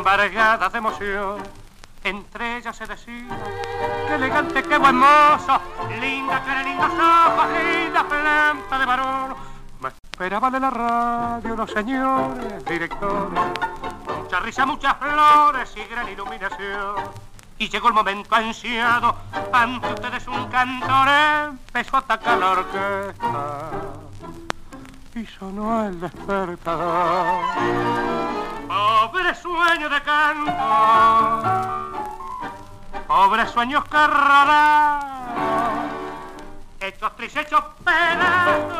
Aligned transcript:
Embargadas 0.00 0.72
de 0.72 0.78
emoción. 0.78 1.42
Entre 2.02 2.56
ellas 2.56 2.74
se 2.74 2.86
decía, 2.86 3.28
qué 4.08 4.14
elegante, 4.14 4.62
qué 4.62 4.78
buen 4.78 4.96
mozo, 4.96 5.60
linda 6.00 6.42
cara, 6.42 6.62
lindos 6.62 6.90
ojos, 6.90 7.46
linda 7.62 8.08
planta 8.08 8.78
de 8.78 8.86
varón. 8.86 9.34
Me 9.80 9.90
esperaban 9.90 10.54
en 10.54 10.62
la 10.62 10.70
radio 10.70 11.54
los 11.54 11.70
señores 11.70 12.64
directores, 12.64 13.38
mucha 14.22 14.40
risa, 14.40 14.64
muchas 14.64 14.96
flores 14.96 15.70
y 15.76 15.84
gran 15.92 16.08
iluminación. 16.08 16.94
Y 17.58 17.68
llegó 17.68 17.88
el 17.88 17.94
momento 17.94 18.34
ansiado, 18.34 19.14
ante 19.52 19.92
ustedes 19.92 20.26
un 20.28 20.48
cantor 20.48 21.08
empezó 21.50 21.96
a 21.96 22.00
atacar 22.00 22.38
la 22.38 22.50
orquesta 22.52 23.70
y 25.14 25.26
sonó 25.26 25.86
el 25.86 26.00
despertador. 26.00 28.09
Sueño 29.70 29.88
de 29.88 30.02
canto, 30.02 30.52
pobre 33.06 33.46
sueños 33.46 33.84
que 33.84 34.04
rodaron, 34.04 35.00
hechos 36.80 37.14
tristes, 37.14 37.46
hechos 37.46 37.62
pedazos, 37.84 38.74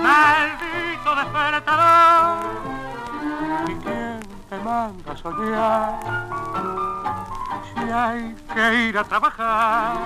maldito 0.00 1.14
despertador. 1.16 2.38
¿Y 3.66 3.74
quién 3.74 4.20
te 4.48 4.58
manda 4.58 5.10
a 5.10 5.16
soñar 5.16 5.98
si 7.74 7.90
hay 7.90 8.36
que 8.54 8.74
ir 8.74 8.96
a 8.96 9.02
trabajar? 9.02 9.96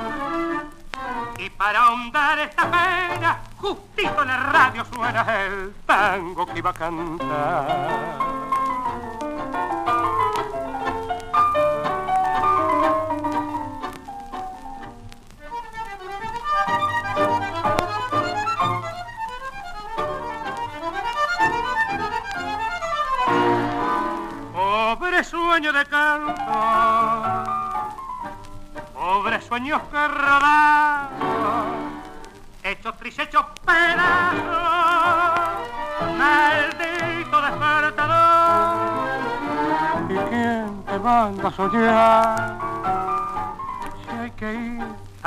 Y 1.36 1.50
para 1.50 1.82
ahondar 1.82 2.38
esta 2.38 2.62
pena, 2.62 3.38
justito 3.58 4.22
en 4.22 4.28
la 4.28 4.36
radio 4.38 4.82
suena 4.86 5.44
el 5.44 5.74
tango 5.84 6.46
que 6.46 6.58
iba 6.58 6.70
a 6.70 6.72
cantar. 6.72 8.29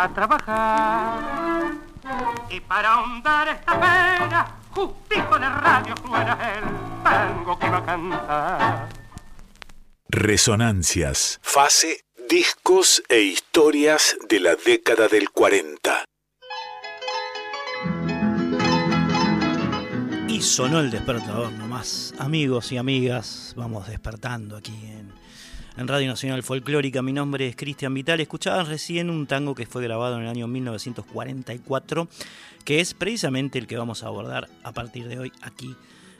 A 0.03 0.13
trabajar? 0.13 1.71
Y 2.49 2.59
para 2.59 2.93
ahondar 2.93 3.47
esta 3.47 3.73
pena, 3.73 4.57
justito 4.71 5.37
en 5.37 5.43
el 5.43 5.53
radio 5.53 5.95
suena 6.05 6.37
el 6.53 7.03
tango 7.03 7.57
que 7.57 7.69
va 7.69 7.77
a 7.77 7.85
cantar. 7.85 8.89
Resonancias. 10.09 11.39
Fase 11.41 12.01
Discos 12.29 13.03
e 13.09 13.19
historias 13.21 14.15
de 14.29 14.39
la 14.39 14.55
década 14.55 15.07
del 15.07 15.29
40. 15.29 16.05
Y 20.29 20.41
sonó 20.41 20.79
el 20.79 20.89
despertador 20.89 21.51
nomás. 21.51 22.13
Amigos 22.17 22.71
y 22.71 22.77
amigas, 22.77 23.53
vamos 23.57 23.87
despertando 23.87 24.55
aquí 24.57 24.73
en, 24.85 25.13
en 25.77 25.87
Radio 25.87 26.07
Nacional 26.07 26.43
Folclórica. 26.43 27.01
Mi 27.01 27.13
nombre 27.13 27.47
es 27.47 27.55
Cristian 27.55 27.93
Vital. 27.93 28.19
Escuchaban 28.19 28.67
recién 28.67 29.09
un 29.09 29.27
tango 29.27 29.55
que 29.55 29.65
fue 29.65 29.83
grabado 29.83 30.17
en 30.17 30.23
el 30.23 30.29
año 30.29 30.47
1944, 30.47 32.07
que 32.63 32.79
es 32.79 32.93
precisamente 32.93 33.59
el 33.59 33.67
que 33.67 33.77
vamos 33.77 34.03
a 34.03 34.07
abordar 34.07 34.47
a 34.63 34.71
partir 34.71 35.07
de 35.07 35.19
hoy 35.19 35.31
aquí 35.41 35.75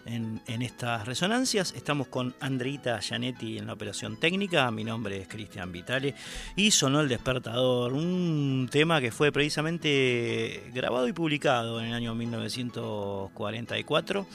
en, 0.06 0.42
estas 0.62 1.06
resonancias. 1.06 1.74
Estamos 1.76 2.08
con 2.08 2.34
Andreita 2.40 3.00
Gianetti 3.00 3.58
en 3.58 3.68
la 3.68 3.74
operación 3.74 4.18
técnica. 4.18 4.72
Mi 4.72 4.84
nombre 4.84 5.18
es 5.18 5.28
Cristian 5.28 5.72
Vitale 5.72 6.16
y 6.56 6.72
sonó 6.72 7.02
el 7.02 7.10
despertador, 7.10 7.94
un 7.94 8.68
tema 8.72 9.00
que 9.02 9.12
fue 9.12 9.32
precisamente 9.32 10.72
grabado 10.74 11.08
y 11.08 11.14
publicado 11.14 11.80
en 11.80 11.88
el 11.88 11.94
año 11.94 12.16
1944. 12.16 14.28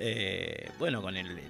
Eh, 0.00 0.70
bueno, 0.78 1.02
con 1.02 1.16
el, 1.16 1.40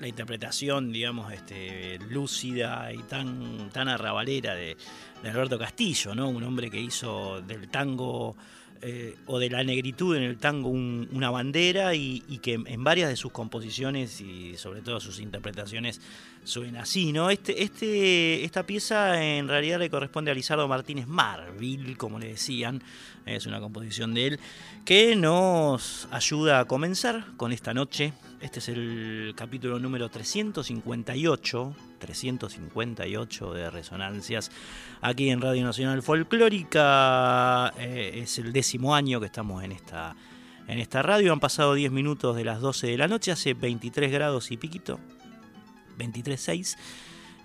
la 0.00 0.08
interpretación, 0.08 0.92
digamos, 0.92 1.32
este, 1.32 1.98
lúcida 2.10 2.92
y 2.92 3.02
tan, 3.04 3.70
tan 3.70 3.88
arrabalera 3.88 4.54
de, 4.54 4.76
de 5.22 5.28
Alberto 5.28 5.58
Castillo, 5.58 6.14
¿no? 6.14 6.28
Un 6.28 6.42
hombre 6.42 6.70
que 6.70 6.80
hizo 6.80 7.40
del 7.42 7.68
tango 7.68 8.36
eh, 8.82 9.16
o 9.26 9.38
de 9.38 9.48
la 9.48 9.64
negritud 9.64 10.16
en 10.16 10.22
el 10.22 10.36
tango 10.36 10.68
una 10.68 11.30
bandera 11.30 11.94
y, 11.94 12.20
que 12.42 12.54
en 12.54 12.84
varias 12.84 13.08
de 13.08 13.16
sus 13.16 13.32
composiciones 13.32 14.20
y 14.20 14.56
sobre 14.56 14.82
todo 14.82 15.00
sus 15.00 15.18
interpretaciones 15.18 16.00
suena 16.46 16.82
así, 16.82 17.12
¿no? 17.12 17.28
Este, 17.28 17.62
este, 17.62 18.44
esta 18.44 18.64
pieza 18.64 19.22
en 19.22 19.48
realidad 19.48 19.78
le 19.78 19.90
corresponde 19.90 20.30
a 20.30 20.34
Lizardo 20.34 20.68
Martínez 20.68 21.06
Marville, 21.06 21.96
como 21.96 22.18
le 22.18 22.28
decían, 22.28 22.82
es 23.26 23.46
una 23.46 23.60
composición 23.60 24.14
de 24.14 24.26
él, 24.28 24.40
que 24.84 25.16
nos 25.16 26.06
ayuda 26.12 26.60
a 26.60 26.64
comenzar 26.64 27.26
con 27.36 27.52
esta 27.52 27.74
noche. 27.74 28.12
Este 28.40 28.60
es 28.60 28.68
el 28.68 29.34
capítulo 29.36 29.80
número 29.80 30.08
358, 30.08 31.74
358 31.98 33.52
de 33.52 33.70
Resonancias, 33.70 34.52
aquí 35.00 35.30
en 35.30 35.40
Radio 35.40 35.64
Nacional 35.64 36.02
Folclórica. 36.02 37.72
Eh, 37.78 38.20
es 38.22 38.38
el 38.38 38.52
décimo 38.52 38.94
año 38.94 39.18
que 39.18 39.26
estamos 39.26 39.64
en 39.64 39.72
esta, 39.72 40.14
en 40.68 40.78
esta 40.78 41.02
radio. 41.02 41.32
Han 41.32 41.40
pasado 41.40 41.74
10 41.74 41.90
minutos 41.90 42.36
de 42.36 42.44
las 42.44 42.60
12 42.60 42.86
de 42.86 42.98
la 42.98 43.08
noche, 43.08 43.32
hace 43.32 43.54
23 43.54 44.12
grados 44.12 44.52
y 44.52 44.56
piquito, 44.56 45.00
23.6. 45.98 46.76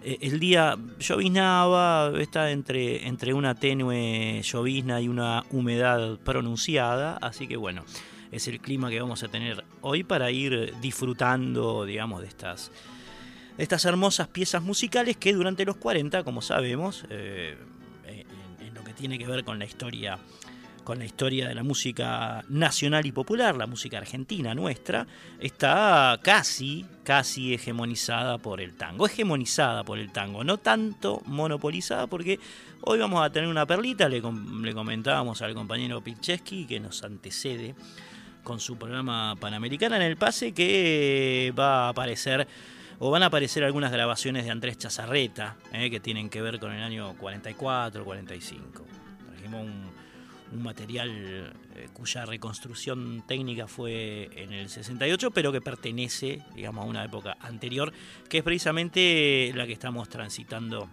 eh, 0.04 0.18
el 0.22 0.40
día 0.40 0.78
lloviznaba, 1.00 2.12
está 2.20 2.52
entre, 2.52 3.08
entre 3.08 3.34
una 3.34 3.56
tenue 3.56 4.42
llovizna 4.44 5.02
y 5.02 5.08
una 5.08 5.44
humedad 5.52 6.18
pronunciada, 6.20 7.18
así 7.18 7.48
que 7.48 7.58
bueno, 7.58 7.84
es 8.32 8.48
el 8.48 8.60
clima 8.60 8.90
que 8.90 9.00
vamos 9.00 9.24
a 9.24 9.28
tener 9.28 9.64
hoy 9.82 10.04
para 10.04 10.32
ir 10.32 10.74
disfrutando, 10.82 11.86
digamos, 11.86 12.22
de 12.22 12.28
estas, 12.28 12.72
estas 13.58 13.84
hermosas 13.86 14.30
piezas 14.30 14.64
musicales 14.64 15.18
que 15.18 15.34
durante 15.34 15.66
los 15.66 15.76
40, 15.76 16.24
como 16.24 16.42
sabemos, 16.42 17.06
eh, 17.10 17.58
en, 18.08 18.74
lo 18.74 18.84
que 18.84 18.94
tiene 18.94 19.20
que 19.20 19.28
ver 19.28 19.44
con 19.44 19.60
la 19.60 19.66
historia 19.66 20.18
con 20.84 21.00
la 21.00 21.06
historia 21.06 21.48
de 21.48 21.56
la 21.56 21.64
música 21.64 22.44
nacional 22.50 23.06
y 23.06 23.12
popular, 23.12 23.56
la 23.56 23.68
música 23.68 23.98
argentina 23.98 24.54
nuestra, 24.56 25.08
está 25.40 26.20
casi, 26.24 26.86
casi 27.04 27.54
hegemonizada 27.54 28.38
por 28.38 28.62
el 28.62 28.74
tango. 28.74 29.06
Hegemonizada 29.06 29.84
por 29.84 30.00
el 30.00 30.12
tango, 30.12 30.44
no 30.44 30.58
tanto 30.58 31.22
monopolizada, 31.26 32.08
porque 32.08 32.40
hoy 32.82 33.00
vamos 33.00 33.24
a 33.24 33.30
tener 33.30 33.50
una 33.50 33.66
perlita, 33.66 34.10
le, 34.10 34.22
comentábamos 34.22 35.42
al 35.42 35.54
compañero 35.54 36.02
Picheski 36.02 36.66
que 36.66 36.80
nos 36.80 37.04
antecede 37.04 37.76
con 38.44 38.60
su 38.60 38.78
programa 38.78 39.36
Panamericana 39.40 39.98
en 39.98 40.02
el 40.02 40.18
pase, 40.18 40.52
que 40.52 41.54
va 41.58 41.86
a 41.86 41.90
aparecer 41.90 42.48
o 43.04 43.10
van 43.10 43.24
a 43.24 43.28
aparecer 43.28 43.64
algunas 43.64 43.92
grabaciones 43.92 44.46
de 44.46 44.52
Andrés 44.52 44.78
Chazarreta, 44.78 45.56
eh, 45.74 45.90
que 45.90 46.00
tienen 46.00 46.30
que 46.30 46.40
ver 46.42 46.60
con 46.60 46.72
el 46.72 46.84
año 46.84 47.16
44, 47.18 48.06
45. 48.06 48.86
Trajimos 49.28 49.62
un 49.64 49.91
un 50.52 50.64
material 50.64 51.54
eh, 51.76 51.88
cuya 51.94 52.26
reconstrucción 52.26 53.24
técnica 53.28 53.68
fue 53.68 54.30
en 54.36 54.52
el 54.52 54.70
68, 54.70 55.32
pero 55.32 55.52
que 55.52 55.62
pertenece, 55.62 56.42
digamos, 56.56 56.86
a 56.86 56.88
una 56.88 57.06
época 57.06 57.38
anterior, 57.40 57.94
que 58.30 58.40
es 58.40 58.44
precisamente 58.44 59.52
la 59.56 59.66
que 59.66 59.74
estamos 59.74 60.10
transitando 60.10 60.90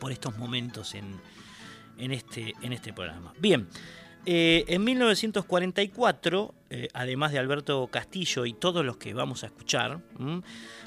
por 0.00 0.12
estos 0.12 0.36
momentos 0.38 0.94
en, 0.94 2.12
este, 2.12 2.54
en 2.62 2.72
este 2.72 2.92
programa. 2.92 3.34
Bien, 3.38 3.68
eh, 4.24 4.64
en 4.68 4.84
1944, 4.84 6.54
eh, 6.70 6.88
además 6.92 7.32
de 7.32 7.38
Alberto 7.38 7.86
Castillo 7.88 8.46
y 8.46 8.52
todos 8.52 8.84
los 8.84 8.96
que 8.96 9.14
vamos 9.14 9.42
a 9.42 9.46
escuchar, 9.46 10.00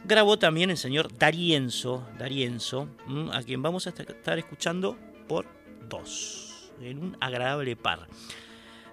grabó 0.05 0.37
también 0.39 0.69
el 0.69 0.77
señor 0.77 1.15
Darienzo, 1.17 2.07
Darienzo 2.17 2.87
a 3.31 3.41
quien 3.43 3.61
vamos 3.61 3.87
a 3.87 3.89
estar 3.89 4.39
escuchando 4.39 4.97
por 5.27 5.47
dos 5.89 6.50
en 6.83 6.97
un 6.99 7.17
agradable 7.19 7.75
par. 7.75 8.07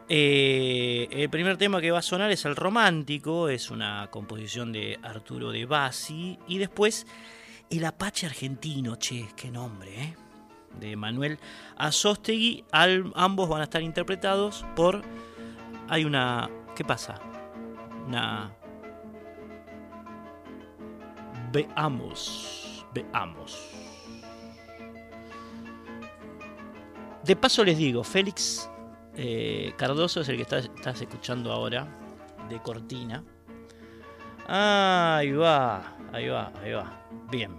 Eh, 0.09 1.09
el 1.11 1.29
primer 1.29 1.57
tema 1.59 1.81
que 1.81 1.91
va 1.91 1.99
a 1.99 2.03
sonar 2.03 2.31
es 2.31 2.45
el 2.45 2.57
romántico, 2.57 3.49
es 3.49 3.71
una 3.71 4.09
composición 4.11 4.73
de 4.73 4.99
Arturo 5.03 5.51
de 5.51 5.67
Bassi, 5.67 6.39
y 6.49 6.59
después 6.59 7.07
el 7.71 7.85
Apache 7.85 8.27
argentino, 8.27 8.97
che, 8.97 9.29
qué 9.37 9.51
nombre, 9.51 10.03
¿eh? 10.03 10.17
de 10.79 10.97
Manuel 10.97 11.39
Azostegui. 11.77 12.65
ambos 12.73 13.49
van 13.49 13.61
a 13.61 13.65
estar 13.65 13.83
interpretados 13.83 14.65
por. 14.77 15.03
Hay 15.89 16.05
una. 16.05 16.51
¿Qué 16.77 16.85
pasa? 16.85 17.21
Una. 18.07 18.53
Veamos. 21.53 22.87
Veamos. 22.93 23.68
De 27.29 27.37
paso 27.37 27.63
les 27.63 27.77
digo, 27.77 28.03
Félix 28.03 28.71
eh, 29.15 29.75
Cardoso 29.77 30.23
es 30.23 30.31
el 30.31 30.37
que 30.37 30.45
estás 30.45 31.03
escuchando 31.03 31.53
ahora, 31.53 31.87
de 32.49 32.59
Cortina. 32.63 33.23
ahí 34.47 35.33
va, 35.33 35.95
ahí 36.11 36.29
va, 36.29 36.51
ahí 36.63 36.73
va. 36.73 37.07
Bien, 37.31 37.55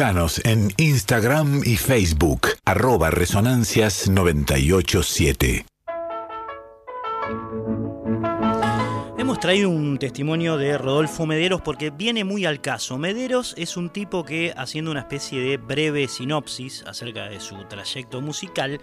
En 0.00 0.72
Instagram 0.78 1.60
y 1.62 1.76
Facebook, 1.76 2.48
arroba 2.64 3.10
Resonancias 3.10 4.08
987. 4.08 5.66
Hemos 9.18 9.40
traído 9.40 9.68
un 9.68 9.98
testimonio 9.98 10.56
de 10.56 10.78
Rodolfo 10.78 11.26
Mederos 11.26 11.60
porque 11.60 11.90
viene 11.90 12.24
muy 12.24 12.46
al 12.46 12.62
caso. 12.62 12.96
Mederos 12.96 13.54
es 13.58 13.76
un 13.76 13.90
tipo 13.90 14.24
que, 14.24 14.54
haciendo 14.56 14.90
una 14.90 15.00
especie 15.00 15.38
de 15.38 15.58
breve 15.58 16.08
sinopsis 16.08 16.82
acerca 16.86 17.28
de 17.28 17.38
su 17.38 17.62
trayecto 17.64 18.22
musical, 18.22 18.80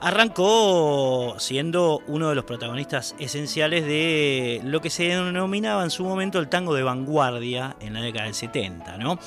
arrancó 0.00 1.36
siendo 1.38 2.02
uno 2.08 2.28
de 2.28 2.34
los 2.34 2.44
protagonistas 2.44 3.14
esenciales 3.18 3.86
de 3.86 4.60
lo 4.64 4.82
que 4.82 4.90
se 4.90 5.04
denominaba 5.04 5.82
en 5.82 5.90
su 5.90 6.04
momento 6.04 6.38
el 6.38 6.50
tango 6.50 6.74
de 6.74 6.82
vanguardia 6.82 7.74
en 7.80 7.94
la 7.94 8.02
década 8.02 8.26
del 8.26 8.34
70, 8.34 8.98
¿no? 8.98 9.18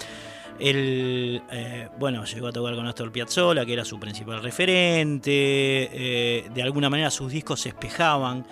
Él, 0.60 1.44
eh, 1.52 1.90
bueno, 2.00 2.24
llegó 2.24 2.48
a 2.48 2.52
tocar 2.52 2.76
con 2.76 2.88
Astor 2.88 3.12
Piazzolla, 3.12 3.66
que 3.66 3.74
era 3.74 3.84
su 3.84 4.00
principal 4.00 4.42
referente. 4.42 5.32
Eh, 5.32 6.50
de 6.54 6.64
alguna 6.64 6.90
manera 6.90 7.12
sus 7.12 7.32
discos 7.32 7.62
se 7.62 7.70
espejaban 7.70 8.46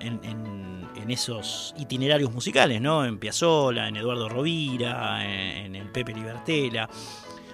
en, 0.00 0.80
esos 1.08 1.74
itinerarios 1.76 2.32
musicales, 2.32 2.80
¿no? 2.80 3.04
En 3.04 3.18
Piazzolla, 3.18 3.88
en 3.88 3.96
Eduardo 3.96 4.28
Rovira, 4.28 5.24
en, 5.24 5.74
el 5.74 5.88
Pepe 5.88 6.14
Libertela. 6.14 6.88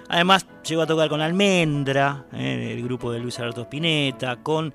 Además, 0.09 0.45
llegó 0.63 0.83
a 0.83 0.85
tocar 0.85 1.09
con 1.09 1.21
Almendra, 1.21 2.27
eh, 2.33 2.75
el 2.77 2.83
grupo 2.83 3.11
de 3.11 3.19
Luis 3.19 3.39
Alberto 3.39 3.63
Spinetta, 3.63 4.37
con 4.37 4.73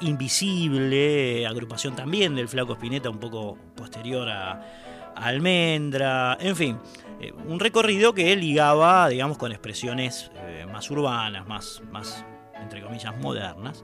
Invisible, 0.00 1.46
agrupación 1.46 1.94
también 1.94 2.34
del 2.34 2.48
Flaco 2.48 2.74
Spinetta, 2.74 3.10
un 3.10 3.18
poco 3.18 3.58
posterior 3.74 4.26
a 4.26 5.12
Almendra, 5.16 6.38
en 6.40 6.56
fin. 6.56 6.78
Eh, 7.20 7.32
un 7.46 7.58
recorrido 7.60 8.12
que 8.12 8.34
ligaba, 8.36 9.08
digamos, 9.08 9.38
con 9.38 9.52
expresiones 9.52 10.30
eh, 10.34 10.66
más 10.70 10.90
urbanas, 10.90 11.46
más, 11.46 11.82
más, 11.90 12.24
entre 12.60 12.82
comillas, 12.82 13.16
modernas. 13.16 13.82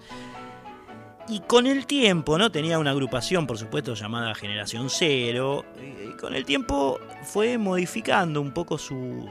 Y 1.28 1.40
con 1.40 1.66
el 1.66 1.86
tiempo, 1.86 2.36
¿no? 2.36 2.50
Tenía 2.50 2.78
una 2.78 2.90
agrupación, 2.90 3.46
por 3.46 3.56
supuesto, 3.56 3.94
llamada 3.94 4.34
Generación 4.34 4.90
Cero. 4.90 5.64
Y 5.80 6.16
con 6.16 6.34
el 6.34 6.44
tiempo 6.44 6.98
fue 7.22 7.58
modificando 7.58 8.40
un 8.40 8.52
poco 8.52 8.76
su, 8.76 9.28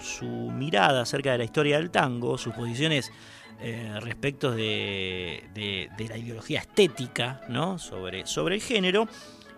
mirada 0.54 1.02
acerca 1.02 1.34
de 1.34 1.40
la 1.40 1.44
historia 1.44 1.78
del 1.78 1.92
tango, 1.92 2.38
sus 2.38 2.54
posiciones 2.54 3.12
eh, 3.60 4.00
respecto 4.02 4.52
de, 4.52 5.50
de, 5.54 6.08
la 6.08 6.18
ideología 6.18 6.62
estética, 6.62 7.42
¿no? 7.50 7.78
Sobre, 7.78 8.26
sobre 8.26 8.56
el 8.56 8.62
género. 8.62 9.08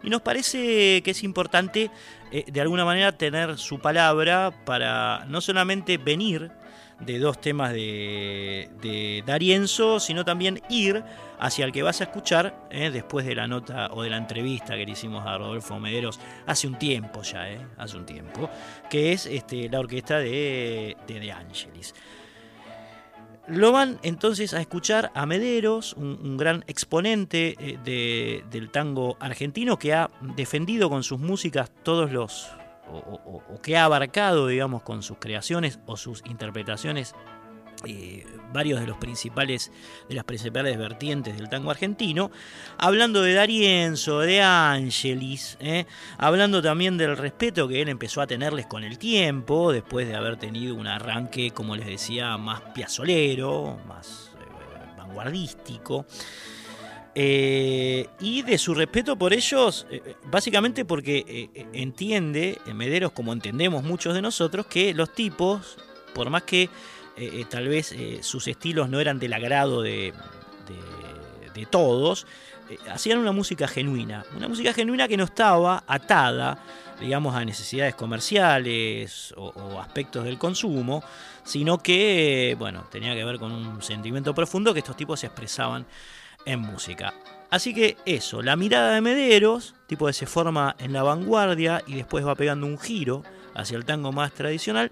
Y 0.04 0.10
nos 0.10 0.22
parece 0.22 1.02
que 1.02 1.12
es 1.12 1.24
importante 1.24 1.90
eh, 2.32 2.44
de 2.52 2.62
alguna 2.62 2.86
manera 2.86 3.14
tener 3.14 3.58
su 3.58 3.80
palabra 3.80 4.52
para 4.66 5.26
no 5.28 5.40
solamente 5.42 5.98
venir 5.98 6.52
de 7.00 7.20
dos 7.20 7.40
temas 7.40 7.74
de, 7.74 8.70
de 8.82 9.24
Darienzo, 9.26 10.00
sino 10.00 10.24
también 10.24 10.62
ir 10.70 11.04
hacia 11.40 11.66
el 11.66 11.72
que 11.72 11.84
vas 11.84 12.00
a 12.02 12.06
escuchar 12.06 12.68
eh, 12.70 12.90
después 12.92 13.26
de 13.26 13.36
la 13.36 13.48
nota 13.48 13.90
o 13.92 14.04
de 14.04 14.10
la 14.10 14.18
entrevista 14.18 14.76
que 14.76 14.86
le 14.86 14.92
hicimos 14.92 15.26
a 15.26 15.38
Rodolfo 15.38 15.80
Mederos 15.80 16.20
hace 16.46 16.68
un 16.68 16.78
tiempo 16.78 17.22
ya, 17.22 17.50
eh, 17.50 17.60
hace 17.78 17.98
un 17.98 18.06
tiempo, 18.06 18.50
que 18.90 19.12
es 19.12 19.26
este, 19.26 19.70
la 19.70 19.80
orquesta 19.80 20.20
de 20.20 20.96
De, 21.08 21.20
de 21.20 21.32
Angelis. 21.32 21.94
Lo 23.48 23.74
van 23.74 24.00
entonces 24.04 24.54
a 24.54 24.62
escuchar 24.62 25.12
a 25.16 25.26
Mederos, 25.26 25.94
un, 25.94 26.38
gran 26.38 26.64
exponente 26.68 27.56
eh, 27.60 28.44
del 28.50 28.70
tango 28.70 29.18
argentino 29.20 29.78
que 29.78 29.94
ha 29.94 30.10
defendido 30.36 30.90
con 30.90 31.04
sus 31.04 31.20
músicas 31.20 31.70
todos 31.84 32.12
los, 32.14 32.50
o, 32.90 33.60
que 33.62 33.76
ha 33.76 33.84
abarcado, 33.84 34.48
digamos, 34.48 34.84
con 34.84 35.04
sus 35.04 35.18
creaciones 35.18 35.80
o 35.86 35.98
sus 35.98 36.24
interpretaciones 36.26 37.16
eh, 37.86 38.26
varios 38.54 38.80
de 38.80 38.88
los 38.88 38.98
principales 38.98 39.72
de 40.08 40.16
las 40.16 40.24
principales 40.24 40.78
vertientes 40.78 41.36
del 41.36 41.50
tango 41.50 41.72
argentino, 41.72 42.32
hablando 42.78 43.22
de 43.22 43.34
Darienzo, 43.34 44.20
de 44.20 44.42
Angelis, 44.42 45.58
eh, 45.60 45.86
hablando 46.18 46.62
también 46.62 46.98
del 46.98 47.18
respeto 47.18 47.68
que 47.68 47.82
él 47.82 47.90
empezó 47.90 48.22
a 48.22 48.28
tenerles 48.28 48.68
con 48.68 48.84
el 48.84 48.98
tiempo, 48.98 49.72
después 49.72 50.08
de 50.08 50.16
haber 50.16 50.38
tenido 50.38 50.76
un 50.76 50.88
arranque, 50.88 51.52
como 51.52 51.76
les 51.76 51.88
decía, 51.88 52.38
más 52.38 52.62
piazolero, 52.74 53.80
más 53.88 54.32
eh, 54.40 54.96
vanguardístico. 54.98 56.06
y 57.16 58.42
de 58.44 58.58
su 58.58 58.74
respeto 58.76 59.18
por 59.18 59.34
ellos, 59.34 59.88
básicamente 60.26 60.86
porque 60.86 61.50
entiende, 61.74 62.60
Mederos, 62.74 63.12
como 63.12 63.34
entendemos 63.34 63.84
muchos 63.84 64.14
de 64.14 64.22
nosotros, 64.22 64.68
que 64.68 64.94
los 64.94 65.14
tipos, 65.14 65.78
por 66.14 66.30
más 66.30 66.44
que 66.44 66.70
eh, 67.16 67.42
eh, 67.42 67.46
tal 67.48 67.68
vez 67.68 67.92
eh, 67.92 68.20
sus 68.24 68.48
estilos 68.48 68.90
no 68.90 69.00
eran 69.00 69.20
del 69.20 69.34
agrado 69.34 69.82
de, 69.82 70.14
todos, 71.70 72.28
hacían 72.92 73.20
una 73.20 73.32
música 73.32 73.68
genuina, 73.68 74.26
una 74.36 74.48
música 74.48 74.74
genuina 74.74 75.08
que 75.08 75.16
no 75.16 75.24
estaba 75.24 75.84
atada, 75.88 76.58
digamos, 77.00 77.36
a 77.36 77.46
necesidades 77.46 77.96
comerciales 77.96 79.34
o, 79.38 79.80
aspectos 79.80 80.26
del 80.26 80.38
consumo, 80.38 81.04
sino 81.44 81.78
que, 81.78 82.56
bueno, 82.60 82.86
tenía 82.92 83.16
que 83.16 83.24
ver 83.24 83.40
con 83.40 83.52
un 83.52 83.82
sentimiento 83.82 84.36
profundo 84.36 84.74
que 84.74 84.80
estos 84.80 84.98
tipos 84.98 85.20
se 85.22 85.28
expresaban 85.28 85.86
en 86.46 86.60
música. 86.60 87.14
Así 87.50 87.74
que 87.74 87.98
eso, 88.06 88.42
la 88.42 88.56
mirada 88.56 88.96
de 88.96 89.02
Mederos, 89.02 89.76
tipo 89.88 90.08
que 90.08 90.14
se 90.14 90.26
forma 90.26 90.76
en 90.80 90.92
la 90.92 91.04
vanguardia 91.04 91.84
y 91.88 91.96
después 91.96 92.26
va 92.26 92.36
pegando 92.36 92.66
un 92.66 92.80
giro 92.80 93.24
hacia 93.54 93.78
el 93.78 93.86
tango 93.86 94.12
más 94.12 94.34
tradicional, 94.34 94.92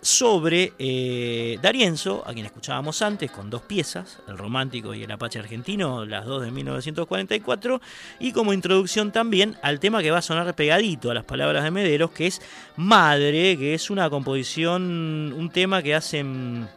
sobre 0.00 0.72
eh, 0.78 1.58
Darienzo, 1.62 2.22
a 2.26 2.32
quien 2.32 2.46
escuchábamos 2.46 3.02
antes, 3.02 3.30
con 3.30 3.50
dos 3.50 3.62
piezas, 3.62 4.18
el 4.28 4.38
romántico 4.38 4.94
y 4.94 5.02
el 5.02 5.10
apache 5.10 5.38
argentino, 5.38 6.04
las 6.04 6.24
dos 6.24 6.42
de 6.42 6.50
1944, 6.50 7.80
y 8.20 8.32
como 8.32 8.52
introducción 8.52 9.12
también 9.12 9.56
al 9.62 9.80
tema 9.80 10.02
que 10.02 10.10
va 10.10 10.18
a 10.18 10.22
sonar 10.22 10.54
pegadito 10.54 11.10
a 11.10 11.14
las 11.14 11.24
palabras 11.24 11.64
de 11.64 11.70
Mederos, 11.70 12.10
que 12.10 12.26
es 12.26 12.40
Madre, 12.76 13.56
que 13.58 13.74
es 13.74 13.90
una 13.90 14.08
composición, 14.10 15.32
un 15.36 15.50
tema 15.50 15.82
que 15.82 15.94
hacen 15.94 16.68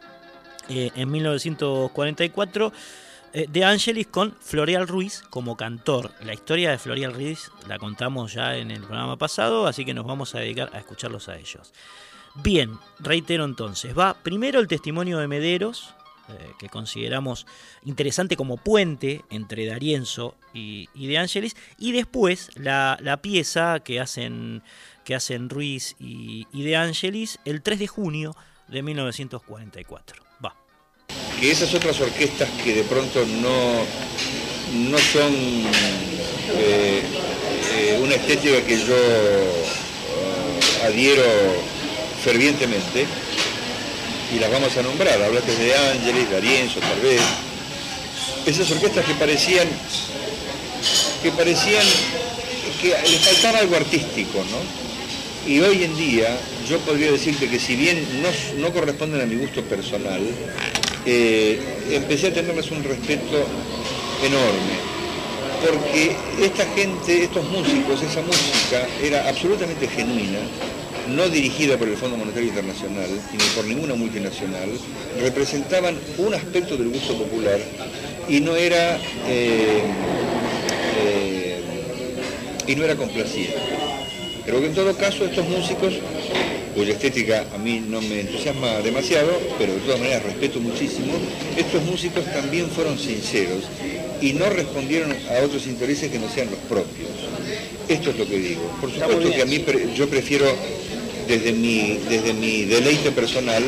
eh, 0.68 0.90
en 0.94 1.10
1944 1.10 2.72
de 3.30 3.62
Angelis 3.62 4.06
con 4.06 4.34
Floreal 4.40 4.88
Ruiz 4.88 5.22
como 5.28 5.54
cantor. 5.54 6.12
La 6.22 6.32
historia 6.32 6.70
de 6.70 6.78
Floreal 6.78 7.12
Ruiz 7.12 7.52
la 7.68 7.78
contamos 7.78 8.32
ya 8.32 8.56
en 8.56 8.70
el 8.70 8.80
programa 8.80 9.16
pasado, 9.16 9.66
así 9.66 9.84
que 9.84 9.92
nos 9.92 10.06
vamos 10.06 10.34
a 10.34 10.40
dedicar 10.40 10.70
a 10.72 10.78
escucharlos 10.78 11.28
a 11.28 11.36
ellos. 11.36 11.72
Bien, 12.42 12.78
reitero 13.00 13.44
entonces, 13.44 13.98
va 13.98 14.14
primero 14.14 14.60
el 14.60 14.68
testimonio 14.68 15.18
de 15.18 15.26
Mederos, 15.26 15.94
eh, 16.28 16.52
que 16.58 16.68
consideramos 16.68 17.46
interesante 17.84 18.36
como 18.36 18.58
puente 18.58 19.24
entre 19.28 19.66
Darienzo 19.66 20.36
y, 20.54 20.86
De 20.94 21.18
Angelis, 21.18 21.56
y 21.78 21.90
después 21.90 22.50
la, 22.54 23.18
pieza 23.22 23.80
que 23.80 23.98
hacen, 23.98 24.62
que 25.04 25.16
hacen 25.16 25.50
Ruiz 25.50 25.96
y, 25.98 26.46
De 26.52 26.76
Angelis 26.76 27.40
el 27.44 27.60
3 27.60 27.80
de 27.80 27.86
junio 27.88 28.36
de 28.68 28.82
1944. 28.82 30.22
Va. 30.44 30.54
Que 31.40 31.50
esas 31.50 31.74
otras 31.74 32.00
orquestas 32.00 32.48
que 32.62 32.72
de 32.72 32.84
pronto 32.84 33.24
no, 33.42 33.84
no 34.90 34.98
son 34.98 35.32
eh, 36.54 37.02
eh, 37.72 38.00
una 38.00 38.14
estética 38.14 38.64
que 38.64 38.78
yo 38.78 38.94
adhiero 40.84 41.77
fervientemente 42.22 43.06
y 44.34 44.38
las 44.38 44.50
vamos 44.50 44.76
a 44.76 44.82
nombrar. 44.82 45.20
Hablaste 45.22 45.56
de 45.56 45.74
Ángeles, 45.74 46.30
de 46.30 46.36
Arienzo, 46.36 46.80
tal 46.80 47.00
vez. 47.00 47.20
Esas 48.46 48.70
orquestas 48.70 49.04
que 49.04 49.14
parecían 49.14 49.68
que 51.22 51.32
parecían 51.32 51.84
que 52.80 52.94
les 53.10 53.20
faltaba 53.20 53.58
algo 53.58 53.76
artístico, 53.76 54.38
¿no? 54.38 55.50
Y 55.50 55.60
hoy 55.60 55.82
en 55.82 55.96
día 55.96 56.36
yo 56.68 56.78
podría 56.80 57.10
decirte 57.10 57.48
que 57.48 57.58
si 57.58 57.74
bien 57.74 58.06
no, 58.58 58.72
corresponden 58.72 59.20
a 59.20 59.26
mi 59.26 59.36
gusto 59.36 59.62
personal, 59.62 60.20
eh, 61.06 61.58
empecé 61.90 62.28
a 62.28 62.34
tenerles 62.34 62.70
un 62.70 62.84
respeto 62.84 63.46
enorme, 64.22 64.76
porque 65.64 66.16
esta 66.44 66.66
gente, 66.74 67.24
estos 67.24 67.44
músicos, 67.48 68.02
esa 68.02 68.20
música 68.22 68.86
era 69.02 69.28
absolutamente 69.28 69.88
genuina, 69.88 70.38
no 71.08 71.28
dirigida 71.28 71.76
por 71.76 71.88
el 71.88 71.96
Fondo 71.96 72.16
Monetario 72.16 72.48
Internacional 72.48 73.08
ni 73.32 73.44
por 73.54 73.64
ninguna 73.64 73.94
multinacional, 73.94 74.70
representaban 75.20 75.96
un 76.18 76.34
aspecto 76.34 76.76
del 76.76 76.88
gusto 76.88 77.16
popular 77.16 77.58
y 78.28 78.40
no 78.40 78.56
era, 78.56 78.96
eh, 79.26 79.82
eh, 80.98 81.60
y 82.66 82.76
no 82.76 82.84
era 82.84 82.96
complaciente. 82.96 83.56
Pero 84.44 84.60
que 84.60 84.66
en 84.66 84.74
todo 84.74 84.96
caso 84.96 85.24
estos 85.24 85.46
músicos, 85.48 85.94
cuya 86.74 86.92
estética 86.92 87.46
a 87.54 87.58
mí 87.58 87.82
no 87.86 88.00
me 88.00 88.20
entusiasma 88.20 88.78
demasiado, 88.80 89.30
pero 89.58 89.74
de 89.74 89.80
todas 89.80 90.00
maneras 90.00 90.22
respeto 90.22 90.60
muchísimo, 90.60 91.14
estos 91.56 91.82
músicos 91.84 92.24
también 92.32 92.68
fueron 92.70 92.98
sinceros 92.98 93.64
y 94.20 94.32
no 94.32 94.48
respondieron 94.50 95.12
a 95.12 95.44
otros 95.44 95.66
intereses 95.66 96.10
que 96.10 96.18
no 96.18 96.28
sean 96.28 96.50
los 96.50 96.58
propios. 96.60 97.08
Esto 97.88 98.10
es 98.10 98.18
lo 98.18 98.26
que 98.26 98.38
digo. 98.38 98.62
Por 98.80 98.92
supuesto 98.92 99.30
que 99.30 99.42
a 99.42 99.46
mí 99.46 99.64
yo 99.96 100.08
prefiero 100.08 100.46
desde 101.28 101.52
mi, 101.52 102.00
desde 102.08 102.32
mi 102.32 102.64
deleite 102.64 103.12
personal 103.12 103.62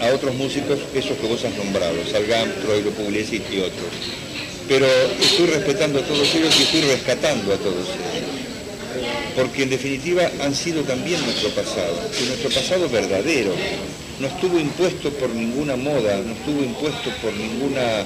a 0.00 0.08
otros 0.08 0.34
músicos, 0.34 0.78
esos 0.94 1.16
que 1.18 1.26
vos 1.26 1.44
has 1.44 1.54
nombrado, 1.54 1.94
Salgam, 2.10 2.50
Troilo 2.62 2.90
Pugliese 2.90 3.36
y 3.36 3.58
otros. 3.60 3.92
Pero 4.66 4.86
estoy 5.20 5.46
respetando 5.46 5.98
a 5.98 6.02
todos 6.02 6.34
ellos 6.34 6.58
y 6.58 6.62
estoy 6.62 6.80
rescatando 6.80 7.52
a 7.52 7.58
todos 7.58 7.86
ellos. 7.88 8.34
Porque 9.36 9.64
en 9.64 9.70
definitiva 9.70 10.30
han 10.40 10.54
sido 10.54 10.82
también 10.82 11.20
nuestro 11.22 11.50
pasado, 11.50 11.94
nuestro 12.26 12.50
pasado 12.50 12.88
verdadero. 12.88 13.52
No 14.20 14.28
estuvo 14.28 14.58
impuesto 14.58 15.10
por 15.10 15.28
ninguna 15.30 15.76
moda, 15.76 16.16
no 16.24 16.32
estuvo 16.32 16.62
impuesto 16.62 17.10
por 17.20 17.32
ninguna, 17.34 18.04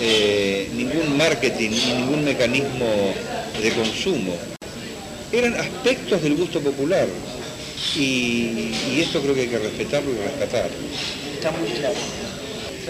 eh, 0.00 0.68
ningún 0.74 1.16
marketing, 1.16 1.70
ningún 1.70 2.24
mecanismo 2.24 3.14
de 3.62 3.70
consumo. 3.70 4.34
Eran 5.32 5.54
aspectos 5.54 6.22
del 6.22 6.36
gusto 6.36 6.60
popular, 6.60 7.06
y, 7.94 9.00
esto 9.00 9.20
creo 9.20 9.34
que 9.34 9.42
hay 9.42 9.48
que 9.48 9.58
respetarlo 9.58 10.10
y 10.10 10.16
rescatarlo. 10.16 10.76
Está 11.34 11.50
muy 11.52 11.68
claro. 11.68 11.94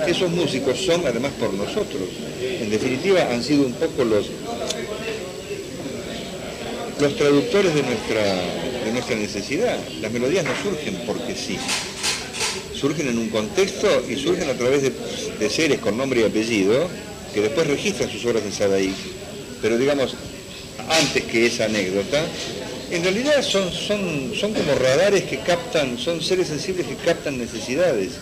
Esos 0.07 0.31
músicos 0.31 0.79
son 0.79 1.07
además 1.07 1.33
por 1.39 1.53
nosotros. 1.55 2.03
En 2.41 2.71
definitiva 2.71 3.23
han 3.31 3.43
sido 3.43 3.67
un 3.67 3.73
poco 3.73 4.05
los, 4.05 4.27
los 7.01 7.17
traductores 7.17 7.75
de 7.75 7.83
nuestra, 7.83 8.23
de 8.85 8.93
nuestra 8.93 9.17
necesidad. 9.17 9.79
Las 10.01 10.13
melodías 10.13 10.45
no 10.45 10.53
surgen 10.63 11.03
porque 11.07 11.35
sí. 11.35 11.59
Surgen 12.75 13.09
en 13.09 13.19
un 13.19 13.31
contexto 13.31 13.89
y 14.09 14.17
surgen 14.17 14.51
a 14.51 14.55
través 14.55 14.83
de, 14.83 15.51
seres 15.51 15.79
con 15.79 15.97
nombre 15.97 16.21
y 16.21 16.25
apellido 16.25 16.89
que 17.33 17.41
después 17.41 17.67
registran 17.67 18.11
sus 18.11 18.25
obras 18.27 18.43
en 18.45 18.53
Sadaí. 18.53 18.95
Pero 19.63 19.79
digamos, 19.79 20.15
antes 20.89 21.25
que 21.25 21.47
esa 21.47 21.65
anécdota, 21.65 22.23
en 22.91 23.03
realidad 23.03 23.43
son, 23.43 23.71
son, 23.73 24.33
son 24.35 24.53
como 24.53 24.75
radares 24.75 25.25
que 25.25 25.39
captan, 25.41 25.99
son 25.99 26.23
seres 26.23 26.49
sensibles 26.49 26.87
que 26.87 26.95
captan 26.97 27.39
necesidades, 27.39 28.13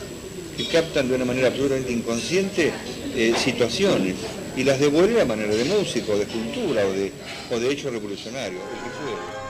que 0.57 0.66
captan 0.68 1.09
de 1.09 1.16
una 1.16 1.24
manera 1.24 1.48
absolutamente 1.48 1.92
inconsciente 1.92 2.72
eh, 3.14 3.35
situaciones 3.37 4.14
y 4.57 4.64
las 4.64 4.79
devuelven 4.79 5.20
a 5.20 5.24
manera 5.24 5.55
de 5.55 5.64
músico, 5.64 6.16
de 6.16 6.27
cultura 6.27 6.87
o 6.87 6.92
de, 6.92 7.12
o 7.50 7.59
de 7.59 7.70
hecho 7.70 7.90
revolucionario, 7.90 8.59
lloro 8.59 9.43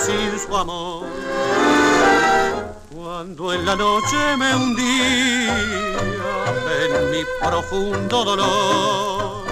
sin 0.00 0.38
su 0.38 0.56
amor. 0.56 1.06
Cuando 2.94 3.52
en 3.52 3.66
la 3.66 3.76
noche 3.76 4.36
me 4.38 4.54
hundía 4.54 5.56
en 6.84 7.10
mi 7.10 7.24
profundo 7.40 8.24
dolor 8.24 9.44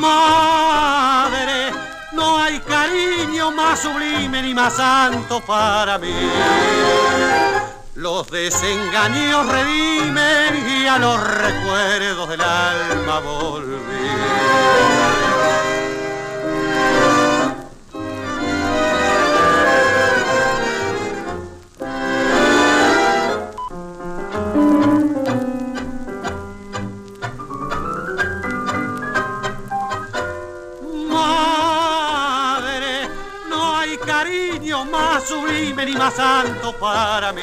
madre, 0.00 1.72
no 2.12 2.38
hay 2.38 2.58
cariño 2.60 3.50
más 3.50 3.80
sublime 3.80 4.42
ni 4.42 4.54
más 4.54 4.74
santo 4.76 5.40
para 5.40 5.98
mí. 5.98 6.14
Los 7.94 8.30
desengaños 8.30 9.46
redimen 9.46 10.52
y 10.68 10.86
a 10.86 10.98
los 10.98 11.18
recuerdos 11.20 12.28
del 12.28 12.40
alma 12.42 13.20
volví. 13.20 14.85
Más 36.06 36.18
alto 36.20 36.72
para 36.78 37.32
mí. 37.32 37.42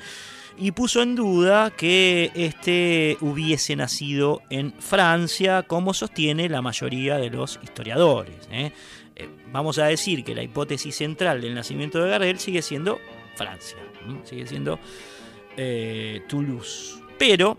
y 0.57 0.73
puso 0.73 1.03
en 1.03 1.15
duda 1.15 1.71
que 1.71 2.31
este 2.35 3.17
hubiese 3.21 3.77
nacido 3.77 4.43
en 4.51 4.73
Francia, 4.79 5.63
como 5.63 5.95
sostiene 5.95 6.49
la 6.49 6.63
mayoría 6.63 7.17
de 7.19 7.31
los 7.31 7.59
historiadores. 7.63 8.49
¿eh? 8.51 8.73
Eh, 9.17 9.29
vamos 9.53 9.79
a 9.79 9.87
decir 9.87 10.25
que 10.25 10.35
la 10.35 10.43
hipótesis 10.43 10.95
central 10.95 11.41
del 11.41 11.55
nacimiento 11.55 12.03
de 12.03 12.11
Gardel 12.11 12.39
sigue 12.39 12.63
siendo 12.63 13.01
Francia, 13.37 13.79
sigue 14.25 14.47
siendo 14.47 14.79
Toulouse. 16.29 17.03
Pero 17.19 17.59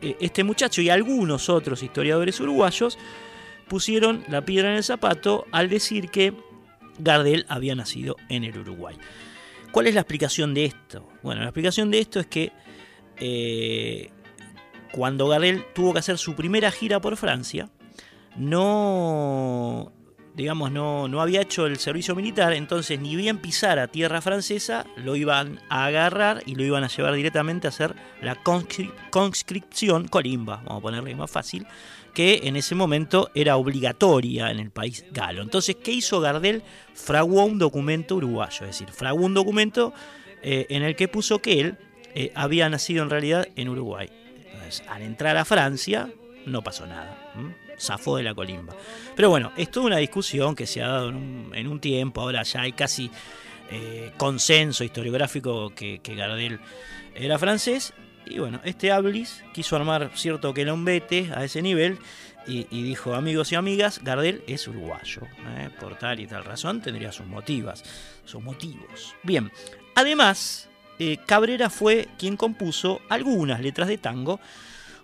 este 0.00 0.44
muchacho 0.44 0.82
y 0.82 0.90
algunos 0.90 1.48
otros 1.48 1.82
historiadores 1.82 2.38
uruguayos 2.40 2.98
pusieron 3.68 4.24
la 4.28 4.44
piedra 4.44 4.70
en 4.70 4.76
el 4.76 4.84
zapato 4.84 5.46
al 5.52 5.68
decir 5.68 6.10
que 6.10 6.34
Gardel 6.98 7.46
había 7.48 7.74
nacido 7.74 8.16
en 8.28 8.44
el 8.44 8.58
Uruguay. 8.58 8.96
¿Cuál 9.72 9.86
es 9.86 9.94
la 9.94 10.00
explicación 10.00 10.54
de 10.54 10.66
esto? 10.66 11.08
Bueno, 11.22 11.40
la 11.42 11.48
explicación 11.48 11.90
de 11.90 12.00
esto 12.00 12.20
es 12.20 12.26
que 12.26 12.52
eh, 13.16 14.10
cuando 14.92 15.28
Gardel 15.28 15.64
tuvo 15.74 15.92
que 15.92 15.98
hacer 15.98 16.18
su 16.18 16.34
primera 16.34 16.70
gira 16.70 17.00
por 17.00 17.16
Francia, 17.16 17.68
no, 18.36 19.92
digamos, 20.34 20.70
no, 20.70 21.08
no 21.08 21.20
había 21.20 21.42
hecho 21.42 21.66
el 21.66 21.78
servicio 21.78 22.14
militar, 22.14 22.52
entonces 22.52 23.00
ni 23.00 23.16
bien 23.16 23.38
pisar 23.38 23.78
a 23.78 23.88
tierra 23.88 24.20
francesa, 24.20 24.86
lo 24.96 25.16
iban 25.16 25.60
a 25.68 25.86
agarrar 25.86 26.42
y 26.46 26.54
lo 26.54 26.62
iban 26.62 26.84
a 26.84 26.88
llevar 26.88 27.14
directamente 27.14 27.66
a 27.66 27.70
hacer 27.70 27.96
la 28.22 28.36
conscripción 29.10 30.06
colimba, 30.08 30.62
vamos 30.64 30.78
a 30.78 30.82
ponerle 30.82 31.14
más 31.16 31.30
fácil, 31.30 31.66
que 32.14 32.40
en 32.44 32.56
ese 32.56 32.74
momento 32.74 33.30
era 33.34 33.56
obligatoria 33.56 34.50
en 34.50 34.58
el 34.58 34.70
país 34.70 35.04
galo. 35.10 35.42
Entonces, 35.42 35.76
¿qué 35.76 35.92
hizo 35.92 36.20
Gardel? 36.20 36.62
Fraguó 36.94 37.44
un 37.44 37.58
documento 37.58 38.16
uruguayo, 38.16 38.66
es 38.66 38.78
decir, 38.78 38.90
fraguó 38.90 39.24
un 39.26 39.34
documento 39.34 39.92
eh, 40.42 40.66
en 40.70 40.82
el 40.82 40.96
que 40.96 41.08
puso 41.08 41.40
que 41.40 41.60
él 41.60 41.78
eh, 42.14 42.32
había 42.34 42.68
nacido 42.68 43.02
en 43.02 43.10
realidad 43.10 43.48
en 43.56 43.68
Uruguay. 43.68 44.08
Entonces, 44.52 44.82
al 44.88 45.02
entrar 45.02 45.36
a 45.36 45.44
Francia, 45.44 46.10
no 46.46 46.62
pasó 46.62 46.86
nada. 46.86 47.16
Zafó 47.78 48.16
de 48.16 48.24
la 48.24 48.34
colimba. 48.34 48.74
Pero 49.14 49.30
bueno, 49.30 49.52
es 49.56 49.70
toda 49.70 49.86
una 49.86 49.98
discusión 49.98 50.56
que 50.56 50.66
se 50.66 50.82
ha 50.82 50.88
dado 50.88 51.10
en 51.10 51.68
un, 51.68 51.80
tiempo, 51.80 52.20
ahora 52.20 52.42
ya 52.42 52.62
hay 52.62 52.72
casi 52.72 53.10
eh, 53.70 54.12
consenso 54.16 54.82
historiográfico 54.82 55.70
que, 55.70 56.00
que 56.00 56.14
Gardel 56.16 56.58
era 57.14 57.38
francés 57.38 57.92
y 58.30 58.38
bueno, 58.38 58.60
este 58.64 58.92
Ablis 58.92 59.42
quiso 59.52 59.76
armar 59.76 60.10
cierto 60.14 60.54
quelombete 60.54 61.30
a 61.34 61.44
ese 61.44 61.62
nivel 61.62 61.98
y, 62.48 62.64
dijo, 62.82 63.14
amigos 63.14 63.52
y 63.52 63.56
amigas, 63.56 64.00
Gardel 64.02 64.42
es 64.46 64.66
uruguayo. 64.66 65.22
¿eh? 65.58 65.68
Por 65.78 65.98
tal 65.98 66.18
y 66.20 66.26
tal 66.26 66.44
razón 66.44 66.80
tendría 66.80 67.12
sus 67.12 67.26
motivos. 67.26 67.84
Sus 68.24 68.42
motivos. 68.42 69.14
Bien, 69.22 69.52
además, 69.94 70.68
eh, 70.98 71.18
Cabrera 71.26 71.68
fue 71.68 72.08
quien 72.18 72.36
compuso 72.36 73.02
algunas 73.10 73.60
letras 73.60 73.88
de 73.88 73.98
tango, 73.98 74.40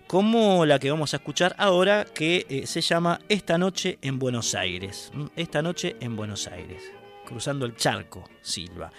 como 0.07 0.65
la 0.65 0.79
que 0.79 0.91
vamos 0.91 1.13
a 1.13 1.19
escuchar 1.19 1.55
ahora, 1.59 2.07
que 2.07 2.47
eh, 2.49 2.67
se 2.67 2.81
llama 2.81 3.21
Esta 3.29 3.59
noche 3.59 3.99
en 4.01 4.19
Buenos 4.19 4.55
Aires. 4.55 5.13
Esta 5.37 5.61
noche 5.61 5.97
en 6.01 6.17
Buenos 6.17 6.47
Aires, 6.47 6.83
cruzando 7.27 7.67
el 7.67 7.77
charco, 7.77 8.29
Silva. 8.41 8.91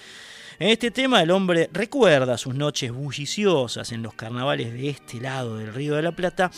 En 0.58 0.70
este 0.70 0.89
tema 0.89 1.22
el 1.22 1.32
hombre 1.32 1.70
recuerda 1.74 2.38
sus 2.38 2.56
noches 2.56 2.89
bulliciosas 2.89 3.91
en 3.91 4.02
los 4.02 4.13
carnavales 4.13 4.72
de 4.72 4.89
este 4.89 5.20
lado 5.20 5.58
del 5.58 5.74
Río 5.74 5.96
de 5.96 6.02
la 6.02 6.13
Plata, 6.13 6.50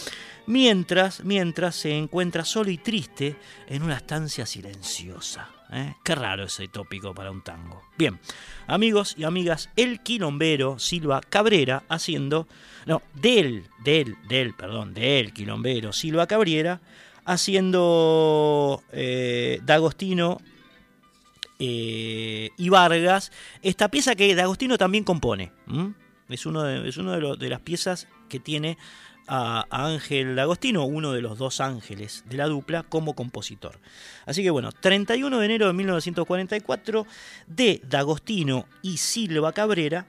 mientras, 0.46 1.24
mientras 1.24 1.76
se 1.76 1.98
encuentra 1.98 2.46
solo 2.46 2.70
y 2.70 2.78
triste 2.78 3.36
en 3.68 3.82
una 3.82 3.96
estancia 3.96 4.46
silenciosa. 4.46 5.50
¿eh? 5.72 5.96
Qué 6.04 6.14
raro 6.14 6.44
ese 6.44 6.68
tópico 6.68 7.16
para 7.16 7.32
un 7.32 7.42
tango. 7.42 7.82
Bien, 7.98 8.20
amigos 8.68 9.16
y 9.18 9.24
amigas, 9.24 9.72
el 9.76 10.02
quilombero 10.02 10.78
Silva 10.78 11.20
Cabrera 11.28 11.84
haciendo, 11.90 12.48
no, 12.86 13.02
del, 13.16 13.68
del, 13.84 14.16
del, 14.28 14.54
perdón, 14.54 14.94
del 14.94 15.34
quilombero 15.34 15.92
Silva 15.92 16.28
Cabrera 16.28 16.82
haciendo 17.26 18.84
eh, 18.92 19.60
D'Agostino 19.64 20.40
eh, 21.60 22.52
y 22.58 22.70
Vargas, 22.70 23.32
esta 23.62 23.89
pieza 23.89 24.15
que 24.15 24.36
D'Agostino 24.36 24.78
también 24.78 25.04
compone. 25.04 25.52
Es 26.30 26.46
uno 26.46 26.63
de, 26.63 27.38
de, 27.38 27.50
las 27.50 27.62
piezas 27.62 28.08
que 28.30 28.39
tiene 28.39 28.78
a, 29.28 29.65
Ángel 29.70 30.36
D'Agostino, 30.36 30.86
uno 30.86 31.13
de 31.13 31.22
los 31.22 31.38
dos 31.38 31.62
ángeles 31.62 32.24
de 32.28 32.38
la 32.38 32.48
dupla, 32.48 32.84
como 32.84 33.13
compositor. 33.13 33.80
Así 34.26 34.43
que 34.43 34.50
bueno, 34.50 34.72
31 34.72 35.39
de 35.39 35.46
enero 35.46 35.67
de 35.67 35.74
1944, 35.74 37.06
de 37.48 37.82
D'Agostino 37.88 38.67
y 38.82 38.98
Silva 38.98 39.54
Cabrera, 39.54 40.06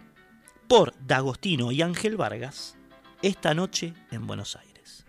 por 0.67 0.95
D'Agostino 1.01 1.73
y 1.73 1.83
Ángel 1.83 2.17
Vargas, 2.17 2.77
esta 3.23 3.55
noche 3.55 3.95
en 4.11 4.27
Buenos 4.27 4.57
Aires. 4.57 5.05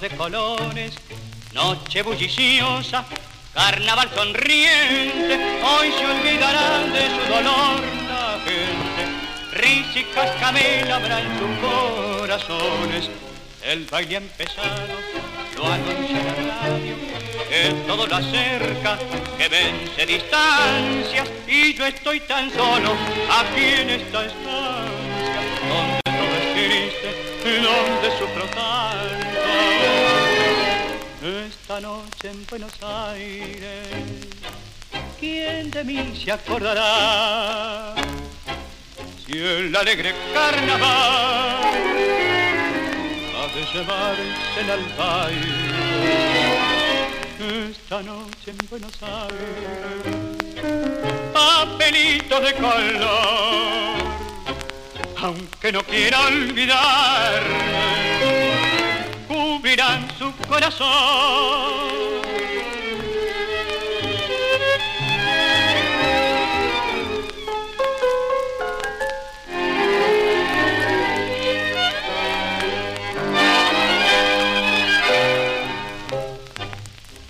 De 0.00 0.10
colores, 0.10 0.92
noche 1.54 2.02
bulliciosa, 2.02 3.06
carnaval 3.54 4.10
sonriente, 4.14 5.60
hoy 5.64 5.90
se 5.92 6.04
olvidarán 6.04 6.92
de 6.92 7.06
su 7.06 7.32
dolor 7.32 7.80
la 8.06 8.38
gente. 8.44 9.02
Risa 9.52 9.98
y 9.98 10.04
cascabel 10.04 10.92
habrá 10.92 11.20
en 11.20 11.38
sus 11.38 11.48
corazones, 11.60 13.10
el 13.62 13.86
baile 13.86 14.16
ha 14.16 14.18
empezado, 14.18 14.96
lo 15.56 15.72
anuncia 15.72 16.22
la 16.22 16.68
radio, 16.68 16.94
que 17.48 17.74
todo 17.86 18.06
lo 18.06 18.16
acerca, 18.16 18.98
que 19.38 19.48
vence 19.48 20.04
distancias, 20.04 21.28
y 21.46 21.72
yo 21.72 21.86
estoy 21.86 22.20
tan 22.20 22.50
solo 22.50 22.92
aquí 23.30 23.64
en 23.64 23.90
esta 23.90 24.26
estancia, 24.26 25.40
donde 25.68 26.00
todo 26.04 26.36
es 26.36 26.52
triste, 26.52 27.62
donde 27.62 28.18
sufro. 28.18 28.46
Esta 31.76 31.88
noche 31.88 32.30
en 32.30 32.46
Buenos 32.46 32.72
Aires, 32.82 33.86
¿quién 35.20 35.70
de 35.70 35.84
mí 35.84 36.18
se 36.24 36.32
acordará? 36.32 37.94
Si 39.26 39.36
el 39.36 39.76
alegre 39.76 40.14
carnaval 40.32 41.60
ha 43.36 43.46
de 43.54 43.62
llevarse 43.74 44.72
al 44.72 44.84
baile, 44.96 45.68
esta 47.68 48.02
noche 48.02 48.52
en 48.52 48.58
Buenos 48.70 48.98
Aires, 49.02 50.08
papelito 51.34 52.40
de 52.40 52.54
color, 52.54 53.98
aunque 55.18 55.72
no 55.72 55.82
quiera 55.82 56.26
olvidarme 56.26 57.66
su 60.18 60.32
corazón. 60.48 60.86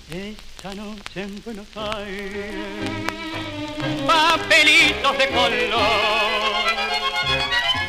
Esta 0.09 0.75
noche 0.75 1.23
en 1.23 1.43
Buenos 1.45 1.67
Aires, 1.75 2.55
papelitos 4.07 5.19
de 5.19 5.29
color, 5.31 5.81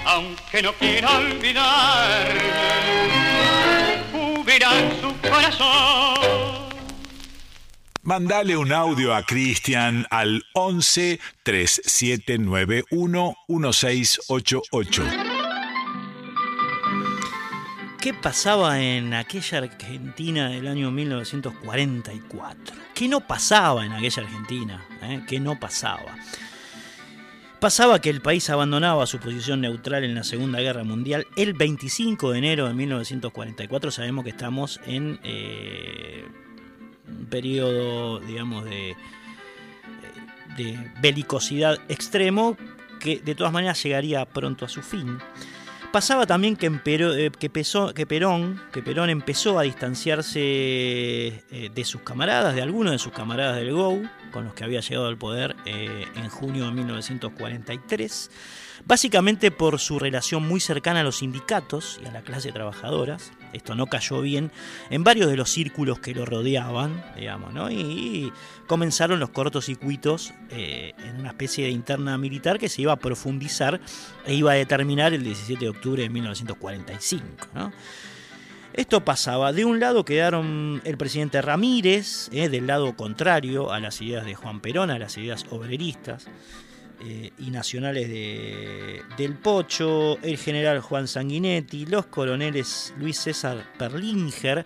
aunque 0.06 0.62
no 0.64 0.74
quiera 0.74 1.20
olvidarme 4.78 5.02
su 5.02 5.14
corazón. 5.22 6.68
Mandale 8.04 8.56
un 8.56 8.72
audio 8.72 9.14
a 9.14 9.24
Cristian 9.24 10.06
al 10.10 10.46
11 10.54 11.20
3791 11.44 13.36
1688. 13.48 15.04
¿Qué 18.00 18.14
pasaba 18.14 18.80
en 18.80 19.14
aquella 19.14 19.58
Argentina 19.58 20.48
del 20.48 20.68
año 20.68 20.92
1944? 20.92 22.76
¿Qué 22.94 23.10
no 23.10 23.28
pasaba 23.28 23.86
en 23.86 23.92
aquella 23.92 24.24
Argentina? 24.24 24.86
Eh? 25.02 25.24
¿Qué 25.28 25.42
no 25.42 25.60
pasaba? 25.60 26.16
Pasaba 27.60 28.00
que 28.00 28.12
el 28.12 28.22
país 28.22 28.50
abandonaba 28.52 29.08
su 29.08 29.18
posición 29.18 29.62
neutral 29.62 30.04
en 30.04 30.14
la 30.14 30.24
Segunda 30.24 30.60
Guerra 30.60 30.84
Mundial 30.84 31.26
el 31.36 31.54
25 31.54 32.32
de 32.32 32.38
enero 32.38 32.68
de 32.68 32.76
1944. 32.76 33.90
Sabemos 33.90 34.24
que 34.24 34.30
estamos 34.30 34.80
en 34.86 35.20
eh, 35.24 36.24
un 37.08 37.26
periodo, 37.26 38.20
digamos, 38.20 38.64
de, 38.66 38.96
de 40.56 40.92
belicosidad 41.02 41.80
extremo 41.90 42.56
que 43.00 43.22
de 43.22 43.34
todas 43.34 43.52
maneras 43.52 43.82
llegaría 43.82 44.24
pronto 44.26 44.66
a 44.66 44.70
su 44.70 44.84
fin. 44.84 45.18
Pasaba 45.92 46.26
también 46.26 46.56
que, 46.58 46.68
eh, 46.68 47.32
que, 47.32 47.50
que, 47.50 48.06
Perón, 48.06 48.62
que 48.72 48.84
Perón 48.84 49.10
empezó 49.10 49.58
a 49.58 49.64
distanciarse 49.64 50.40
eh, 50.42 51.72
de 51.74 51.86
sus 51.86 52.02
camaradas, 52.02 52.56
de 52.56 52.62
algunos 52.62 52.92
de 52.92 53.00
sus 53.00 53.14
camaradas 53.14 53.56
del 53.56 53.74
GO, 53.74 54.02
con 54.32 54.46
los 54.46 54.54
que 54.54 54.66
había 54.66 54.82
llegado 54.82 55.08
al 55.08 55.18
poder 55.18 55.56
eh, 55.66 56.06
en 56.16 56.30
junio 56.30 56.66
de 56.66 56.72
1943, 56.72 58.32
básicamente 58.86 59.50
por 59.50 59.80
su 59.80 59.98
relación 59.98 60.46
muy 60.46 60.60
cercana 60.60 61.00
a 61.00 61.04
los 61.04 61.20
sindicatos 61.20 62.00
y 62.04 62.06
a 62.06 62.12
la 62.12 62.22
clase 62.22 62.52
trabajadora. 62.52 63.18
Esto 63.54 63.76
no 63.76 63.88
cayó 63.88 64.22
bien 64.22 64.52
en 64.90 65.04
varios 65.04 65.30
de 65.30 65.38
los 65.38 65.50
círculos 65.50 66.00
que 66.00 66.14
lo 66.14 66.26
rodeaban, 66.26 67.04
digamos, 67.16 67.54
¿no? 67.54 67.72
y, 67.72 68.32
comenzaron 68.68 69.20
los 69.20 69.30
cortocircuitos 69.30 70.34
eh, 70.50 70.94
en 70.98 71.20
una 71.22 71.30
especie 71.30 71.66
de 71.66 71.72
interna 71.72 72.18
militar 72.18 72.60
que 72.60 72.68
se 72.68 72.82
iba 72.82 72.92
a 72.92 72.98
profundizar 72.98 73.80
e 74.26 74.34
iba 74.34 74.52
a 74.52 74.56
determinar 74.56 75.14
el 75.14 75.24
17 75.24 75.64
de 75.64 75.70
octubre 75.70 76.04
de 76.04 76.10
1945. 76.10 77.48
¿no? 77.56 77.72
Esto 78.74 79.06
pasaba, 79.06 79.54
de 79.54 79.66
un 79.66 79.80
lado 79.80 80.04
quedaron 80.04 80.82
el 80.84 80.98
presidente 80.98 81.42
Ramírez, 81.42 82.30
eh, 82.34 82.50
del 82.50 82.68
lado 82.68 82.96
contrario 82.96 83.72
a 83.72 83.80
las 83.80 84.02
ideas 84.02 84.26
de 84.26 84.36
Juan 84.36 84.60
Perón, 84.60 84.92
a 84.92 85.00
las 85.00 85.18
ideas 85.18 85.46
obreristas 85.50 86.28
eh, 87.02 87.32
y 87.40 87.52
nacionales 87.52 88.08
de, 88.10 89.02
del 89.18 89.36
Pocho, 89.36 90.18
el 90.22 90.38
general 90.38 90.80
Juan 90.82 91.08
Sanguinetti, 91.08 91.86
los 91.86 92.08
coroneles 92.08 92.94
Luis 92.98 93.18
César 93.18 93.74
Perlinger, 93.78 94.66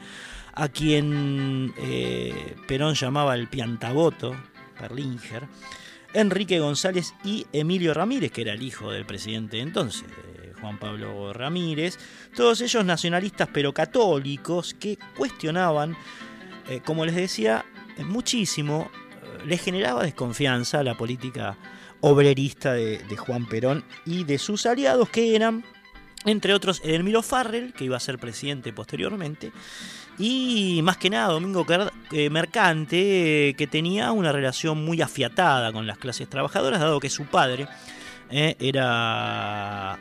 a 0.53 0.67
quien 0.67 1.73
eh, 1.77 2.55
Perón 2.67 2.95
llamaba 2.95 3.35
el 3.35 3.47
piantaboto, 3.47 4.35
Perlinger, 4.79 5.47
Enrique 6.13 6.59
González 6.59 7.13
y 7.23 7.45
Emilio 7.53 7.93
Ramírez, 7.93 8.31
que 8.31 8.41
era 8.41 8.53
el 8.53 8.63
hijo 8.63 8.91
del 8.91 9.05
presidente 9.05 9.59
entonces, 9.59 10.05
Juan 10.61 10.77
Pablo 10.77 11.33
Ramírez, 11.33 11.97
todos 12.35 12.61
ellos 12.61 12.85
nacionalistas 12.85 13.49
pero 13.51 13.73
católicos 13.73 14.75
que 14.79 14.97
cuestionaban, 15.17 15.97
eh, 16.69 16.81
como 16.85 17.03
les 17.05 17.15
decía, 17.15 17.65
muchísimo, 18.05 18.89
eh, 18.93 19.45
les 19.47 19.61
generaba 19.61 20.03
desconfianza 20.03 20.83
la 20.83 20.95
política 20.95 21.57
obrerista 22.01 22.73
de, 22.73 22.99
Juan 23.17 23.47
Perón 23.47 23.83
y 24.05 24.23
de 24.23 24.37
sus 24.37 24.65
aliados 24.65 25.09
que 25.09 25.35
eran, 25.35 25.63
entre 26.25 26.53
otros, 26.53 26.81
Edelmiro 26.83 27.21
Farrell, 27.21 27.73
que 27.73 27.85
iba 27.85 27.97
a 27.97 27.99
ser 27.99 28.19
presidente 28.19 28.73
posteriormente, 28.73 29.51
y 30.17 30.81
más 30.83 30.97
que 30.97 31.09
nada 31.09 31.29
Domingo 31.33 31.65
eh, 32.11 32.29
Mercante, 32.29 33.55
que 33.57 33.67
tenía 33.69 34.11
una 34.11 34.31
relación 34.31 34.83
muy 34.83 35.01
afiatada 35.01 35.71
con 35.71 35.87
las 35.87 35.97
clases 35.97 36.29
trabajadoras, 36.29 36.79
dado 36.79 36.99
que 36.99 37.09
su 37.09 37.25
padre 37.25 37.67
era 38.29 39.99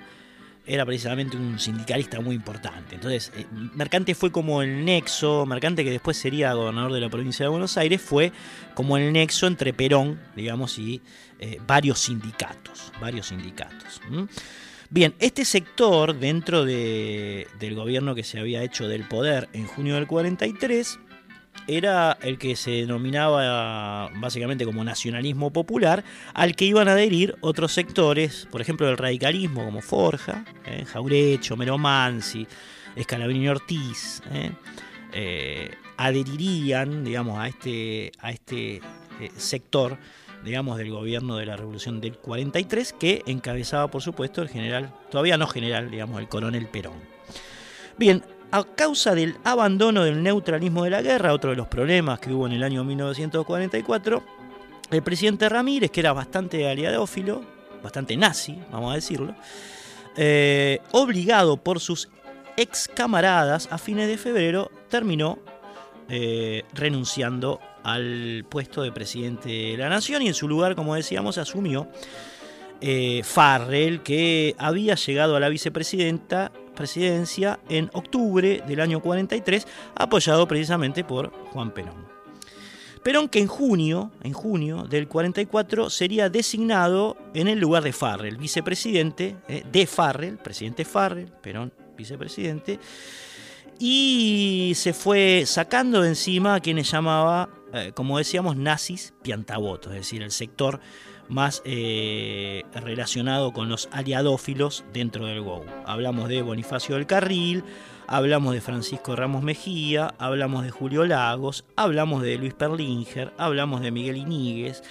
era 0.66 0.86
precisamente 0.86 1.36
un 1.36 1.58
sindicalista 1.58 2.20
muy 2.20 2.36
importante. 2.36 2.94
Entonces, 2.94 3.32
eh, 3.36 3.44
Mercante 3.74 4.14
fue 4.14 4.30
como 4.30 4.62
el 4.62 4.84
nexo, 4.84 5.44
Mercante 5.44 5.82
que 5.82 5.90
después 5.90 6.16
sería 6.16 6.52
gobernador 6.52 6.92
de 6.92 7.00
la 7.00 7.08
provincia 7.08 7.44
de 7.44 7.50
Buenos 7.50 7.76
Aires, 7.76 8.00
fue 8.00 8.32
como 8.74 8.96
el 8.96 9.12
nexo 9.12 9.48
entre 9.48 9.72
Perón, 9.72 10.20
digamos, 10.36 10.78
y 10.78 11.02
eh, 11.40 11.58
varios 11.66 11.98
sindicatos, 11.98 12.92
varios 13.00 13.26
sindicatos. 13.26 14.00
Bien, 14.90 15.14
este 15.18 15.44
sector 15.44 16.18
dentro 16.18 16.64
del 16.64 17.74
gobierno 17.74 18.14
que 18.14 18.24
se 18.24 18.38
había 18.38 18.62
hecho 18.62 18.88
del 18.88 19.04
poder 19.08 19.48
en 19.52 19.66
junio 19.66 19.94
del 19.96 20.06
43 20.06 20.98
era 21.66 22.18
el 22.22 22.38
que 22.38 22.56
se 22.56 22.70
denominaba 22.70 24.10
básicamente 24.16 24.64
como 24.64 24.82
nacionalismo 24.82 25.52
popular, 25.52 26.04
al 26.34 26.56
que 26.56 26.64
iban 26.64 26.88
a 26.88 26.92
adherir 26.92 27.36
otros 27.40 27.72
sectores, 27.72 28.48
por 28.50 28.60
ejemplo 28.60 28.88
el 28.88 28.96
radicalismo 28.96 29.64
como 29.64 29.80
Forja, 29.80 30.44
eh, 30.66 30.84
Jaurecho, 30.84 31.56
Meromansi, 31.56 32.46
Escalabrini 32.96 33.48
Ortiz, 33.48 34.22
eh, 34.32 34.50
eh, 35.12 35.70
adherirían 35.96 37.04
digamos, 37.04 37.38
a 37.38 37.48
este, 37.48 38.12
a 38.20 38.30
este 38.30 38.80
sector 39.36 39.98
digamos, 40.44 40.78
del 40.78 40.90
gobierno 40.90 41.36
de 41.36 41.46
la 41.46 41.56
Revolución 41.56 42.00
del 42.00 42.16
43, 42.16 42.92
que 42.94 43.22
encabezaba, 43.26 43.88
por 43.88 44.02
supuesto, 44.02 44.42
el 44.42 44.48
general, 44.48 44.92
todavía 45.10 45.36
no 45.36 45.46
general, 45.46 45.90
digamos, 45.90 46.20
el 46.20 46.28
coronel 46.28 46.66
Perón. 46.66 46.98
Bien, 47.96 48.22
a 48.50 48.64
causa 48.64 49.14
del 49.14 49.36
abandono 49.44 50.04
del 50.04 50.22
neutralismo 50.22 50.84
de 50.84 50.90
la 50.90 51.02
guerra, 51.02 51.32
otro 51.32 51.50
de 51.50 51.56
los 51.56 51.68
problemas 51.68 52.18
que 52.18 52.32
hubo 52.32 52.46
en 52.46 52.52
el 52.52 52.62
año 52.62 52.82
1944, 52.84 54.22
el 54.90 55.02
presidente 55.02 55.48
Ramírez, 55.48 55.90
que 55.90 56.00
era 56.00 56.12
bastante 56.12 56.68
aliadófilo, 56.68 57.42
bastante 57.82 58.16
nazi, 58.16 58.58
vamos 58.72 58.92
a 58.92 58.94
decirlo, 58.96 59.34
eh, 60.16 60.80
obligado 60.92 61.56
por 61.56 61.78
sus 61.78 62.08
ex 62.56 62.88
camaradas 62.88 63.68
a 63.70 63.78
fines 63.78 64.08
de 64.08 64.18
febrero, 64.18 64.70
terminó 64.88 65.38
eh, 66.08 66.64
renunciando 66.74 67.60
al 67.82 68.44
puesto 68.48 68.82
de 68.82 68.92
presidente 68.92 69.48
de 69.48 69.76
la 69.76 69.88
nación 69.88 70.22
y 70.22 70.28
en 70.28 70.34
su 70.34 70.48
lugar, 70.48 70.74
como 70.74 70.94
decíamos, 70.94 71.38
asumió 71.38 71.88
eh, 72.80 73.22
Farrell, 73.24 74.02
que 74.02 74.54
había 74.58 74.94
llegado 74.94 75.36
a 75.36 75.40
la 75.40 75.48
vicepresidenta 75.48 76.52
presidencia 76.74 77.60
en 77.68 77.90
octubre 77.92 78.62
del 78.66 78.80
año 78.80 79.00
43, 79.00 79.66
apoyado 79.94 80.48
precisamente 80.48 81.04
por 81.04 81.30
Juan 81.52 81.72
Perón. 81.72 82.08
Perón 83.02 83.28
que 83.28 83.38
en 83.38 83.46
junio, 83.46 84.10
en 84.22 84.32
junio 84.32 84.84
del 84.84 85.08
44 85.08 85.90
sería 85.90 86.28
designado 86.28 87.16
en 87.34 87.48
el 87.48 87.58
lugar 87.58 87.82
de 87.82 87.92
Farrell, 87.92 88.36
vicepresidente 88.36 89.36
eh, 89.48 89.64
de 89.70 89.86
Farrell, 89.86 90.38
presidente 90.38 90.84
Farrell, 90.84 91.30
Perón 91.42 91.72
vicepresidente, 91.96 92.78
y 93.78 94.72
se 94.74 94.92
fue 94.92 95.44
sacando 95.46 96.02
de 96.02 96.08
encima 96.08 96.54
a 96.54 96.60
quienes 96.60 96.90
llamaba, 96.90 97.48
eh, 97.72 97.92
como 97.94 98.18
decíamos, 98.18 98.56
nazis 98.56 99.14
piantabotos, 99.22 99.92
es 99.92 100.00
decir, 100.00 100.22
el 100.22 100.30
sector 100.30 100.80
más 101.28 101.62
eh, 101.64 102.64
relacionado 102.74 103.52
con 103.52 103.68
los 103.68 103.88
aliadófilos 103.92 104.84
dentro 104.92 105.26
del 105.26 105.40
GO. 105.40 105.64
Hablamos 105.86 106.28
de 106.28 106.42
Bonifacio 106.42 106.96
del 106.96 107.06
Carril, 107.06 107.62
hablamos 108.08 108.52
de 108.54 108.60
Francisco 108.60 109.14
Ramos 109.14 109.44
Mejía, 109.44 110.14
hablamos 110.18 110.64
de 110.64 110.70
Julio 110.70 111.06
Lagos, 111.06 111.64
hablamos 111.76 112.22
de 112.22 112.36
Luis 112.36 112.54
Perlinger, 112.54 113.32
hablamos 113.38 113.80
de 113.80 113.92
Miguel 113.92 114.16
Iníguez, 114.16 114.82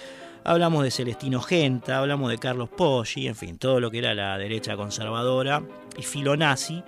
hablamos 0.42 0.82
de 0.82 0.90
Celestino 0.90 1.42
Genta, 1.42 1.98
hablamos 1.98 2.30
de 2.30 2.38
Carlos 2.38 2.70
Poggi, 2.70 3.28
en 3.28 3.36
fin, 3.36 3.58
todo 3.58 3.78
lo 3.78 3.90
que 3.90 3.98
era 3.98 4.14
la 4.14 4.38
derecha 4.38 4.76
conservadora 4.76 5.62
y 5.98 6.02
filonazi, 6.02 6.82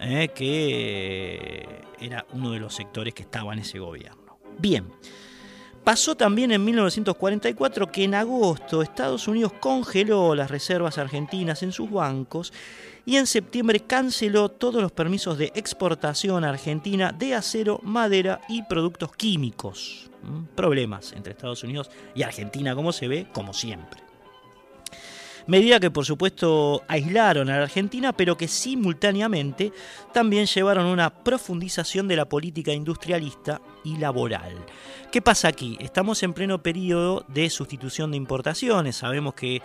eh, 0.00 0.30
que 0.34 1.84
era 2.00 2.26
uno 2.32 2.50
de 2.50 2.58
los 2.58 2.74
sectores 2.74 3.14
que 3.14 3.22
estaba 3.22 3.52
en 3.52 3.60
ese 3.60 3.78
gobierno. 3.78 4.38
Bien. 4.58 4.88
Pasó 5.84 6.14
también 6.14 6.52
en 6.52 6.62
1944 6.64 7.90
que 7.90 8.04
en 8.04 8.14
agosto 8.14 8.82
Estados 8.82 9.26
Unidos 9.26 9.54
congeló 9.60 10.34
las 10.34 10.50
reservas 10.50 10.98
argentinas 10.98 11.62
en 11.62 11.72
sus 11.72 11.90
bancos 11.90 12.52
y 13.06 13.16
en 13.16 13.26
septiembre 13.26 13.80
canceló 13.80 14.50
todos 14.50 14.82
los 14.82 14.92
permisos 14.92 15.38
de 15.38 15.52
exportación 15.54 16.44
a 16.44 16.50
Argentina 16.50 17.12
de 17.12 17.34
acero, 17.34 17.80
madera 17.82 18.42
y 18.48 18.62
productos 18.62 19.16
químicos. 19.16 20.10
¿Mm? 20.22 20.54
Problemas 20.54 21.12
entre 21.12 21.32
Estados 21.32 21.64
Unidos 21.64 21.90
y 22.14 22.22
Argentina, 22.24 22.74
como 22.74 22.92
se 22.92 23.08
ve, 23.08 23.26
como 23.32 23.54
siempre. 23.54 24.09
Medida 25.46 25.80
que 25.80 25.90
por 25.90 26.04
supuesto 26.04 26.82
aislaron 26.88 27.48
a 27.50 27.56
la 27.56 27.64
Argentina, 27.64 28.12
pero 28.12 28.36
que 28.36 28.48
simultáneamente 28.48 29.72
también 30.12 30.46
llevaron 30.46 30.86
una 30.86 31.10
profundización 31.10 32.08
de 32.08 32.16
la 32.16 32.28
política 32.28 32.72
industrialista 32.72 33.60
y 33.84 33.96
laboral. 33.96 34.54
¿Qué 35.10 35.22
pasa 35.22 35.48
aquí? 35.48 35.76
Estamos 35.80 36.22
en 36.22 36.34
pleno 36.34 36.62
periodo 36.62 37.24
de 37.28 37.50
sustitución 37.50 38.10
de 38.10 38.16
importaciones. 38.16 38.96
Sabemos 38.96 39.34
que 39.34 39.62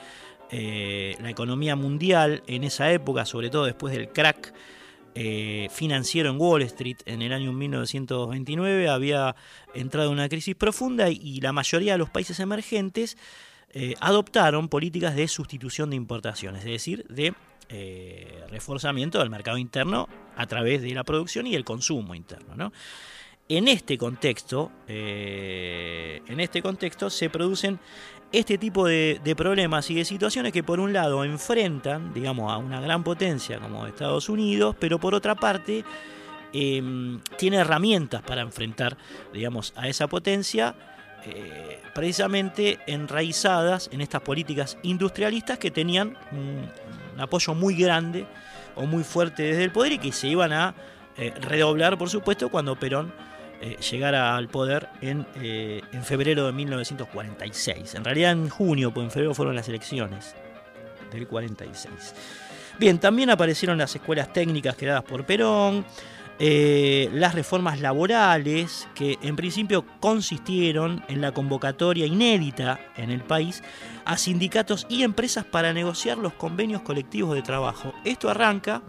eh, 0.51 1.15
la 1.21 1.29
economía 1.29 1.75
mundial 1.75 2.43
en 2.47 2.63
esa 2.63 2.91
época, 2.91 3.25
sobre 3.25 3.49
todo 3.49 3.65
después 3.65 3.93
del 3.93 4.09
crack 4.09 4.53
eh, 5.15 5.69
financiero 5.71 6.29
en 6.29 6.39
Wall 6.39 6.61
Street 6.63 6.97
en 7.05 7.21
el 7.21 7.31
año 7.31 7.53
1929, 7.53 8.89
había 8.89 9.35
entrado 9.73 10.09
en 10.09 10.13
una 10.13 10.29
crisis 10.29 10.55
profunda 10.55 11.09
y 11.09 11.39
la 11.41 11.53
mayoría 11.53 11.93
de 11.93 11.97
los 11.97 12.09
países 12.09 12.39
emergentes 12.39 13.17
eh, 13.77 13.93
adoptaron 13.99 14.69
políticas 14.69 15.17
de 15.17 15.27
sustitución 15.27 15.89
de 15.89 15.97
importaciones, 15.97 16.61
es 16.61 16.71
decir, 16.71 17.05
de 17.09 17.33
eh, 17.67 18.45
reforzamiento 18.49 19.19
del 19.19 19.29
mercado 19.29 19.57
interno 19.57 20.07
a 20.37 20.47
través 20.47 20.81
de 20.81 20.91
la 20.91 21.03
producción 21.03 21.45
y 21.45 21.55
el 21.55 21.65
consumo 21.65 22.15
interno. 22.15 22.71
En 23.49 23.67
este 23.67 23.97
contexto, 23.97 24.71
eh, 24.87 26.21
en 26.25 26.39
este 26.39 26.61
contexto 26.61 27.09
se 27.09 27.29
producen 27.29 27.77
este 28.31 28.57
tipo 28.57 28.87
de, 28.87 29.19
problemas 29.35 29.91
y 29.91 29.95
de 29.95 30.05
situaciones 30.05 30.53
que 30.53 30.63
por 30.63 30.79
un 30.79 30.93
lado 30.93 31.25
enfrentan, 31.25 32.13
digamos, 32.13 32.53
a 32.53 32.55
una 32.55 32.79
gran 32.79 33.03
potencia 33.03 33.59
como 33.59 33.87
Estados 33.87 34.29
Unidos, 34.29 34.77
pero 34.79 35.01
por 35.01 35.13
otra 35.13 35.35
parte 35.35 35.83
em, 36.53 37.19
tiene 37.37 37.57
herramientas 37.57 38.21
para 38.21 38.39
enfrentar, 38.39 38.95
digamos, 39.33 39.73
a 39.75 39.89
esa 39.89 40.07
potencia 40.07 40.94
eh, 41.27 41.79
precisamente 41.93 42.79
enraizadas 42.87 43.89
en 43.91 44.01
estas 44.01 44.21
políticas 44.21 44.77
industrialistas 44.83 45.57
que 45.57 45.71
tenían 45.71 46.17
un, 46.31 46.69
apoyo 47.17 47.55
muy 47.55 47.75
grande 47.75 48.25
o 48.75 48.85
muy 48.85 49.03
fuerte 49.03 49.43
desde 49.43 49.63
el 49.63 49.71
poder 49.71 49.93
y 49.93 49.97
que 49.97 50.11
se 50.11 50.27
iban 50.27 50.53
a 50.53 50.75
eh, 51.17 51.33
redoblar, 51.41 51.97
por 51.97 52.09
supuesto, 52.09 52.49
cuando 52.49 52.75
Perón 52.77 53.13
eh, 53.61 53.77
llegara 53.89 54.35
al 54.35 54.49
poder 54.49 54.89
en, 55.01 55.25
en, 55.35 56.03
febrero 56.03 56.45
de 56.45 56.51
1946. 56.51 57.95
En 57.95 58.03
realidad 58.03 58.33
en 58.33 58.49
junio, 58.49 58.93
pues 58.93 59.05
en 59.05 59.11
febrero 59.11 59.33
fueron 59.33 59.55
las 59.55 59.67
elecciones 59.69 60.35
del 61.11 61.27
46. 61.27 62.13
Bien, 62.77 62.99
también 62.99 63.29
aparecieron 63.29 63.77
las 63.77 63.95
escuelas 63.95 64.33
técnicas 64.33 64.75
creadas 64.75 65.03
por 65.03 65.25
Perón, 65.25 65.85
eh, 66.37 67.09
las 67.13 67.33
reformas 67.33 67.79
laborales 67.79 68.89
que 68.93 69.17
en 69.21 69.37
principio 69.37 69.85
consistieron 70.01 71.03
en 71.07 71.21
la 71.21 71.31
convocatoria 71.31 72.05
inédita 72.05 72.79
en 72.97 73.09
el 73.09 73.21
país 73.21 73.63
a 74.03 74.17
sindicatos 74.17 74.85
y 74.89 75.03
empresas 75.03 75.45
para 75.45 75.71
negociar 75.71 76.17
los 76.17 76.33
convenios 76.33 76.81
colectivos 76.81 77.35
de 77.35 77.41
trabajo. 77.41 77.93
Esto 78.03 78.29
arranca 78.29 78.81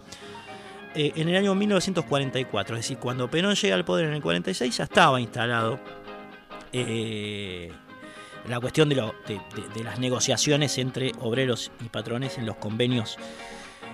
eh, 0.93 1.13
en 1.15 1.29
el 1.29 1.37
año 1.37 1.55
1944, 1.55 2.75
es 2.75 2.81
decir, 2.81 2.97
cuando 2.97 3.29
Perón 3.31 3.55
llega 3.55 3.75
al 3.75 3.85
poder 3.85 4.07
en 4.07 4.13
el 4.15 4.21
46 4.21 4.75
ya 4.75 4.83
estaba 4.83 5.21
instalado 5.21 5.79
eh, 6.73 7.71
la 8.49 8.59
cuestión 8.59 8.89
de, 8.89 8.95
de, 8.95 9.83
las 9.85 9.99
negociaciones 9.99 10.77
entre 10.77 11.13
obreros 11.19 11.71
y 11.79 11.89
patrones 11.89 12.37
en 12.37 12.45
los 12.45 12.57
convenios 12.57 13.17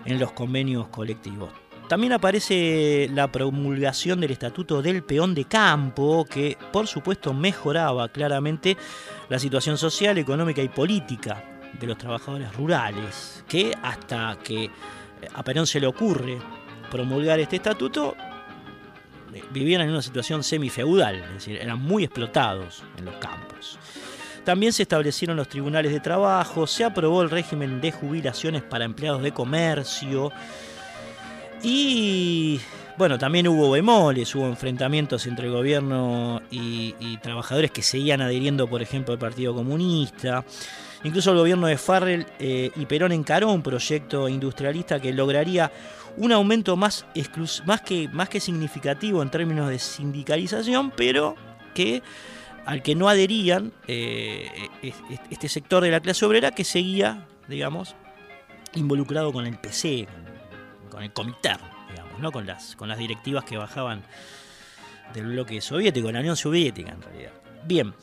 en 0.05 0.19
los 0.19 0.31
convenios 0.31 0.87
colectivos. 0.89 1.51
También 1.87 2.13
aparece 2.13 3.09
la 3.13 3.31
promulgación 3.31 4.21
del 4.21 4.31
Estatuto 4.31 4.81
del 4.81 5.03
Peón 5.03 5.35
de 5.35 5.45
Campo, 5.45 6.25
que 6.25 6.57
por 6.71 6.87
supuesto 6.87 7.33
mejoraba 7.33 8.09
claramente 8.09 8.77
la 9.29 9.37
situación 9.37 9.77
social, 9.77 10.17
económica 10.17 10.61
y 10.61 10.69
política 10.69 11.43
de 11.79 11.87
los 11.87 11.97
trabajadores 11.97 12.53
rurales, 12.55 13.43
que 13.47 13.75
hasta 13.81 14.37
que 14.43 14.69
a 15.33 15.43
Perón 15.43 15.67
se 15.67 15.79
le 15.79 15.87
ocurre 15.87 16.37
promulgar 16.89 17.39
este 17.39 17.57
estatuto, 17.57 18.15
eh, 19.33 19.43
vivían 19.51 19.81
en 19.81 19.89
una 19.89 20.01
situación 20.01 20.43
semifeudal, 20.43 21.15
es 21.15 21.33
decir, 21.33 21.57
eran 21.57 21.79
muy 21.79 22.03
explotados 22.03 22.83
en 22.97 23.05
los 23.05 23.15
campos. 23.15 23.77
También 24.43 24.73
se 24.73 24.83
establecieron 24.83 25.37
los 25.37 25.47
tribunales 25.47 25.91
de 25.91 25.99
trabajo, 25.99 26.67
se 26.67 26.83
aprobó 26.83 27.21
el 27.21 27.29
régimen 27.29 27.79
de 27.81 27.91
jubilaciones 27.91 28.61
para 28.61 28.85
empleados 28.85 29.21
de 29.21 29.31
comercio, 29.31 30.31
y 31.63 32.59
bueno, 32.97 33.17
también 33.17 33.47
hubo 33.47 33.71
bemoles, 33.71 34.35
hubo 34.35 34.45
enfrentamientos 34.45 35.25
entre 35.25 35.47
el 35.47 35.53
gobierno 35.53 36.41
y, 36.51 37.17
trabajadores 37.23 37.71
que 37.71 37.81
seguían 37.81 38.21
adhiriendo, 38.21 38.67
por 38.67 38.81
ejemplo, 38.81 39.13
al 39.13 39.19
Partido 39.19 39.55
Comunista. 39.55 40.43
Incluso 41.03 41.31
el 41.31 41.37
gobierno 41.37 41.67
de 41.67 41.77
Farrell 41.77 42.25
eh, 42.39 42.71
y 42.75 42.85
Perón 42.85 43.11
encaró 43.11 43.51
un 43.51 43.63
proyecto 43.63 44.27
industrialista 44.29 44.99
que 44.99 45.13
lograría 45.13 45.71
un 46.17 46.31
aumento 46.31 46.75
más, 46.75 47.05
más, 47.65 47.81
que, 47.81 48.09
más 48.09 48.29
que 48.29 48.39
significativo 48.39 49.21
en 49.21 49.29
términos 49.29 49.69
de 49.69 49.79
sindicalización, 49.79 50.91
pero 50.91 51.35
que 51.73 52.03
al 52.65 52.83
que 52.83 52.95
no 52.95 53.09
adherían 53.09 53.73
eh, 53.87 54.49
este 55.29 55.49
sector 55.49 55.83
de 55.83 55.91
la 55.91 55.99
clase 55.99 56.25
obrera 56.25 56.51
que 56.51 56.63
seguía, 56.63 57.25
digamos, 57.47 57.95
involucrado 58.75 59.33
con 59.33 59.45
el 59.45 59.57
PC, 59.57 60.07
con 60.93 61.03
el 61.03 61.11
Comiter, 61.11 61.57
digamos, 61.89 62.19
¿no? 62.19 62.31
con, 62.31 62.45
las, 62.45 62.75
con 62.75 62.87
las 62.87 62.99
directivas 62.99 63.43
que 63.43 63.57
bajaban 63.57 64.03
del 65.13 65.25
bloque 65.25 65.59
soviético, 65.59 66.11
la 66.11 66.19
Unión 66.19 66.37
Soviética 66.37 66.91
en 66.91 67.01
realidad. 67.01 67.31
Bien, 67.65 67.93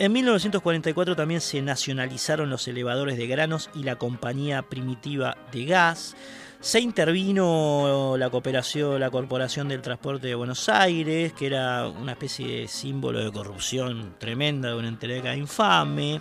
en 0.00 0.12
1944 0.12 1.16
también 1.16 1.40
se 1.40 1.62
nacionalizaron 1.62 2.50
los 2.50 2.66
elevadores 2.68 3.16
de 3.16 3.26
granos 3.26 3.70
y 3.74 3.84
la 3.84 3.96
compañía 3.96 4.62
primitiva 4.62 5.36
de 5.52 5.64
gas. 5.64 6.16
Se 6.60 6.80
intervino 6.80 8.16
la 8.18 8.30
cooperación, 8.30 8.98
la 8.98 9.10
Corporación 9.10 9.68
del 9.68 9.80
Transporte 9.80 10.26
de 10.26 10.34
Buenos 10.34 10.68
Aires, 10.68 11.32
que 11.32 11.46
era 11.46 11.86
una 11.88 12.12
especie 12.12 12.60
de 12.60 12.68
símbolo 12.68 13.24
de 13.24 13.30
corrupción 13.30 14.16
tremenda 14.18 14.70
de 14.70 14.74
una 14.74 14.88
entrega 14.88 15.36
infame. 15.36 16.20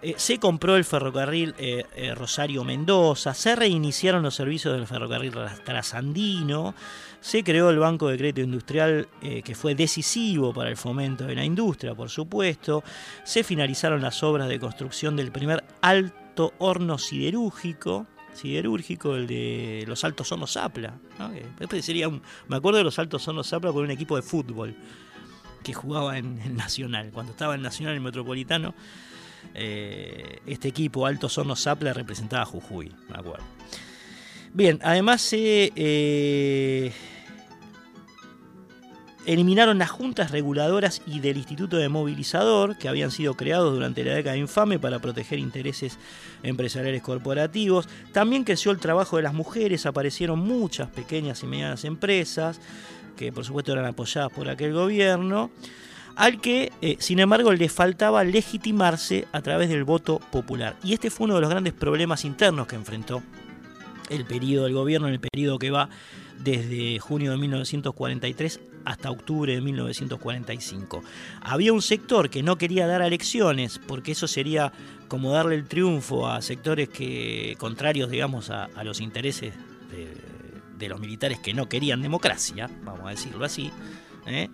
Eh, 0.00 0.14
se 0.16 0.38
compró 0.38 0.76
el 0.76 0.84
ferrocarril 0.84 1.54
eh, 1.58 1.84
eh, 1.96 2.14
Rosario 2.14 2.62
Mendoza, 2.62 3.34
se 3.34 3.56
reiniciaron 3.56 4.22
los 4.22 4.34
servicios 4.34 4.76
del 4.76 4.86
ferrocarril 4.86 5.32
trasandino, 5.64 6.74
se 7.20 7.42
creó 7.42 7.70
el 7.70 7.78
Banco 7.78 8.08
de 8.08 8.16
Crédito 8.16 8.40
Industrial 8.42 9.08
que 9.20 9.54
fue 9.56 9.74
decisivo 9.74 10.52
para 10.52 10.70
el 10.70 10.76
fomento 10.76 11.24
de 11.24 11.34
la 11.34 11.44
industria, 11.44 11.94
por 11.94 12.10
supuesto, 12.10 12.84
se 13.24 13.42
finalizaron 13.42 14.00
las 14.00 14.22
obras 14.22 14.48
de 14.48 14.60
construcción 14.60 15.16
del 15.16 15.32
primer 15.32 15.64
alto 15.80 16.54
horno 16.58 16.96
siderúrgico, 16.96 18.06
siderúrgico, 18.34 19.16
el 19.16 19.26
de 19.26 19.84
los 19.88 20.04
Altos 20.04 20.30
Hornos 20.30 20.52
Zapla. 20.52 20.94
sería 21.80 22.08
me 22.08 22.56
acuerdo 22.56 22.78
de 22.78 22.84
los 22.84 23.00
Altos 23.00 23.26
Hornos 23.26 23.48
Zapla 23.48 23.72
con 23.72 23.82
un 23.82 23.90
equipo 23.90 24.14
de 24.14 24.22
fútbol 24.22 24.76
que 25.64 25.74
jugaba 25.74 26.18
en 26.18 26.40
el 26.42 26.56
Nacional. 26.56 27.10
Cuando 27.12 27.32
estaba 27.32 27.56
en 27.56 27.62
Nacional, 27.62 27.94
el 27.94 28.00
Metropolitano, 28.00 28.74
eh, 29.54 30.40
este 30.46 30.68
equipo, 30.68 31.06
Alto 31.06 31.28
Hornos 31.34 31.62
Zapla, 31.62 31.92
representaba 31.92 32.42
a 32.42 32.46
Jujuy, 32.46 32.92
me 33.08 33.16
acuerdo. 33.16 33.44
Bien, 34.52 34.78
además 34.82 35.20
se 35.20 35.72
eh, 35.76 36.92
eliminaron 39.26 39.78
las 39.78 39.90
juntas 39.90 40.30
reguladoras 40.30 41.02
y 41.06 41.20
del 41.20 41.36
Instituto 41.36 41.76
de 41.76 41.90
Movilizador, 41.90 42.78
que 42.78 42.88
habían 42.88 43.10
sido 43.10 43.34
creados 43.34 43.74
durante 43.74 44.02
la 44.02 44.14
década 44.14 44.38
infame 44.38 44.78
para 44.78 45.00
proteger 45.00 45.38
intereses 45.38 45.98
empresariales 46.42 47.02
corporativos. 47.02 47.88
También 48.12 48.44
creció 48.44 48.70
el 48.70 48.78
trabajo 48.78 49.18
de 49.18 49.24
las 49.24 49.34
mujeres, 49.34 49.84
aparecieron 49.84 50.38
muchas 50.38 50.88
pequeñas 50.88 51.42
y 51.42 51.46
medianas 51.46 51.84
empresas, 51.84 52.58
que 53.18 53.30
por 53.30 53.44
supuesto 53.44 53.72
eran 53.72 53.84
apoyadas 53.84 54.32
por 54.32 54.48
aquel 54.48 54.72
gobierno, 54.72 55.50
al 56.18 56.40
que, 56.40 56.72
eh, 56.82 56.96
sin 56.98 57.20
embargo, 57.20 57.52
le 57.52 57.68
faltaba 57.68 58.24
legitimarse 58.24 59.28
a 59.30 59.40
través 59.40 59.68
del 59.68 59.84
voto 59.84 60.18
popular. 60.18 60.76
Y 60.82 60.92
este 60.92 61.10
fue 61.10 61.26
uno 61.26 61.36
de 61.36 61.40
los 61.40 61.48
grandes 61.48 61.72
problemas 61.72 62.24
internos 62.24 62.66
que 62.66 62.74
enfrentó 62.74 63.22
el 64.10 64.24
periodo 64.24 64.64
del 64.64 64.74
gobierno, 64.74 65.06
en 65.06 65.14
el 65.14 65.20
periodo 65.20 65.60
que 65.60 65.70
va 65.70 65.88
desde 66.40 66.98
junio 66.98 67.30
de 67.30 67.36
1943 67.36 68.60
hasta 68.84 69.12
octubre 69.12 69.54
de 69.54 69.60
1945. 69.60 71.04
Había 71.40 71.72
un 71.72 71.82
sector 71.82 72.30
que 72.30 72.42
no 72.42 72.58
quería 72.58 72.88
dar 72.88 73.02
elecciones 73.02 73.78
porque 73.86 74.12
eso 74.12 74.26
sería 74.26 74.72
como 75.06 75.30
darle 75.30 75.54
el 75.54 75.68
triunfo 75.68 76.26
a 76.26 76.42
sectores 76.42 76.88
que 76.88 77.54
contrarios, 77.58 78.10
digamos, 78.10 78.50
a, 78.50 78.68
los 78.82 79.00
intereses 79.00 79.54
de, 80.78 80.88
los 80.88 80.98
militares 80.98 81.38
que 81.38 81.54
no 81.54 81.68
querían 81.68 82.02
democracia, 82.02 82.68
vamos 82.82 83.06
a 83.06 83.10
decirlo 83.10 83.44
así. 83.44 83.70
¿eh? 84.26 84.48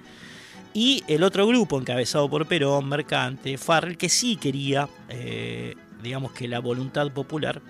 Y 0.77 1.05
el 1.07 1.23
otro 1.23 1.47
grupo, 1.47 1.79
encabezado 1.79 2.29
por 2.29 2.47
Perón, 2.47 2.89
Mercante, 2.89 3.57
Farrell, 3.57 3.97
que 3.97 4.09
sí 4.09 4.35
quería, 4.35 4.89
eh, 5.09 5.77
digamos 6.03 6.33
que 6.33 6.49
la 6.49 6.59
voluntad 6.59 7.13
popular 7.13 7.63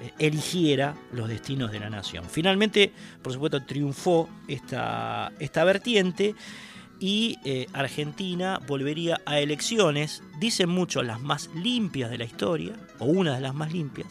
eh, 0.00 0.12
eligiera 0.20 0.94
los 1.10 1.28
destinos 1.28 1.72
de 1.72 1.80
la 1.80 1.90
nación. 1.90 2.24
Finalmente, 2.30 2.92
por 3.20 3.32
supuesto, 3.32 3.64
triunfó 3.64 4.28
esta, 4.46 5.32
esta 5.40 5.64
vertiente 5.64 6.36
y 7.00 7.36
eh, 7.44 7.66
Argentina 7.72 8.60
volvería 8.64 9.20
a 9.26 9.40
elecciones, 9.40 10.22
dicen 10.38 10.68
muchos 10.68 11.04
las 11.04 11.20
más 11.20 11.50
limpias 11.52 12.10
de 12.10 12.18
la 12.18 12.24
historia, 12.24 12.74
o 13.00 13.06
una 13.06 13.34
de 13.34 13.40
las 13.40 13.54
más 13.54 13.72
limpias, 13.72 14.06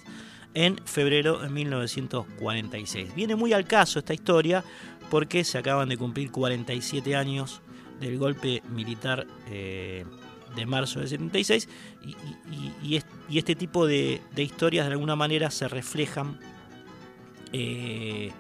en 0.54 0.78
febrero 0.84 1.40
de 1.40 1.50
1946. 1.50 3.16
Viene 3.16 3.36
muy 3.36 3.54
al 3.54 3.66
caso 3.66 4.00
esta 4.00 4.14
historia 4.14 4.62
porque 5.10 5.46
se 5.46 5.58
acaban 5.58 5.88
de 5.88 5.98
cumplir 5.98 6.32
47 6.32 7.16
años 7.16 7.62
del 8.00 8.18
golpe 8.18 8.62
militar 8.70 9.28
eh, 9.50 10.06
de 10.56 10.66
marzo 10.66 11.00
del 11.00 11.10
76 11.10 11.68
y, 12.82 13.02
este 13.38 13.56
tipo 13.56 13.86
de, 13.86 14.22
historias 14.38 14.88
de 14.88 14.94
alguna 14.94 15.16
manera 15.16 15.52
se 15.52 15.68
reflejan 15.68 16.40
eh, 17.52 18.32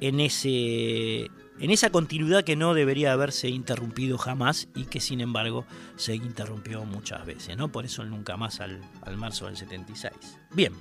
en, 0.00 0.20
ese, 0.20 1.30
en 1.58 1.70
esa 1.70 1.90
continuidad 1.90 2.44
que 2.44 2.56
no 2.56 2.74
debería 2.74 3.12
haberse 3.12 3.48
interrumpido 3.48 4.18
jamás 4.18 4.68
y 4.74 4.84
que 4.84 5.00
sin 5.00 5.20
embargo 5.20 5.64
se 5.96 6.14
interrumpió 6.14 6.84
muchas 6.84 7.26
veces, 7.26 7.56
¿no? 7.56 7.70
por 7.70 7.84
eso 7.84 8.04
nunca 8.04 8.36
más 8.36 8.60
al, 8.60 8.80
al 9.02 9.16
marzo 9.16 9.46
del 9.46 9.56
76. 9.56 10.12
Bien, 10.52 10.72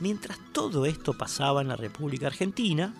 mientras 0.00 0.38
todo 0.52 0.86
esto 0.86 1.14
pasaba 1.14 1.62
en 1.62 1.68
la 1.68 1.76
República 1.76 2.26
Argentina, 2.26 2.94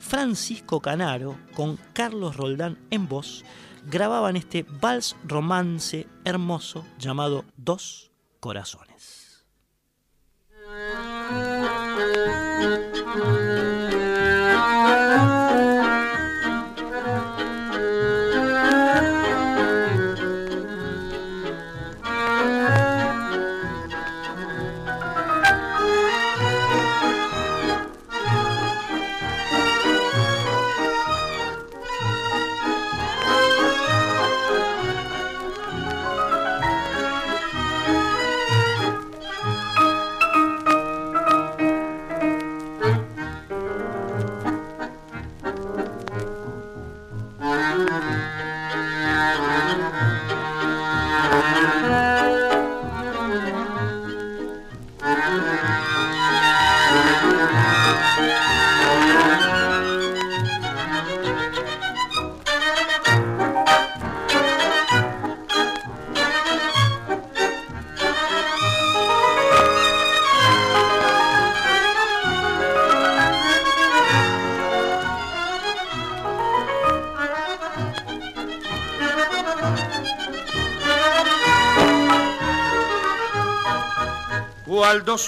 Francisco 0.00 0.80
Canaro, 0.80 1.38
con 1.54 1.78
Carlos 1.92 2.36
Roldán 2.36 2.78
en 2.90 3.08
voz, 3.08 3.44
grababan 3.86 4.36
este 4.36 4.64
vals 4.80 5.14
romance 5.24 6.08
hermoso 6.24 6.84
llamado 6.98 7.44
Dos 7.56 8.10
Corazones. 8.40 9.46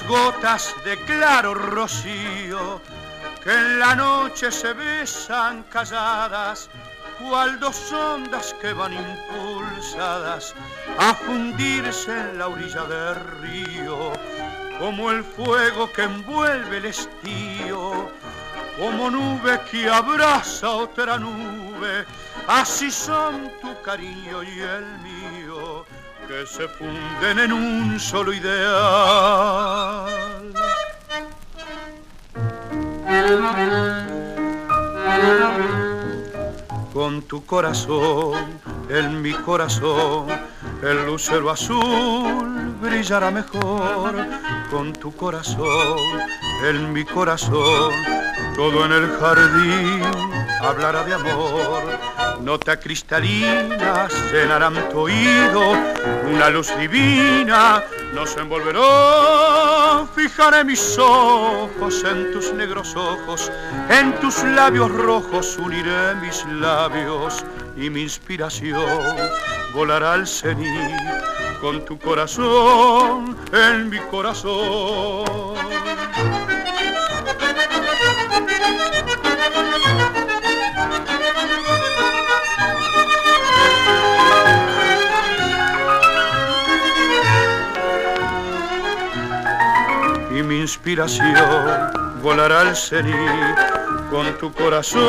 Gotas 0.06 0.74
de 0.84 0.98
claro 1.04 1.54
rocío 1.54 2.80
que 3.42 3.52
en 3.52 3.78
la 3.78 3.94
noche 3.94 4.50
se 4.52 4.72
besan 4.72 5.64
calladas, 5.64 6.70
cual 7.18 7.58
dos 7.58 7.92
ondas 7.92 8.54
que 8.60 8.72
van 8.72 8.92
impulsadas 8.92 10.54
a 10.98 11.14
fundirse 11.14 12.12
en 12.12 12.38
la 12.38 12.48
orilla 12.48 12.84
del 12.84 13.16
río, 13.40 14.12
como 14.78 15.10
el 15.10 15.24
fuego 15.24 15.90
que 15.92 16.02
envuelve 16.02 16.76
el 16.78 16.86
estío, 16.86 18.10
como 18.78 19.10
nube 19.10 19.60
que 19.70 19.88
abraza 19.88 20.70
otra 20.70 21.18
nube, 21.18 22.04
así 22.46 22.90
son 22.90 23.50
tu 23.60 23.80
cariño 23.82 24.42
y 24.42 24.60
el 24.60 24.86
mío 24.98 25.21
que 26.32 26.46
se 26.46 26.66
funden 26.66 27.38
en 27.38 27.52
un 27.52 28.00
solo 28.00 28.32
ideal. 28.32 30.06
Con 36.94 37.22
tu 37.22 37.44
corazón, 37.44 38.60
en 38.88 39.20
mi 39.20 39.32
corazón, 39.32 40.28
el 40.82 41.06
lucero 41.06 41.50
azul 41.50 42.76
brillará 42.80 43.30
mejor. 43.30 44.14
Con 44.70 44.94
tu 44.94 45.14
corazón, 45.14 45.98
en 46.64 46.92
mi 46.94 47.04
corazón, 47.04 47.92
todo 48.56 48.86
en 48.86 48.92
el 48.92 49.10
jardín 49.18 50.02
hablará 50.62 51.04
de 51.04 51.14
amor. 51.14 52.11
Nota 52.42 52.76
cristalina 52.76 54.08
llenarán 54.32 54.74
tu 54.90 55.00
oído, 55.00 55.74
una 56.28 56.50
luz 56.50 56.76
divina 56.76 57.84
nos 58.12 58.36
envolverá. 58.36 60.06
Fijaré 60.16 60.64
mis 60.64 60.98
ojos 60.98 62.02
en 62.04 62.32
tus 62.32 62.52
negros 62.52 62.96
ojos, 62.96 63.50
en 63.88 64.12
tus 64.20 64.42
labios 64.42 64.90
rojos 64.90 65.56
uniré 65.58 66.16
mis 66.16 66.44
labios 66.46 67.44
y 67.76 67.88
mi 67.88 68.02
inspiración 68.02 69.16
volará 69.72 70.14
al 70.14 70.26
cenit 70.26 71.22
con 71.60 71.84
tu 71.84 71.96
corazón 71.98 73.36
en 73.52 73.88
mi 73.88 73.98
corazón. 74.10 75.51
inspiración 90.62 91.34
volará 92.22 92.60
al 92.60 92.76
serí 92.76 93.12
con 94.10 94.38
tu 94.38 94.52
corazón 94.52 95.02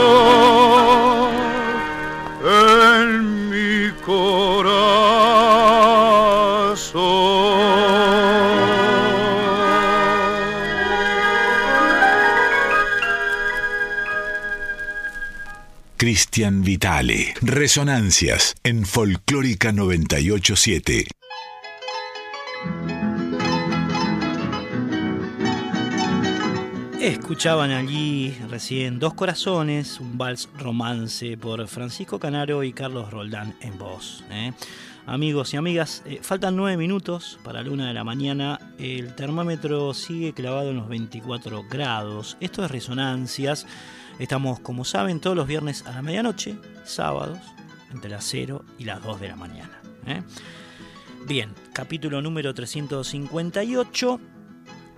en 2.43 3.49
mi 3.49 3.91
corazón. 4.01 5.13
Cristian 15.97 16.63
Vitale, 16.63 17.33
Resonancias 17.41 18.55
en 18.63 18.85
Folclórica 18.85 19.71
987. 19.71 21.22
Escuchaban 27.03 27.71
allí 27.71 28.33
recién 28.49 28.97
Dos 28.97 29.13
Corazones, 29.13 29.99
un 29.99 30.17
vals 30.17 30.47
romance 30.57 31.35
por 31.35 31.67
Francisco 31.67 32.17
Canaro 32.17 32.63
y 32.63 32.71
Carlos 32.71 33.11
Roldán 33.11 33.53
en 33.59 33.77
voz. 33.77 34.23
¿eh? 34.31 34.53
Amigos 35.05 35.53
y 35.53 35.57
amigas, 35.57 36.01
eh, 36.05 36.19
faltan 36.21 36.55
nueve 36.55 36.77
minutos 36.77 37.39
para 37.43 37.61
la 37.61 37.69
una 37.71 37.89
de 37.89 37.93
la 37.93 38.05
mañana. 38.05 38.57
El 38.77 39.15
termómetro 39.15 39.93
sigue 39.93 40.31
clavado 40.31 40.69
en 40.69 40.77
los 40.77 40.87
24 40.87 41.65
grados. 41.69 42.37
Esto 42.39 42.63
es 42.63 42.71
Resonancias. 42.71 43.67
Estamos, 44.17 44.61
como 44.61 44.85
saben, 44.85 45.19
todos 45.19 45.35
los 45.35 45.45
viernes 45.45 45.85
a 45.85 45.91
la 45.91 46.01
medianoche, 46.01 46.55
sábados, 46.85 47.39
entre 47.91 48.11
las 48.11 48.23
0 48.23 48.63
y 48.79 48.85
las 48.85 49.03
2 49.03 49.19
de 49.19 49.27
la 49.27 49.35
mañana. 49.35 49.81
¿eh? 50.07 50.21
Bien, 51.27 51.53
capítulo 51.73 52.21
número 52.21 52.53
358. 52.53 54.21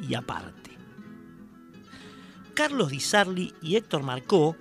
y 0.00 0.14
aparte. 0.14 0.76
Carlos 2.54 2.90
Di 2.90 2.98
Sarli 2.98 3.54
y 3.62 3.76
Héctor 3.76 4.02
Marcó 4.02 4.56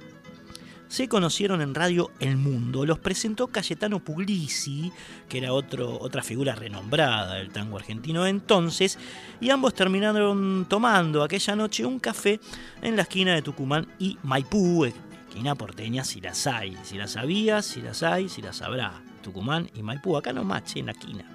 se 0.88 1.08
conocieron 1.08 1.62
en 1.62 1.76
Radio 1.76 2.12
El 2.20 2.38
Mundo. 2.38 2.86
Los 2.86 3.00
presentó 3.00 3.48
Cayetano 3.48 4.00
Puglisi, 4.00 4.92
que 5.28 5.40
era 5.40 5.54
otro, 5.54 6.00
otra 6.00 6.24
figura 6.24 6.56
renombrada 6.56 7.36
del 7.36 7.50
tango 7.50 7.78
argentino 7.78 8.26
entonces, 8.26 8.98
y 9.42 9.50
ambos 9.50 9.74
terminaron 9.74 10.66
tomando 10.70 11.24
aquella 11.24 11.56
noche 11.56 11.86
un 11.86 12.00
café 12.00 12.40
en 12.82 12.96
la 12.96 13.04
esquina 13.04 13.34
de 13.34 13.42
Tucumán 13.42 13.88
y 14.00 14.18
Maipú, 14.24 14.86
esquina 14.86 15.56
porteña 15.56 16.04
si 16.04 16.22
las 16.22 16.48
hay, 16.48 16.78
si 16.84 16.98
las 16.98 17.12
sabías, 17.12 17.66
si 17.66 17.82
las 17.82 18.04
hay, 18.04 18.30
si 18.30 18.42
las 18.42 18.62
habrá. 18.62 19.02
Tucumán 19.22 19.70
y 19.76 19.84
Maipú, 19.84 20.16
acá 20.16 20.32
no 20.32 20.44
mache, 20.44 20.80
en 20.80 20.86
la 20.86 20.94
esquina. 20.94 21.26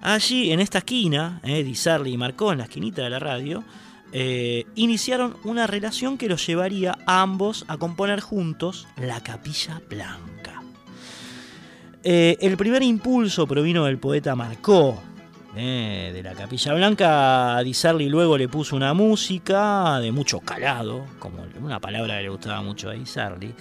Allí, 0.00 0.52
en 0.52 0.60
esta 0.60 0.78
esquina, 0.78 1.40
eh, 1.44 1.74
Sarli 1.74 2.12
y 2.12 2.16
Marcó, 2.18 2.52
en 2.52 2.58
la 2.58 2.64
esquinita 2.64 3.02
de 3.02 3.10
la 3.10 3.18
radio, 3.18 3.64
eh, 4.16 4.64
iniciaron 4.76 5.36
una 5.42 5.66
relación 5.66 6.16
que 6.16 6.28
los 6.28 6.46
llevaría 6.46 6.96
a 7.04 7.20
ambos 7.20 7.64
a 7.66 7.78
componer 7.78 8.20
juntos 8.20 8.86
La 8.96 9.20
Capilla 9.20 9.82
Blanca. 9.90 10.62
Eh, 12.04 12.36
el 12.40 12.56
primer 12.56 12.84
impulso 12.84 13.44
provino 13.44 13.86
del 13.86 13.98
poeta 13.98 14.36
Marcó, 14.36 15.02
eh, 15.56 16.12
de 16.14 16.22
la 16.22 16.34
Capilla 16.34 16.74
Blanca. 16.74 17.60
Di 17.64 17.74
Sarli 17.74 18.08
luego 18.08 18.38
le 18.38 18.46
puso 18.46 18.76
una 18.76 18.94
música 18.94 19.98
de 19.98 20.12
mucho 20.12 20.38
calado, 20.38 21.06
como 21.18 21.44
una 21.60 21.80
palabra 21.80 22.18
que 22.18 22.22
le 22.22 22.28
gustaba 22.28 22.62
mucho 22.62 22.90
a 22.90 22.92
Di 22.92 23.06
Sarli, 23.06 23.52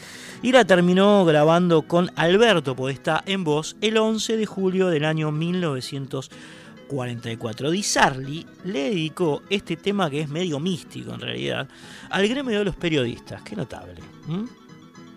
y 0.44 0.52
la 0.52 0.66
terminó 0.66 1.26
grabando 1.26 1.82
con 1.82 2.12
Alberto 2.16 2.76
Podestá 2.76 3.24
en 3.26 3.44
voz 3.44 3.76
el 3.82 3.98
11 3.98 4.38
de 4.38 4.46
julio 4.46 4.90
del 4.90 5.06
año 5.06 5.32
1940. 5.32 6.63
44. 6.88 7.72
Di 7.72 7.84
Sarli 7.84 8.46
le 8.66 8.90
dedicó 8.90 9.44
este 9.50 9.78
tema 9.78 10.10
que 10.10 10.22
es 10.22 10.30
medio 10.30 10.60
místico 10.60 11.14
en 11.14 11.20
realidad 11.20 11.68
al 12.10 12.28
gremio 12.28 12.60
de 12.60 12.66
los 12.66 12.76
periodistas. 12.76 13.42
Qué 13.42 13.56
notable. 13.56 14.02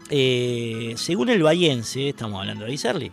Eh, 0.08 0.94
según 0.96 1.30
el 1.30 1.42
Bayense, 1.42 2.10
estamos 2.10 2.40
hablando 2.40 2.64
de 2.64 2.70
Di 2.70 2.78
Sarli, 2.78 3.10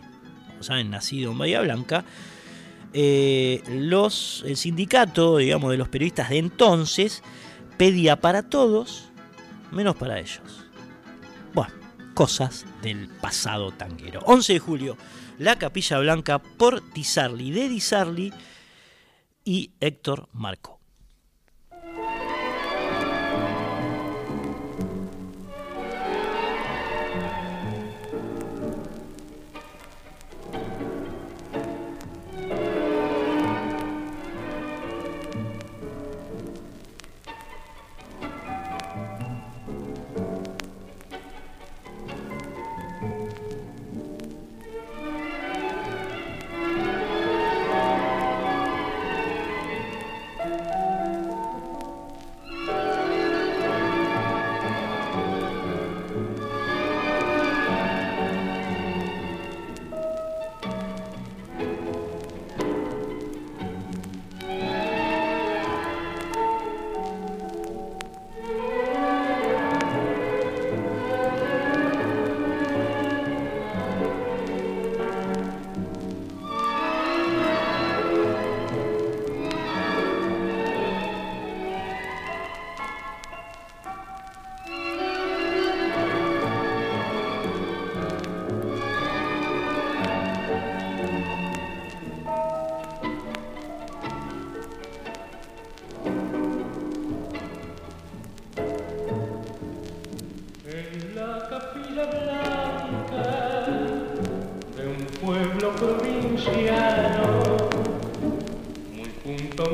como 0.48 0.62
saben, 0.62 0.90
nacido 0.90 1.32
en 1.32 1.38
Bahía 1.38 1.60
Blanca, 1.60 2.04
eh, 2.92 3.62
los, 3.68 4.44
el 4.46 4.56
sindicato, 4.56 5.38
digamos, 5.38 5.70
de 5.72 5.76
los 5.76 5.88
periodistas 5.88 6.30
de 6.30 6.38
entonces 6.38 7.22
pedía 7.76 8.20
para 8.20 8.44
todos, 8.44 9.10
menos 9.72 9.96
para 9.96 10.20
ellos. 10.20 10.40
Bueno, 11.52 11.72
cosas 12.14 12.64
del 12.82 13.08
pasado 13.20 13.72
tanguero. 13.72 14.20
11 14.26 14.52
de 14.52 14.58
julio, 14.60 14.96
La 15.38 15.58
Capilla 15.58 15.98
Blanca 15.98 16.38
por 16.38 16.92
Di 16.92 17.02
Sarli, 17.02 17.50
de 17.50 17.68
Di 17.68 17.80
Sarli 17.80 18.32
y 19.44 19.72
Héctor 19.80 20.28
Marco. 20.32 20.80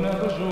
tornando 0.01 0.29
juntos. 0.31 0.50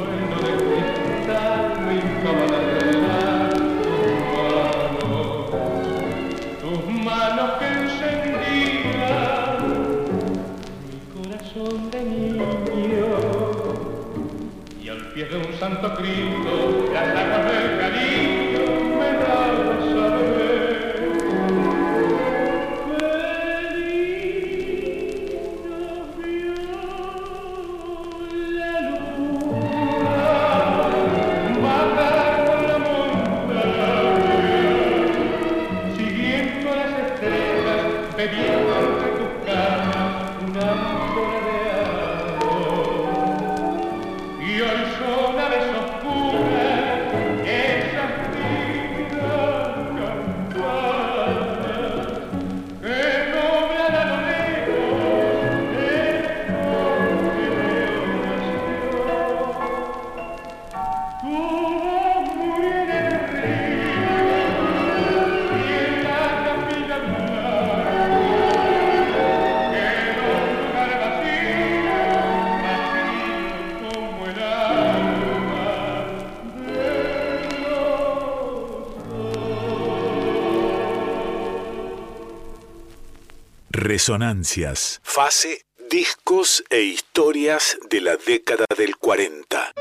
Resonancias. 84.09 84.99
Fase, 85.03 85.67
discos 85.87 86.63
e 86.71 86.81
historias 86.81 87.77
de 87.91 88.01
la 88.01 88.17
década 88.17 88.65
del 88.75 88.97
40. 88.97 89.71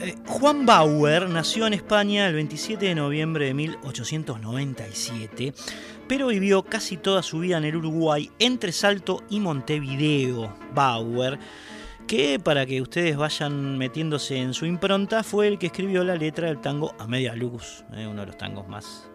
Eh, 0.00 0.14
Juan 0.26 0.64
Bauer 0.64 1.28
nació 1.28 1.66
en 1.66 1.74
España 1.74 2.26
el 2.26 2.36
27 2.36 2.86
de 2.86 2.94
noviembre 2.94 3.48
de 3.48 3.52
1897, 3.52 5.52
pero 6.08 6.28
vivió 6.28 6.62
casi 6.62 6.96
toda 6.96 7.22
su 7.22 7.40
vida 7.40 7.58
en 7.58 7.64
el 7.64 7.76
Uruguay, 7.76 8.30
entre 8.38 8.72
Salto 8.72 9.22
y 9.28 9.40
Montevideo. 9.40 10.56
Bauer, 10.72 11.38
que 12.06 12.40
para 12.40 12.64
que 12.64 12.80
ustedes 12.80 13.18
vayan 13.18 13.76
metiéndose 13.76 14.38
en 14.38 14.54
su 14.54 14.64
impronta, 14.64 15.22
fue 15.22 15.48
el 15.48 15.58
que 15.58 15.66
escribió 15.66 16.02
la 16.02 16.16
letra 16.16 16.46
del 16.46 16.62
tango 16.62 16.94
A 16.98 17.06
Media 17.06 17.36
Luz, 17.36 17.84
eh, 17.92 18.06
uno 18.06 18.22
de 18.22 18.28
los 18.28 18.38
tangos 18.38 18.66
más 18.66 19.10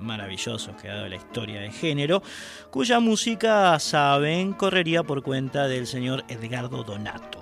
maravillosos 0.00 0.74
que 0.76 0.88
ha 0.88 0.94
dado 0.94 1.08
la 1.08 1.16
historia 1.16 1.60
de 1.60 1.70
género, 1.70 2.22
cuya 2.70 3.00
música, 3.00 3.78
saben, 3.78 4.52
correría 4.52 5.02
por 5.02 5.22
cuenta 5.22 5.68
del 5.68 5.86
señor 5.86 6.24
Edgardo 6.28 6.82
Donato. 6.82 7.40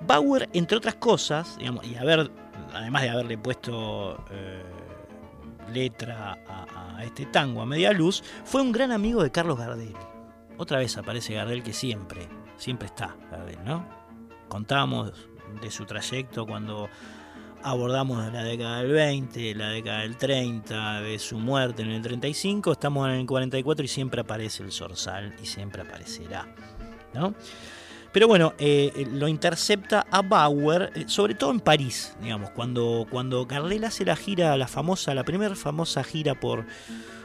Bauer, 0.00 0.48
entre 0.52 0.76
otras 0.76 0.94
cosas, 0.94 1.58
y 1.60 1.94
haber, 1.96 2.30
además 2.72 3.02
de 3.02 3.10
haberle 3.10 3.36
puesto 3.36 4.24
eh, 4.30 4.62
letra 5.72 6.38
a, 6.46 6.96
a, 6.96 7.04
este 7.04 7.26
tango 7.26 7.62
a 7.62 7.66
media 7.66 7.92
luz, 7.92 8.22
fue 8.44 8.62
un 8.62 8.72
gran 8.72 8.92
amigo 8.92 9.22
de 9.22 9.30
Carlos 9.30 9.58
Gardel. 9.58 9.94
Otra 10.56 10.78
vez 10.78 10.96
aparece 10.96 11.34
Gardel 11.34 11.62
que 11.62 11.72
siempre, 11.72 12.28
siempre 12.56 12.86
está 12.86 13.16
Gardel, 13.30 13.58
¿no? 13.64 13.84
Contábamos 14.48 15.12
de 15.60 15.70
su 15.70 15.84
trayecto 15.84 16.46
cuando 16.46 16.88
abordamos 17.62 18.32
la 18.32 18.42
década 18.42 18.78
del 18.82 18.92
20, 18.92 19.54
la 19.54 19.70
década 19.70 20.00
del 20.00 20.16
30, 20.16 21.02
de 21.02 21.18
su 21.18 21.38
muerte 21.38 21.82
en 21.82 21.90
el 21.90 22.02
35, 22.02 22.72
estamos 22.72 23.08
en 23.08 23.14
el 23.14 23.26
44 23.26 23.84
y 23.84 23.88
siempre 23.88 24.20
aparece 24.20 24.62
el 24.62 24.72
Zorzal 24.72 25.34
y 25.42 25.46
siempre 25.46 25.82
aparecerá, 25.82 26.46
¿no? 27.14 27.34
Pero 28.12 28.26
bueno, 28.26 28.54
eh, 28.58 29.06
lo 29.12 29.28
intercepta 29.28 30.06
a 30.10 30.22
Bauer, 30.22 30.90
eh, 30.94 31.04
sobre 31.06 31.34
todo 31.34 31.50
en 31.50 31.60
París, 31.60 32.16
digamos, 32.22 32.50
cuando, 32.50 33.06
cuando 33.10 33.46
Gardel 33.46 33.84
hace 33.84 34.04
la 34.04 34.16
gira, 34.16 34.56
la 34.56 34.66
famosa, 34.66 35.14
la 35.14 35.24
primera 35.24 35.54
famosa 35.54 36.02
gira 36.02 36.34
por, 36.34 36.64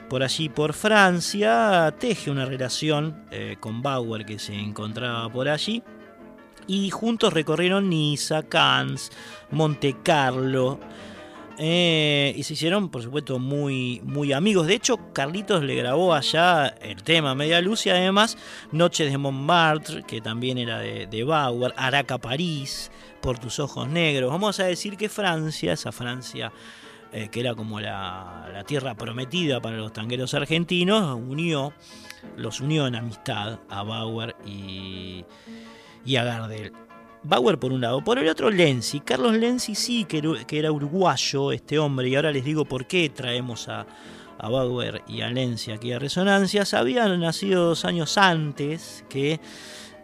por 0.10 0.24
allí, 0.24 0.50
por 0.50 0.74
Francia, 0.74 1.96
teje 2.00 2.30
una 2.30 2.46
relación 2.46 3.24
eh, 3.32 3.56
con 3.60 3.82
Bauer 3.82 4.26
que 4.26 4.40
se 4.40 4.54
encontraba 4.54 5.32
por 5.32 5.48
allí. 5.48 5.82
Y 6.68 6.90
juntos 6.92 7.34
recorrieron 7.34 7.90
Niza, 7.90 8.44
Cannes, 8.44 9.12
Monte 9.54 9.96
Carlo. 10.04 10.80
Eh, 11.58 12.34
y 12.36 12.44
se 12.44 12.54
hicieron, 12.54 12.90
por 12.90 13.04
supuesto, 13.04 13.38
muy, 13.40 14.02
muy 14.04 14.34
amigos. 14.34 14.68
De 14.68 14.74
hecho, 14.74 14.98
Carlitos 15.14 15.64
le 15.64 15.76
grabó 15.76 16.14
allá 16.14 16.68
el 16.82 17.04
tema 17.04 17.36
Media 17.36 17.62
Luz 17.62 17.86
y 17.86 17.92
además 17.92 18.38
Noches 18.72 19.12
de 19.12 19.18
Montmartre, 19.18 20.04
que 20.04 20.20
también 20.20 20.58
era 20.58 20.80
de, 20.80 21.24
Bauer, 21.24 21.74
Araca 21.78 22.18
París, 22.18 22.92
Por 23.22 23.38
tus 23.38 23.60
ojos 23.60 23.88
negros. 23.88 24.32
Vamos 24.32 24.60
a 24.60 24.66
decir 24.66 24.98
que 24.98 25.10
Francia, 25.10 25.74
esa 25.74 25.92
Francia 25.92 26.52
eh, 27.12 27.30
que 27.30 27.42
era 27.42 27.54
como 27.54 27.80
la, 27.80 28.50
la, 28.52 28.64
tierra 28.64 28.96
prometida 28.96 29.62
para 29.62 29.78
los 29.78 29.94
tangueros 29.94 30.34
argentinos, 30.34 31.16
unió, 31.16 31.72
los 32.36 32.60
unió 32.60 32.88
en 32.88 32.96
amistad 32.96 33.60
a 33.70 33.84
Bauer 33.84 34.36
y, 34.44 35.24
y 36.04 36.16
a 36.16 36.24
Gardel. 36.24 36.74
Bauer 37.24 37.58
por 37.58 37.72
un 37.72 37.80
lado, 37.80 38.04
por 38.04 38.20
el 38.20 38.28
otro 38.28 38.50
Lenzi. 38.50 39.00
Carlos 39.00 39.34
Lenzi 39.34 39.76
sí 39.76 40.06
que 40.06 40.22
era, 40.50 40.72
uruguayo 40.72 41.52
este 41.52 41.80
hombre 41.80 42.10
y 42.10 42.16
ahora 42.16 42.32
les 42.32 42.44
digo 42.44 42.66
por 42.66 42.86
qué 42.86 43.10
traemos 43.10 43.70
a, 43.70 43.86
a 44.38 44.50
Bauer 44.50 45.04
y 45.08 45.22
a 45.22 45.30
Lenzi 45.30 45.72
aquí 45.72 45.94
a 45.94 46.00
Resonancias. 46.00 46.74
Habían 46.74 47.20
nacido 47.22 47.68
dos 47.68 47.86
años 47.86 48.18
antes 48.18 49.06
que, 49.10 49.40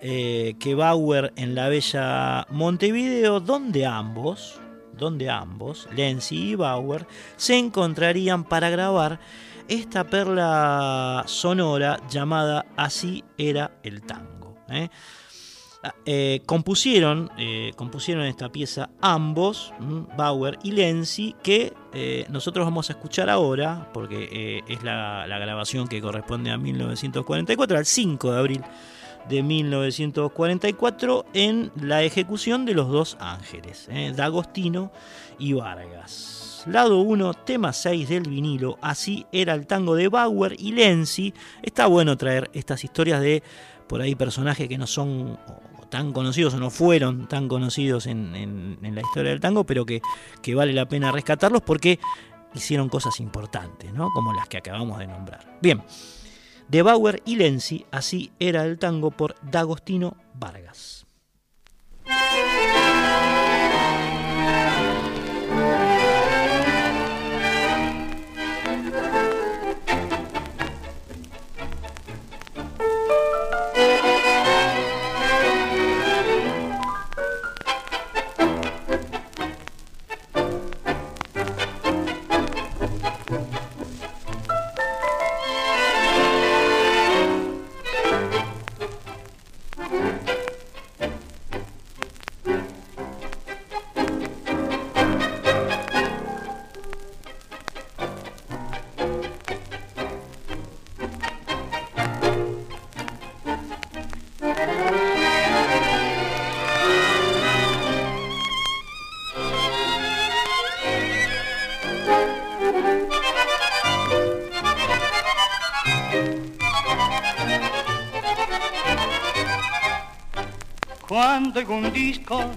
eh, 0.01 0.55
que 0.59 0.75
Bauer 0.75 1.33
en 1.35 1.55
la 1.55 1.67
bella 1.67 2.47
Montevideo, 2.51 3.41
donde 3.41 3.85
ambos, 3.85 4.61
donde 4.93 5.29
ambos, 5.29 5.89
Lenzi 5.93 6.51
y 6.51 6.55
Bauer, 6.55 7.05
se 7.35 7.57
encontrarían 7.57 8.45
para 8.45 8.69
grabar 8.69 9.19
esta 9.67 10.05
perla 10.05 11.23
sonora 11.27 11.99
llamada 12.09 12.65
Así 12.77 13.25
era 13.37 13.71
el 13.83 14.01
tango. 14.03 14.57
¿eh? 14.69 14.89
Eh, 16.05 16.41
compusieron, 16.45 17.31
eh, 17.37 17.71
compusieron 17.77 18.25
esta 18.25 18.51
pieza 18.51 18.89
ambos, 18.99 19.73
Bauer 20.17 20.59
y 20.61 20.73
Lenzi, 20.73 21.35
que 21.41 21.71
eh, 21.93 22.25
nosotros 22.29 22.65
vamos 22.65 22.89
a 22.89 22.93
escuchar 22.93 23.29
ahora, 23.29 23.89
porque 23.93 24.61
es 24.67 24.83
la, 24.83 25.25
la, 25.25 25.39
grabación 25.39 25.87
que 25.87 26.01
corresponde 26.01 26.51
a 26.51 26.57
1944, 26.57 27.77
al 27.77 27.85
5 27.85 28.31
de 28.31 28.37
abril 28.37 28.61
de 29.29 29.41
1944, 29.41 31.25
en 31.33 31.71
la 31.81 32.03
ejecución 32.03 32.65
de 32.65 32.73
los 32.73 32.89
dos 32.89 33.15
ángeles, 33.21 33.87
D'Agostino 34.17 34.91
y 35.37 35.53
Vargas. 35.53 36.65
Lado 36.67 36.99
1, 36.99 37.35
tema 37.45 37.71
6 37.71 38.09
del 38.09 38.23
vinilo, 38.23 38.77
así 38.81 39.25
era 39.31 39.53
el 39.53 39.65
tango 39.65 39.95
de 39.95 40.09
Bauer 40.09 40.57
y 40.59 40.73
Lenzi. 40.73 41.33
Está 41.63 41.87
bueno 41.87 42.17
traer 42.17 42.49
estas 42.53 42.83
historias 42.83 43.21
de 43.21 43.43
por 43.87 44.01
ahí 44.01 44.13
personajes 44.13 44.67
que 44.67 44.77
no 44.77 44.85
son 44.85 45.39
tan 45.89 46.13
conocidos 46.13 46.53
o 46.53 46.59
no 46.59 46.69
fueron 46.69 47.27
tan 47.27 47.47
conocidos 47.47 48.07
en, 48.07 48.35
en, 48.35 48.95
la 48.95 49.01
historia 49.01 49.31
del 49.31 49.39
tango, 49.39 49.63
pero 49.63 49.85
que, 49.85 50.01
que, 50.41 50.55
vale 50.55 50.73
la 50.73 50.87
pena 50.87 51.11
rescatarlos 51.11 51.61
porque 51.61 51.99
hicieron 52.53 52.89
cosas 52.89 53.19
importantes, 53.19 53.93
¿no? 53.93 54.09
como 54.13 54.33
las 54.33 54.47
que 54.47 54.57
acabamos 54.57 54.99
de 54.99 55.07
nombrar. 55.07 55.57
Bien, 55.61 55.83
de 56.67 56.81
Bauer 56.81 57.21
y 57.25 57.35
Lenzi, 57.35 57.85
así 57.91 58.31
era 58.39 58.63
el 58.65 58.77
tango 58.77 59.11
por 59.11 59.35
D'Agostino 59.41 60.15
Vargas. 60.35 61.05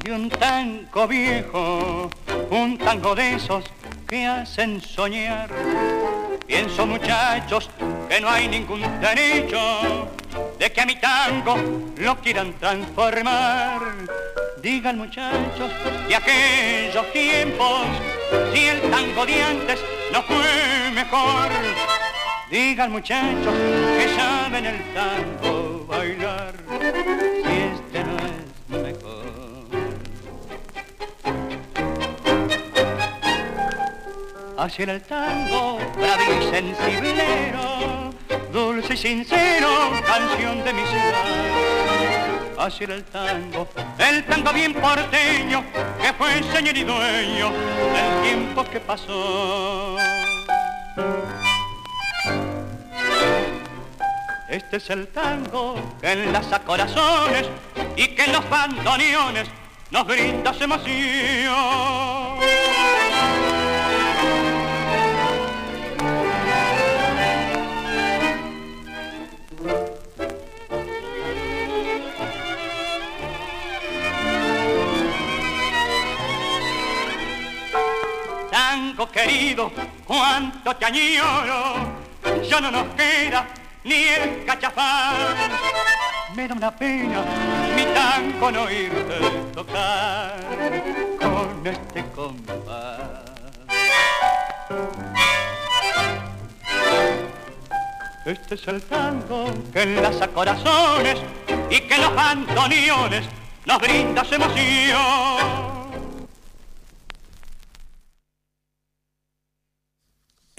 De 0.03 0.13
un 0.13 0.29
tango 0.29 1.07
viejo, 1.07 2.11
un 2.51 2.77
tango 2.77 3.15
de 3.15 3.35
esos 3.35 3.65
que 4.09 4.27
hacen 4.27 4.81
soñar, 4.81 5.49
pienso 6.47 6.87
muchachos 6.87 7.71
que 8.09 8.21
no 8.21 8.29
hay 8.29 8.49
ningún 8.49 8.83
derecho 9.01 10.09
de 10.59 10.73
que 10.73 10.81
a 10.81 10.87
mi 10.87 10.97
tango 10.97 11.57
lo 11.97 12.17
quieran 12.21 12.53
transformar. 12.55 13.81
Digan 14.61 14.99
muchachos 14.99 15.71
de 16.09 16.17
aquellos 16.17 17.13
tiempos, 17.13 17.87
si 18.53 18.67
el 18.67 18.81
tango 18.91 19.27
de 19.27 19.43
antes 19.43 19.81
no 20.13 20.23
fue 20.23 20.91
mejor. 20.95 21.49
Digan 22.51 22.93
muchachos 22.93 23.55
que 23.97 24.15
saben 24.15 24.67
el 24.67 24.83
tango 24.95 25.87
bailar, 25.87 26.55
Así 34.63 34.85
era 34.85 34.93
el 34.93 35.03
tango, 35.03 35.81
bravo 35.97 36.23
y 36.41 36.49
sensiblero, 36.49 38.15
dulce 38.53 38.95
y 38.95 38.97
sincero, 38.97 39.91
canción 40.07 40.63
de 40.63 40.73
mi 40.73 40.83
ciudad. 40.83 42.59
Así 42.59 42.85
era 42.85 42.95
el 42.95 43.03
tango, 43.03 43.67
el 43.99 44.25
tango 44.25 44.53
bien 44.53 44.73
porteño, 44.75 45.65
que 46.01 46.13
fue 46.13 46.45
señor 46.45 46.77
y 46.77 46.85
dueño 46.85 47.51
del 47.51 48.23
tiempo 48.23 48.63
que 48.63 48.79
pasó. 48.79 49.97
Este 54.49 54.77
es 54.77 54.91
el 54.91 55.09
tango 55.09 55.75
que 56.01 56.13
enlaza 56.13 56.61
corazones 56.61 57.49
y 57.97 58.15
que 58.15 58.27
en 58.27 58.33
los 58.33 58.49
bandoneones 58.49 59.49
nos 59.91 60.07
brinda 60.07 60.55
emoción. 60.61 62.72
Querido, 79.11 79.73
cuánto 80.07 80.77
te 80.77 80.85
añoro, 80.85 81.75
ya 82.49 82.61
no 82.61 82.71
nos 82.71 82.87
queda 82.95 83.47
ni 83.85 84.05
el 84.05 84.45
cachafán. 84.45 85.51
Me 86.37 86.47
da 86.47 86.55
una 86.55 86.71
pena 86.71 87.25
mi 87.75 87.85
tango 87.95 88.51
no 88.51 88.71
irte 88.71 89.21
tocar 89.53 90.35
con 91.19 91.67
este 91.67 92.05
compás. 92.15 93.23
Este 98.25 98.55
es 98.55 98.69
el 98.69 98.83
tango 98.83 99.53
que 99.73 99.83
enlaza 99.83 100.29
corazones 100.29 101.19
y 101.69 101.81
que 101.81 101.99
los 101.99 102.15
bandoneones 102.15 103.25
nos 103.67 103.79
brinda 103.81 104.25
su 104.25 104.35
emoción. 104.37 105.72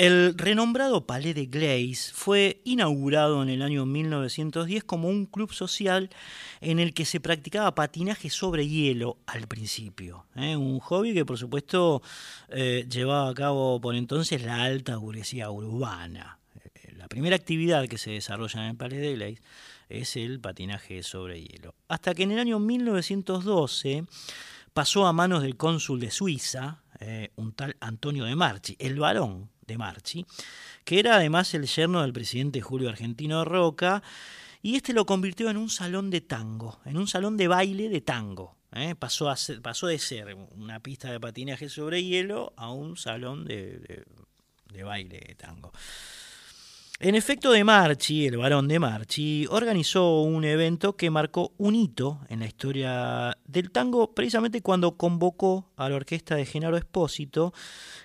El 0.03 0.37
renombrado 0.37 1.07
Palais 1.07 1.33
de 1.33 1.45
Glace 1.45 2.11
fue 2.11 2.59
inaugurado 2.65 3.41
en 3.41 3.47
el 3.47 3.61
año 3.61 3.85
1910 3.85 4.83
como 4.83 5.07
un 5.07 5.25
club 5.25 5.53
social 5.53 6.09
en 6.59 6.79
el 6.79 6.93
que 6.93 7.05
se 7.05 7.21
practicaba 7.21 7.73
patinaje 7.73 8.29
sobre 8.29 8.67
hielo 8.67 9.19
al 9.27 9.47
principio. 9.47 10.25
¿eh? 10.35 10.57
Un 10.57 10.81
hobby 10.81 11.13
que 11.13 11.23
por 11.23 11.37
supuesto 11.37 12.01
eh, 12.49 12.85
llevaba 12.89 13.29
a 13.29 13.33
cabo 13.33 13.79
por 13.79 13.95
entonces 13.95 14.43
la 14.43 14.63
alta 14.63 14.97
burguesía 14.97 15.49
urbana. 15.49 16.37
Eh, 16.75 16.95
la 16.97 17.07
primera 17.07 17.37
actividad 17.37 17.87
que 17.87 17.97
se 17.97 18.11
desarrolla 18.11 18.59
en 18.59 18.71
el 18.71 18.75
Palais 18.75 18.99
de 18.99 19.15
Glace 19.15 19.41
es 19.87 20.17
el 20.17 20.41
patinaje 20.41 21.01
sobre 21.01 21.41
hielo. 21.41 21.75
Hasta 21.87 22.13
que 22.13 22.23
en 22.23 22.31
el 22.31 22.39
año 22.39 22.59
1912 22.59 24.03
pasó 24.73 25.07
a 25.07 25.13
manos 25.13 25.43
del 25.43 25.55
cónsul 25.55 26.01
de 26.01 26.11
Suiza, 26.11 26.81
un 27.35 27.53
tal 27.53 27.77
Antonio 27.79 28.25
de 28.25 28.35
Marchi, 28.35 28.75
el 28.79 28.99
varón 28.99 29.52
de 29.67 29.77
Marchi, 29.77 30.25
que 30.83 30.99
era 30.99 31.15
además 31.15 31.53
el 31.53 31.65
yerno 31.65 32.01
del 32.01 32.13
presidente 32.13 32.61
Julio 32.61 32.89
Argentino 32.89 33.45
Roca, 33.45 34.03
y 34.61 34.75
este 34.75 34.93
lo 34.93 35.05
convirtió 35.05 35.49
en 35.49 35.57
un 35.57 35.69
salón 35.69 36.09
de 36.09 36.21
tango, 36.21 36.79
en 36.85 36.97
un 36.97 37.07
salón 37.07 37.35
de 37.37 37.47
baile 37.47 37.89
de 37.89 38.01
tango. 38.01 38.55
¿eh? 38.71 38.95
Pasó, 38.95 39.27
de 39.87 39.99
ser 39.99 40.35
una 40.55 40.79
pista 40.79 41.11
de 41.11 41.19
patinaje 41.19 41.69
sobre 41.69 42.03
hielo 42.03 42.53
a 42.55 42.71
un 42.71 42.95
salón 42.95 43.45
de 43.45 44.05
baile 44.83 45.19
de 45.27 45.35
tango. 45.35 45.73
En 46.99 47.15
efecto 47.15 47.51
de 47.51 47.63
Marchi, 47.63 48.27
el 48.27 48.37
varón 48.37 48.67
de 48.67 48.79
Marchi, 48.79 49.45
organizó 49.49 50.21
un 50.21 50.45
evento 50.45 50.95
que 50.95 51.09
marcó 51.09 51.51
un 51.57 51.75
hito 51.75 52.21
en 52.29 52.39
la 52.39 52.45
historia 52.45 53.37
del 53.45 53.71
tango, 53.71 54.13
precisamente 54.13 54.61
cuando 54.61 54.95
convocó 54.95 55.71
a 55.75 55.89
la 55.89 55.95
orquesta 55.95 56.35
de 56.35 56.45
Genaro 56.45 56.77
Espósito, 56.77 57.53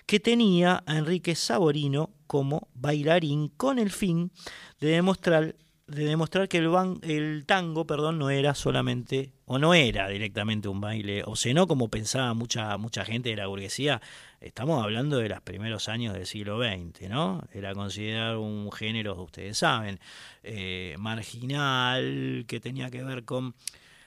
que 0.05 0.19
tenía 0.19 0.83
a 0.85 0.97
Enrique 0.97 1.35
Saborino 1.35 2.09
como 2.27 2.67
bailarín 2.73 3.49
con 3.49 3.79
el 3.79 3.91
fin 3.91 4.31
de 4.79 4.89
demostrar 4.89 5.55
de 5.89 6.05
demostrar 6.05 6.47
que 6.47 6.57
el, 6.57 6.69
el 7.01 7.45
tango 7.45 7.85
perdón, 7.85 8.19
no 8.19 8.29
era 8.29 8.53
solamente, 8.53 9.33
o 9.45 9.57
no 9.57 9.73
era 9.73 10.07
directamente 10.07 10.67
un 10.67 10.79
baile 10.79 11.23
no 11.53 11.67
como 11.67 11.89
pensaba 11.89 12.33
mucha, 12.33 12.77
mucha 12.77 13.03
gente 13.05 13.29
de 13.29 13.37
la 13.37 13.47
burguesía. 13.47 14.01
Estamos 14.41 14.81
hablando 14.81 15.17
de 15.17 15.27
los 15.27 15.41
primeros 15.41 15.89
años 15.89 16.13
del 16.13 16.25
siglo 16.25 16.59
XX, 16.63 17.09
¿no? 17.09 17.43
Era 17.51 17.73
considerado 17.73 18.39
un 18.39 18.71
género, 18.71 19.21
ustedes 19.21 19.57
saben, 19.57 19.99
eh, 20.43 20.95
marginal, 20.97 22.45
que 22.47 22.61
tenía 22.61 22.89
que 22.89 23.03
ver 23.03 23.25
con 23.25 23.53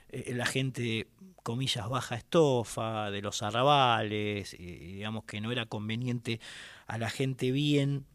eh, 0.08 0.32
la 0.34 0.46
gente, 0.46 1.08
comillas, 1.42 1.86
baja 1.88 2.14
estofa, 2.14 3.10
de 3.10 3.20
los 3.20 3.42
arrabales, 3.42 4.54
y 4.54 4.94
digamos 4.94 5.24
que 5.24 5.42
no 5.42 5.52
era 5.52 5.66
conveniente 5.66 6.40
a 6.86 6.96
la 6.96 7.10
gente 7.10 7.52
bien 7.52 8.06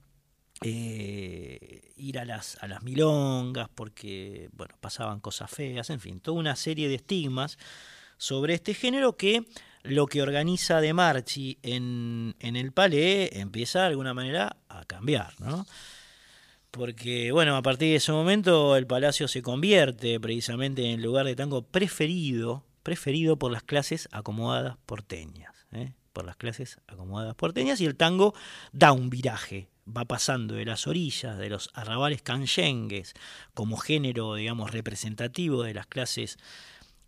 eh, 0.62 1.92
ir 1.98 2.18
a 2.18 2.26
las, 2.26 2.58
a 2.64 2.68
las 2.68 2.82
milongas 2.82 3.70
porque 3.70 4.50
bueno, 4.54 4.76
pasaban 4.80 5.20
cosas 5.20 5.52
feas, 5.52 5.92
en 5.92 6.00
fin, 6.00 6.20
toda 6.20 6.40
una 6.40 6.56
serie 6.56 6.90
de 6.90 6.96
estigmas 6.96 7.60
sobre 8.18 8.56
este 8.56 8.74
género 8.74 9.18
que 9.18 9.46
lo 9.88 10.08
que 10.08 10.22
organiza 10.22 10.82
De 10.82 10.94
Marchi 10.94 11.58
en, 11.64 12.36
en 12.40 12.56
el 12.56 12.72
Palais 12.72 13.30
empieza 13.34 13.82
de 13.82 13.88
alguna 13.88 14.14
manera 14.14 14.58
a 14.70 14.86
cambiar, 14.86 15.40
¿no? 15.40 15.66
Porque, 16.72 17.32
bueno, 17.32 17.56
a 17.56 17.62
partir 17.62 17.90
de 17.90 17.96
ese 17.96 18.12
momento 18.12 18.76
el 18.76 18.86
palacio 18.86 19.28
se 19.28 19.42
convierte 19.42 20.20
precisamente 20.20 20.86
en 20.86 21.00
el 21.00 21.02
lugar 21.02 21.26
de 21.26 21.36
tango 21.36 21.64
preferido, 21.64 22.66
preferido 22.84 23.38
por 23.38 23.52
las 23.52 23.64
clases 23.64 24.08
acomodadas 24.12 24.78
porteñas, 24.86 25.54
¿eh? 25.72 25.94
por 26.14 26.26
las 26.26 26.36
clases 26.36 26.80
acomodadas 26.88 27.36
porteñas, 27.36 27.82
y 27.82 27.86
el 27.86 27.96
tango 27.96 28.34
da 28.74 28.92
un 28.92 29.10
viraje 29.10 29.70
va 29.96 30.06
pasando 30.06 30.56
de 30.56 30.66
las 30.66 30.88
orillas, 30.88 31.38
de 31.38 31.50
los 31.50 31.70
arrabales 31.74 32.22
canyengues, 32.22 33.14
como 33.54 33.78
género, 33.78 34.36
digamos, 34.36 34.72
representativo 34.72 35.64
de 35.64 35.74
las 35.74 35.88
clases 35.88 36.38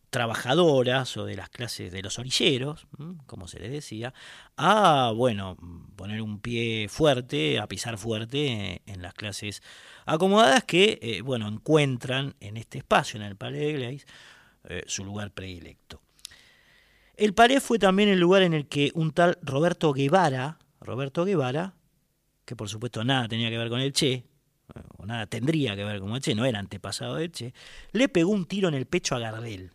trabajadoras 0.09 1.15
o 1.17 1.25
de 1.25 1.35
las 1.35 1.49
clases 1.49 1.91
de 1.91 2.01
los 2.01 2.19
orilleros, 2.19 2.87
como 3.25 3.47
se 3.47 3.59
les 3.59 3.71
decía, 3.71 4.13
a, 4.57 5.11
bueno, 5.15 5.57
poner 5.95 6.21
un 6.21 6.39
pie 6.39 6.87
fuerte, 6.89 7.59
a 7.59 7.67
pisar 7.67 7.97
fuerte 7.97 8.81
en 8.85 9.01
las 9.01 9.13
clases 9.13 9.61
acomodadas 10.05 10.63
que, 10.63 10.99
eh, 11.01 11.21
bueno, 11.21 11.47
encuentran 11.47 12.35
en 12.39 12.57
este 12.57 12.79
espacio, 12.79 13.19
en 13.19 13.25
el 13.25 13.35
Palais 13.35 13.61
de 13.61 13.73
Glace, 13.73 14.05
eh, 14.65 14.83
su 14.87 15.05
lugar 15.05 15.31
predilecto. 15.31 16.01
El 17.15 17.33
Palais 17.33 17.61
fue 17.61 17.79
también 17.79 18.09
el 18.09 18.19
lugar 18.19 18.41
en 18.43 18.53
el 18.53 18.67
que 18.67 18.91
un 18.95 19.11
tal 19.11 19.37
Roberto 19.41 19.93
Guevara, 19.93 20.57
Roberto 20.81 21.25
Guevara, 21.25 21.75
que 22.45 22.55
por 22.55 22.69
supuesto 22.69 23.03
nada 23.03 23.27
tenía 23.27 23.49
que 23.49 23.57
ver 23.57 23.69
con 23.69 23.81
el 23.81 23.93
Che, 23.93 24.25
o 24.97 25.05
nada 25.05 25.27
tendría 25.27 25.75
que 25.75 25.83
ver 25.83 25.99
con 25.99 26.13
el 26.13 26.21
Che, 26.21 26.33
no 26.33 26.45
era 26.45 26.59
antepasado 26.59 27.15
del 27.15 27.31
Che, 27.31 27.53
le 27.91 28.09
pegó 28.09 28.31
un 28.31 28.45
tiro 28.45 28.69
en 28.69 28.73
el 28.73 28.85
pecho 28.85 29.15
a 29.15 29.19
Gardel. 29.19 29.71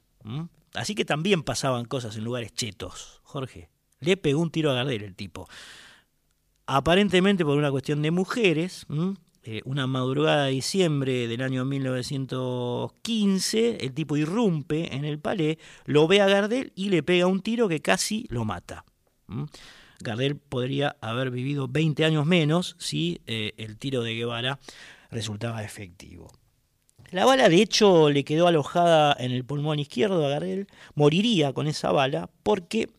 Así 0.74 0.94
que 0.94 1.04
también 1.04 1.42
pasaban 1.42 1.84
cosas 1.84 2.16
en 2.16 2.24
lugares 2.24 2.52
chetos, 2.52 3.20
Jorge. 3.22 3.68
Le 4.00 4.16
pegó 4.16 4.40
un 4.40 4.50
tiro 4.50 4.70
a 4.70 4.74
Gardel 4.74 5.02
el 5.02 5.14
tipo. 5.14 5.46
Aparentemente 6.66 7.44
por 7.44 7.58
una 7.58 7.70
cuestión 7.70 8.00
de 8.02 8.10
mujeres, 8.10 8.86
eh, 9.42 9.60
una 9.64 9.86
madrugada 9.86 10.46
de 10.46 10.52
diciembre 10.52 11.28
del 11.28 11.42
año 11.42 11.66
1915, 11.66 13.84
el 13.84 13.92
tipo 13.92 14.16
irrumpe 14.16 14.96
en 14.96 15.04
el 15.04 15.18
palé, 15.18 15.58
lo 15.84 16.08
ve 16.08 16.22
a 16.22 16.26
Gardel 16.26 16.72
y 16.74 16.88
le 16.88 17.02
pega 17.02 17.26
un 17.26 17.40
tiro 17.40 17.68
que 17.68 17.80
casi 17.80 18.26
lo 18.30 18.46
mata. 18.46 18.86
Gardel 20.00 20.36
podría 20.36 20.96
haber 21.00 21.30
vivido 21.30 21.68
20 21.68 22.04
años 22.04 22.26
menos 22.26 22.74
si 22.78 23.20
eh, 23.26 23.52
el 23.58 23.78
tiro 23.78 24.02
de 24.02 24.14
Guevara 24.14 24.58
resultaba 25.10 25.62
efectivo. 25.62 26.32
La 27.14 27.24
bala 27.24 27.48
de 27.48 27.62
hecho 27.62 28.10
le 28.10 28.24
quedó 28.24 28.48
alojada 28.48 29.14
en 29.20 29.30
el 29.30 29.44
pulmón 29.44 29.78
izquierdo 29.78 30.26
a 30.26 30.30
Gardel, 30.30 30.66
moriría 30.96 31.52
con 31.52 31.68
esa 31.68 31.92
bala 31.92 32.28
porque 32.42 32.90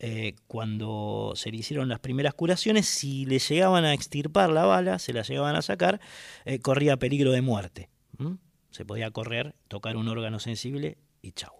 eh, 0.00 0.34
cuando 0.48 1.32
se 1.36 1.52
le 1.52 1.58
hicieron 1.58 1.88
las 1.88 2.00
primeras 2.00 2.34
curaciones, 2.34 2.86
si 2.86 3.24
le 3.24 3.38
llegaban 3.38 3.84
a 3.84 3.94
extirpar 3.94 4.50
la 4.50 4.64
bala, 4.64 4.98
se 4.98 5.12
la 5.12 5.22
llegaban 5.22 5.54
a 5.54 5.62
sacar, 5.62 6.00
eh, 6.44 6.58
corría 6.58 6.96
peligro 6.96 7.30
de 7.30 7.40
muerte. 7.40 7.88
Se 8.72 8.84
podía 8.84 9.12
correr, 9.12 9.54
tocar 9.68 9.96
un 9.96 10.08
órgano 10.08 10.40
sensible 10.40 10.98
y 11.22 11.30
chau. 11.30 11.52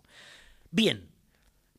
Bien, 0.72 1.08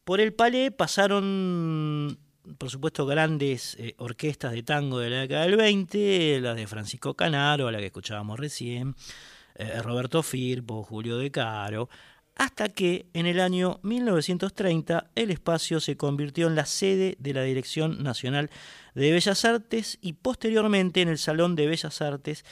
por 0.05 0.21
el 0.21 0.33
palé 0.33 0.71
pasaron 0.71 2.17
por 2.57 2.69
supuesto, 2.69 3.05
grandes 3.05 3.75
eh, 3.77 3.93
orquestas 3.97 4.53
de 4.53 4.63
tango 4.63 4.99
de 4.99 5.09
la 5.09 5.19
década 5.19 5.43
del 5.43 5.57
20, 5.57 6.39
las 6.39 6.55
de 6.55 6.65
Francisco 6.65 7.13
Canaro, 7.13 7.67
a 7.67 7.73
la 7.73 7.79
que 7.79 7.87
escuchábamos 7.87 8.39
recién, 8.39 8.95
eh, 9.57 9.81
Roberto 9.81 10.23
Firpo, 10.23 10.83
Julio 10.83 11.17
De 11.17 11.31
Caro, 11.31 11.89
hasta 12.35 12.69
que 12.69 13.07
en 13.13 13.25
el 13.25 13.39
año 13.39 13.79
1930 13.81 15.09
el 15.15 15.31
espacio 15.31 15.79
se 15.79 15.97
convirtió 15.97 16.47
en 16.47 16.55
la 16.55 16.65
sede 16.65 17.15
de 17.19 17.33
la 17.33 17.41
Dirección 17.41 18.03
Nacional 18.03 18.51
de 18.93 19.11
Bellas 19.11 19.43
Artes 19.45 19.97
y 20.01 20.13
posteriormente 20.13 21.01
en 21.01 21.09
el 21.09 21.17
Salón 21.17 21.55
de 21.55 21.65
Bellas 21.65 22.01
Artes 22.01 22.45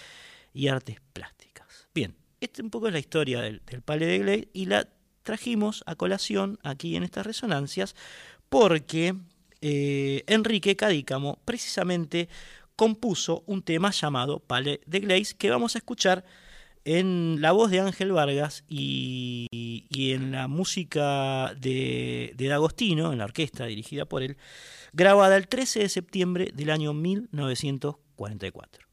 y 0.54 0.68
Artes 0.68 0.98
Plásticas. 1.14 1.88
Bien, 1.94 2.16
esta 2.42 2.64
un 2.64 2.72
poco 2.72 2.88
es 2.88 2.94
la 2.94 3.00
historia 3.00 3.42
del, 3.42 3.62
Palais 3.84 4.10
de 4.10 4.20
Gley 4.20 4.50
y 4.54 4.66
la 4.66 4.90
trajimos 5.22 5.84
a 5.86 5.96
colación 5.96 6.58
aquí 6.64 6.96
en 6.96 7.04
estas 7.04 7.26
resonancias 7.26 7.96
porque 8.50 9.16
eh, 9.62 10.24
Enrique 10.26 10.76
Cadícamo 10.76 11.40
precisamente 11.46 12.30
compuso 12.76 13.44
un 13.46 13.62
tema 13.62 13.92
llamado 13.92 14.40
Palais 14.40 14.80
de 14.88 15.00
Glace 15.00 15.36
que 15.38 15.52
vamos 15.52 15.76
a 15.76 15.78
escuchar 15.78 16.26
en 16.86 17.42
la 17.42 17.52
voz 17.52 17.72
de 17.72 17.82
Ángel 17.82 18.12
Vargas 18.12 18.64
y, 18.70 19.48
en 19.92 20.32
la 20.32 20.48
música 20.48 21.54
de, 21.60 22.34
de 22.38 22.48
D'Agostino, 22.48 23.12
en 23.12 23.18
la 23.18 23.26
orquesta 23.26 23.66
dirigida 23.66 24.06
por 24.06 24.22
él, 24.24 24.38
grabada 24.94 25.36
el 25.36 25.48
13 25.48 25.80
de 25.80 25.90
septiembre 25.90 26.52
del 26.54 26.70
año 26.70 26.94
1944. 26.94 28.85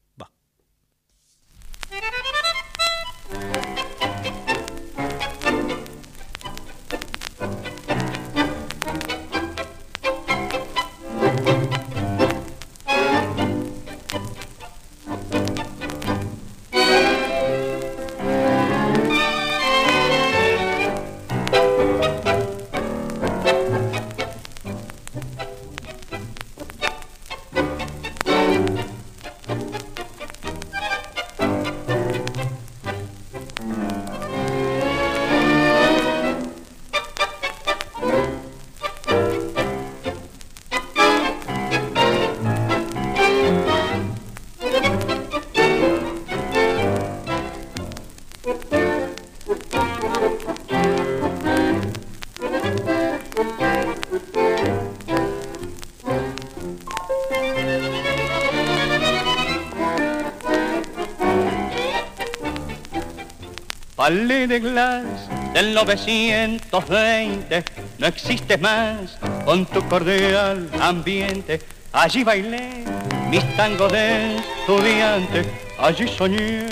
Palais 64.13 64.47
de 64.47 64.59
Glass 64.59 65.27
del 65.55 65.73
920, 65.73 67.63
no 67.97 68.05
existes 68.05 68.61
más 68.61 69.17
con 69.43 69.65
tu 69.65 69.81
cordial 69.89 70.69
ambiente. 70.79 71.59
Allí 71.91 72.23
bailé 72.23 72.85
mis 73.31 73.43
tangos 73.57 73.91
de 73.91 74.37
estudiante, 74.37 75.43
allí 75.79 76.07
soñé 76.07 76.63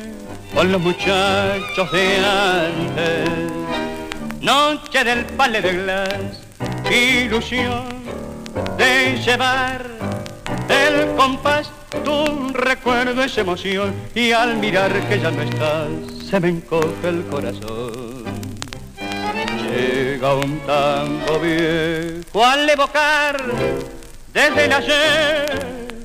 con 0.53 0.71
los 0.71 0.79
muchachos 0.79 1.91
de 1.91 2.17
antes. 2.23 3.29
Noche 4.39 5.03
del 5.03 5.25
Palais 5.25 5.63
de 5.63 5.73
Glass, 5.73 6.91
ilusión 6.91 8.03
de 8.77 9.19
llevar 9.25 9.87
el 10.69 11.15
compás, 11.15 11.71
tu 12.05 12.53
recuerdo 12.53 13.23
es 13.23 13.35
emoción 13.35 13.95
y 14.13 14.31
al 14.31 14.57
mirar 14.57 14.91
que 15.09 15.19
ya 15.19 15.31
no 15.31 15.41
estás 15.41 16.20
se 16.31 16.39
me 16.39 16.47
encoge 16.47 17.09
el 17.09 17.25
corazón. 17.25 18.23
Llega 19.69 20.33
un 20.33 20.59
tango 20.61 21.39
viejo 21.41 22.45
al 22.45 22.69
evocar 22.69 23.35
desde 24.33 24.65
el 24.65 24.71
ayer. 24.71 25.97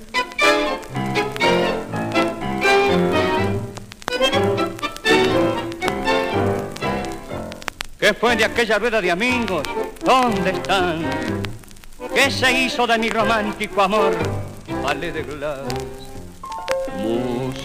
¿Qué 8.01 8.15
fue 8.15 8.35
de 8.35 8.45
aquella 8.47 8.81
rueda 8.81 9.01
de 9.01 9.13
amigos? 9.13 9.63
¿Dónde 10.05 10.51
están? 10.51 11.09
¿Qué 12.13 12.33
se 12.33 12.51
hizo 12.51 12.85
de 12.85 12.99
mi 12.99 13.11
romántico 13.11 13.81
amor? 13.81 14.17
Vale 14.83 15.13
de 15.13 15.23
glass 15.23 16.06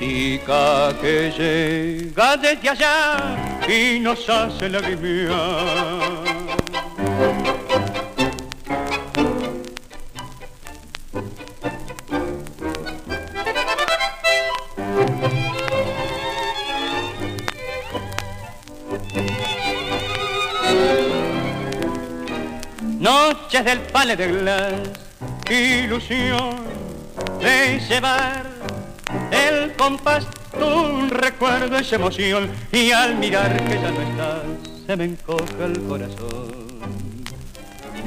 Música 0.02 0.96
que 1.00 1.32
llega 1.38 2.36
desde 2.36 2.70
allá 2.70 3.38
y 3.68 4.00
nos 4.00 4.28
hace 4.28 4.68
lagrimear. 4.68 5.30
Noches 23.00 23.66
del 23.66 23.80
pale 23.82 24.16
de 24.16 24.28
glass, 24.28 24.74
ilusión 25.48 26.56
de 27.40 27.80
llevar 27.88 28.51
el 29.32 29.74
compás, 29.74 30.28
tu 30.52 31.08
recuerdo 31.10 31.78
es 31.78 31.92
emoción 31.94 32.50
y 32.72 32.92
al 32.92 33.16
mirar 33.16 33.64
que 33.66 33.76
ya 33.76 33.92
no 33.92 34.02
estás 34.02 34.72
se 34.86 34.96
me 34.96 35.06
encoge 35.06 35.64
el 35.64 35.82
corazón. 35.84 36.72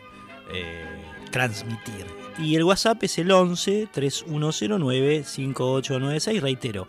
eh, 0.51 0.85
transmitir. 1.31 2.24
Y 2.37 2.55
el 2.55 2.63
WhatsApp 2.63 3.01
es 3.03 3.17
el 3.17 3.31
11 3.31 3.87
3109 3.91 5.23
5896. 5.23 6.41
Reitero, 6.41 6.87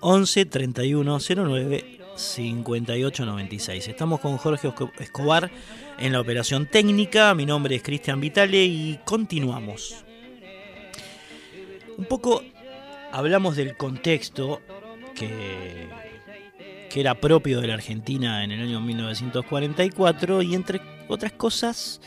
11 0.00 0.46
3109 0.46 2.00
5896. 2.16 3.88
Estamos 3.88 4.20
con 4.20 4.38
Jorge 4.38 4.72
Escobar 4.98 5.50
en 5.98 6.12
la 6.12 6.20
operación 6.20 6.66
técnica. 6.66 7.34
Mi 7.34 7.44
nombre 7.44 7.76
es 7.76 7.82
Cristian 7.82 8.20
Vitale 8.20 8.64
y 8.64 8.98
continuamos. 9.04 10.04
Un 11.98 12.06
poco 12.06 12.42
hablamos 13.12 13.56
del 13.56 13.76
contexto 13.76 14.62
que, 15.14 15.88
que 16.90 17.00
era 17.00 17.14
propio 17.14 17.60
de 17.60 17.68
la 17.68 17.74
Argentina 17.74 18.44
en 18.44 18.50
el 18.50 18.62
año 18.62 18.80
1944 18.80 20.40
y 20.42 20.54
entre 20.54 20.80
otras 21.08 21.32
cosas 21.32 22.00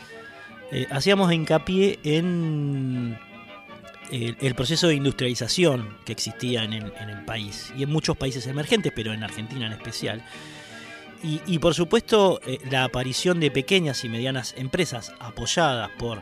eh, 0.72 0.88
hacíamos 0.92 1.32
hincapié 1.34 2.00
en 2.04 3.18
el, 4.12 4.56
proceso 4.56 4.88
de 4.88 4.96
industrialización 4.96 5.98
que 6.06 6.12
existía 6.12 6.64
en 6.64 6.74
el, 6.74 7.26
país 7.26 7.72
y 7.78 7.84
en 7.84 7.92
muchos 7.92 8.18
países 8.18 8.48
emergentes, 8.48 8.92
pero 8.96 9.14
en 9.14 9.24
Argentina 9.24 9.68
en 9.68 9.74
especial. 9.74 10.24
Y, 11.22 11.60
por 11.60 11.74
supuesto 11.74 12.40
eh, 12.48 12.60
la 12.72 12.86
aparición 12.86 13.42
de 13.42 13.52
pequeñas 13.52 14.06
y 14.06 14.10
medianas 14.10 14.56
empresas 14.58 15.12
apoyadas 15.20 15.90
por 16.00 16.22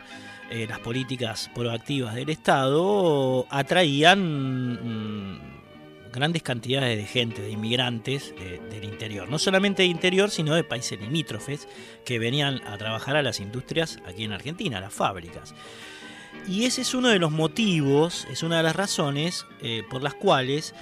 eh, 0.50 0.66
las 0.68 0.80
políticas 0.80 1.52
proactivas 1.54 2.16
del 2.16 2.30
Estado 2.30 3.46
atraían 3.52 5.34
mm, 5.34 5.40
grandes 6.18 6.44
cantidades 6.44 6.98
de 6.98 7.06
gente, 7.06 7.42
de 7.42 7.52
inmigrantes 7.52 8.34
del 8.70 8.84
interior. 8.84 9.30
No 9.30 9.40
solamente 9.40 9.84
de 9.84 9.88
interior, 9.88 10.30
sino 10.30 10.56
de 10.56 10.64
países 10.64 11.00
limítrofes 11.00 11.68
que 12.06 12.20
venían 12.20 12.62
a 12.68 12.78
trabajar 12.78 13.16
a 13.16 13.22
las 13.22 13.40
industrias 13.40 14.00
aquí 14.06 14.24
en 14.24 14.34
Argentina, 14.34 14.80
a 14.80 14.82
las 14.82 14.94
fábricas. 14.94 15.54
Y 16.48 16.66
ese 16.66 16.82
es 16.82 16.94
uno 16.94 17.10
de 17.10 17.20
los 17.20 17.32
motivos, 17.32 18.26
es 18.32 18.42
una 18.42 18.58
de 18.58 18.64
las 18.64 18.76
razones 18.76 19.46
eh, 19.62 19.84
por 19.90 20.02
las 20.02 20.14
cuales 20.14 20.74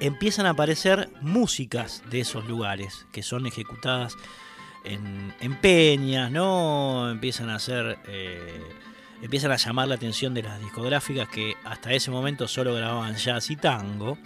empiezan 0.00 0.46
a 0.46 0.50
aparecer 0.50 1.10
músicas 1.20 2.02
de 2.10 2.20
esos 2.20 2.46
lugares, 2.46 3.06
que 3.12 3.22
son 3.22 3.46
ejecutadas 3.46 4.16
en, 4.84 5.56
peñas, 5.60 6.30
¿no? 6.30 7.10
Empiezan 7.10 7.50
a 7.50 7.56
hacer. 7.56 7.98
Eh, 8.08 8.62
empiezan 9.20 9.52
a 9.52 9.56
llamar 9.56 9.86
la 9.86 9.94
atención 9.94 10.34
de 10.34 10.42
las 10.42 10.60
discográficas 10.60 11.28
que 11.28 11.54
hasta 11.62 11.92
ese 11.92 12.10
momento 12.10 12.48
solo 12.48 12.74
grababan 12.74 13.14
jazz 13.14 13.50
y 13.50 13.56
tango. 13.56 14.18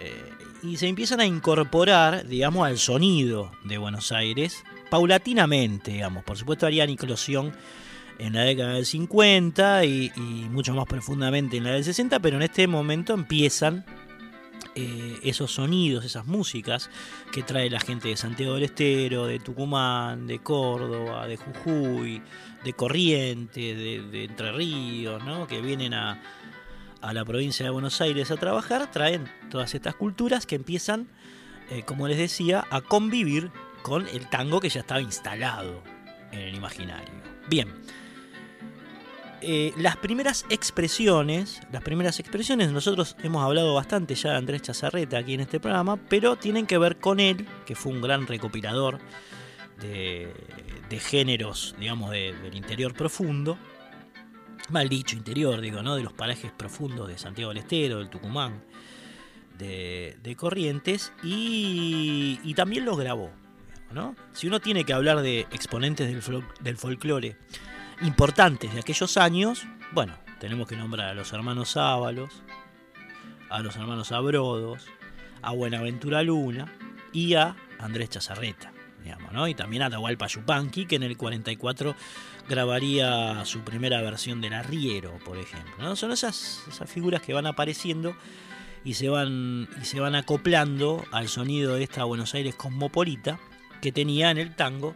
Eh, 0.00 0.32
y 0.62 0.76
se 0.76 0.88
empiezan 0.88 1.20
a 1.20 1.26
incorporar, 1.26 2.26
digamos, 2.26 2.66
al 2.66 2.78
sonido 2.78 3.52
de 3.64 3.78
Buenos 3.78 4.12
Aires, 4.12 4.64
paulatinamente, 4.90 5.92
digamos. 5.92 6.24
Por 6.24 6.36
supuesto 6.36 6.66
harían 6.66 6.90
inclusión 6.90 7.52
en 8.18 8.32
la 8.34 8.42
década 8.42 8.74
del 8.74 8.86
50 8.86 9.84
y, 9.84 10.12
mucho 10.50 10.74
más 10.74 10.86
profundamente 10.86 11.56
en 11.56 11.64
la 11.64 11.72
del 11.72 11.84
60, 11.84 12.18
pero 12.20 12.36
en 12.36 12.42
este 12.42 12.66
momento 12.66 13.14
empiezan 13.14 13.84
eh, 14.74 15.18
esos 15.22 15.52
sonidos, 15.52 16.04
esas 16.04 16.26
músicas 16.26 16.90
que 17.32 17.42
trae 17.42 17.70
la 17.70 17.80
gente 17.80 18.08
de 18.08 18.16
Santiago 18.16 18.54
del 18.54 18.64
Estero, 18.64 19.26
de 19.26 19.38
Tucumán, 19.38 20.26
de 20.26 20.38
Córdoba, 20.38 21.26
de 21.26 21.36
Jujuy, 21.36 22.22
de 22.64 22.72
Corrientes, 22.72 23.76
de, 23.76 24.24
Entre 24.24 24.52
Ríos, 24.52 25.24
¿no? 25.24 25.46
que 25.46 25.60
vienen 25.60 25.94
a, 25.94 26.20
a, 27.06 27.12
la 27.12 27.24
provincia 27.24 27.64
de 27.64 27.70
Buenos 27.70 28.00
Aires 28.00 28.30
a 28.30 28.36
trabajar, 28.36 28.90
traen 28.90 29.30
todas 29.50 29.74
estas 29.74 29.94
culturas 29.94 30.46
que 30.46 30.56
empiezan, 30.56 31.08
eh, 31.70 31.82
como 31.84 32.08
les 32.08 32.18
decía, 32.18 32.64
a 32.70 32.80
convivir 32.80 33.50
con 33.82 34.06
el 34.08 34.28
tango 34.28 34.60
que 34.60 34.68
ya 34.68 34.80
estaba 34.80 35.00
instalado 35.00 35.82
en 36.32 36.40
el 36.40 36.54
imaginario. 36.54 37.14
Bien, 37.48 37.68
eh, 39.42 39.72
las 39.76 39.96
primeras 39.96 40.44
expresiones, 40.48 41.60
las 41.70 41.82
primeras 41.82 42.18
expresiones, 42.18 42.72
nosotros 42.72 43.16
hemos 43.22 43.44
hablado 43.44 43.74
bastante 43.74 44.14
ya 44.14 44.30
de 44.30 44.36
Andrés 44.36 44.62
Chazarreta 44.62 45.18
aquí 45.18 45.34
en 45.34 45.40
este 45.40 45.60
programa, 45.60 45.98
pero 46.08 46.36
tienen 46.36 46.66
que 46.66 46.78
ver 46.78 46.96
con 46.96 47.20
él, 47.20 47.46
que 47.66 47.74
fue 47.74 47.92
un 47.92 48.00
gran 48.00 48.26
recopilador 48.26 48.98
de, 49.80 50.32
géneros, 50.98 51.76
digamos, 51.78 52.10
del 52.10 52.54
interior 52.54 52.94
profundo, 52.94 53.58
mal 54.70 54.88
dicho 54.88 55.16
interior, 55.16 55.60
digo, 55.60 55.82
¿no? 55.82 55.96
De 55.96 56.02
los 56.02 56.12
parajes 56.12 56.52
profundos 56.52 57.08
de 57.08 57.18
Santiago 57.18 57.50
del 57.50 57.58
Estero, 57.58 57.98
del 57.98 58.10
Tucumán, 58.10 58.62
de, 59.58 60.34
Corrientes, 60.36 61.12
y, 61.22 62.52
también 62.54 62.84
los 62.84 62.98
grabó. 62.98 63.30
¿no? 63.92 64.16
Si 64.32 64.46
uno 64.46 64.60
tiene 64.60 64.84
que 64.84 64.92
hablar 64.92 65.20
de 65.20 65.40
exponentes 65.52 66.08
del, 66.08 66.44
del 66.60 66.76
folclore, 66.76 67.36
importantes 68.02 68.74
de 68.74 68.80
aquellos 68.80 69.16
años, 69.16 69.66
bueno, 69.92 70.14
tenemos 70.40 70.66
que 70.66 70.76
nombrar 70.76 71.08
a 71.10 71.14
los 71.14 71.32
hermanos 71.32 71.76
Ábalos, 71.76 72.42
a 73.48 73.60
los 73.60 73.76
hermanos 73.76 74.12
Abrodos, 74.12 74.86
a 75.42 75.52
Buenaventura 75.52 76.22
Luna 76.22 76.72
y 77.12 77.34
a 77.34 77.56
Andrés 77.78 78.10
Chazarreta, 78.10 78.72
Y 79.48 79.54
también 79.54 79.82
a 79.82 79.90
Tahualpa 79.90 80.26
Yupanqui, 80.26 80.86
que 80.86 80.96
en 80.96 81.02
el 81.02 81.16
44 81.16 81.94
grabaría 82.48 83.44
su 83.44 83.60
primera 83.60 84.00
versión 84.02 84.40
del 84.40 84.54
Arriero, 84.54 85.18
por 85.24 85.38
ejemplo. 85.38 85.72
¿no? 85.78 85.96
Son 85.96 86.12
esas, 86.12 86.62
esas 86.68 86.90
figuras 86.90 87.22
que 87.22 87.32
van 87.32 87.46
apareciendo 87.46 88.16
y 88.84 88.94
se 88.94 89.08
van, 89.08 89.68
y 89.80 89.84
se 89.84 90.00
van 90.00 90.14
acoplando 90.14 91.04
al 91.12 91.28
sonido 91.28 91.74
de 91.74 91.82
esta 91.82 92.04
Buenos 92.04 92.34
Aires 92.34 92.54
cosmopolita 92.54 93.38
que 93.80 93.92
tenía 93.92 94.30
en 94.30 94.38
el 94.38 94.54
tango 94.54 94.94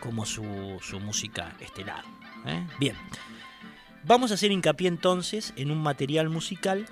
como 0.00 0.24
su, 0.24 0.78
su 0.80 1.00
música 1.00 1.54
estelar. 1.60 2.04
¿eh? 2.46 2.66
Bien, 2.78 2.96
vamos 4.04 4.30
a 4.30 4.34
hacer 4.34 4.52
hincapié 4.52 4.88
entonces 4.88 5.52
en 5.56 5.70
un 5.70 5.82
material 5.82 6.28
musical 6.28 6.86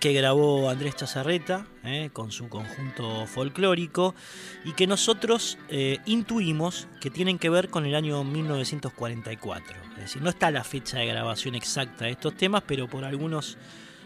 que 0.00 0.12
grabó 0.12 0.70
Andrés 0.70 0.96
Chazarreta 0.96 1.66
¿eh? 1.84 2.10
con 2.12 2.30
su 2.30 2.48
conjunto 2.48 3.26
folclórico 3.26 4.14
y 4.64 4.72
que 4.72 4.86
nosotros 4.86 5.58
eh, 5.68 5.98
intuimos 6.06 6.86
que 7.00 7.10
tienen 7.10 7.38
que 7.38 7.50
ver 7.50 7.68
con 7.68 7.84
el 7.84 7.94
año 7.94 8.22
1944. 8.24 9.76
Es 9.92 9.96
decir, 9.96 10.22
no 10.22 10.30
está 10.30 10.50
la 10.50 10.64
fecha 10.64 10.98
de 10.98 11.06
grabación 11.06 11.54
exacta 11.54 12.04
de 12.04 12.12
estos 12.12 12.36
temas, 12.36 12.62
pero 12.66 12.88
por 12.88 13.04
algunos, 13.04 13.58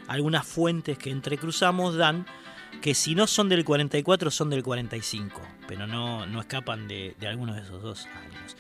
algunas 0.09 0.47
fuentes 0.47 0.97
que 0.99 1.11
entrecruzamos 1.11 1.97
dan 1.97 2.27
que 2.81 2.95
si 2.95 3.15
no 3.15 3.27
son 3.27 3.49
del 3.49 3.65
44 3.65 4.31
son 4.31 4.49
del 4.49 4.63
45, 4.63 5.41
pero 5.69 5.87
no, 5.87 6.27
no 6.27 6.41
escapan 6.41 6.89
de, 6.89 7.15
de 7.21 7.29
algunos 7.29 7.57
de 7.57 7.63
esos 7.63 7.83
dos 7.83 8.07
años. 8.07 8.57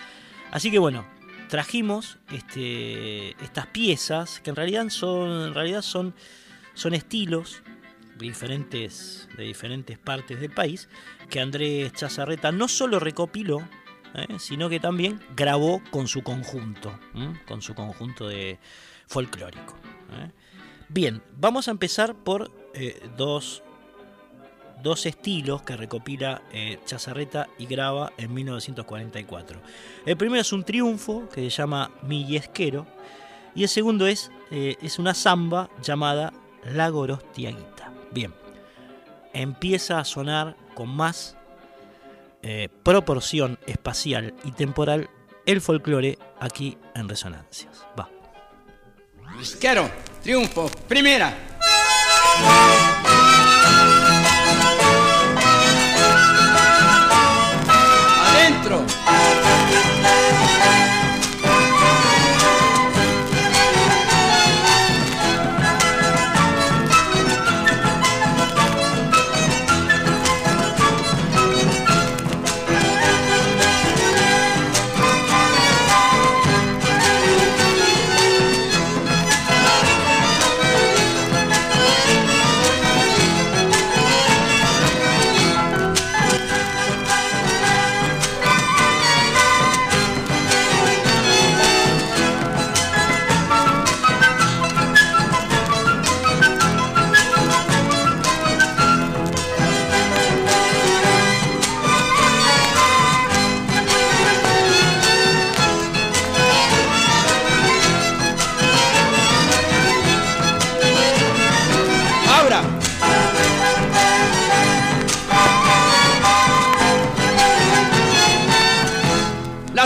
Así 0.50 0.70
que 0.70 0.78
bueno, 0.78 1.06
trajimos 1.52 2.18
este, 2.32 3.30
estas 3.44 3.66
piezas 3.66 4.40
que 4.40 4.48
en 4.48 4.56
realidad 4.56 4.88
son, 4.88 5.48
en 5.48 5.54
realidad 5.54 5.82
son, 5.82 6.14
son 6.74 6.94
estilos 6.94 7.62
de 8.18 8.26
diferentes, 8.26 9.28
de 9.36 9.44
diferentes 9.44 9.98
partes 9.98 10.40
del 10.40 10.50
país 10.50 10.88
que 11.28 11.40
Andrés 11.40 11.92
Chazarreta 11.92 12.52
no 12.52 12.68
solo 12.68 13.00
recopiló, 13.00 13.62
¿eh? 14.14 14.26
sino 14.38 14.68
que 14.68 14.80
también 14.80 15.20
grabó 15.36 15.82
con 15.90 16.08
su 16.08 16.22
conjunto, 16.22 16.98
con 17.46 17.62
su 17.62 17.74
conjunto 17.74 18.28
de 18.28 18.58
folclórico. 19.06 19.76
¿eh? 20.12 20.30
Bien, 20.88 21.22
vamos 21.36 21.68
a 21.68 21.70
empezar 21.70 22.14
por 22.14 22.50
eh, 22.74 23.02
dos 23.16 23.62
dos 24.82 25.06
estilos 25.06 25.62
que 25.62 25.76
recopila 25.76 26.42
Chazarreta 26.84 27.48
y 27.56 27.66
graba 27.66 28.12
en 28.16 28.34
1944. 28.34 29.60
El 30.04 30.16
primero 30.16 30.40
es 30.40 30.52
un 30.52 30.64
triunfo 30.64 31.28
que 31.28 31.42
se 31.42 31.50
llama 31.50 31.92
Millesquero 32.02 32.88
y 33.54 33.62
el 33.62 33.68
segundo 33.68 34.08
es, 34.08 34.32
es 34.50 34.98
una 34.98 35.14
samba 35.14 35.70
llamada 35.84 36.32
La 36.64 36.88
Gorostiaguita. 36.88 37.92
Bien, 38.10 38.34
empieza 39.32 39.98
a 39.98 40.04
sonar 40.04 40.56
con 40.74 40.88
más 40.88 41.36
eh, 42.42 42.68
proporción 42.82 43.58
espacial 43.66 44.34
y 44.44 44.52
temporal 44.52 45.10
el 45.46 45.60
folclore 45.60 46.18
aquí 46.40 46.78
en 46.94 47.08
Resonancias. 47.08 47.86
Va. 47.98 48.08
Quiero, 49.60 49.88
triunfo, 50.22 50.70
primera. 50.88 51.36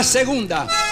Segunda. 0.07 0.86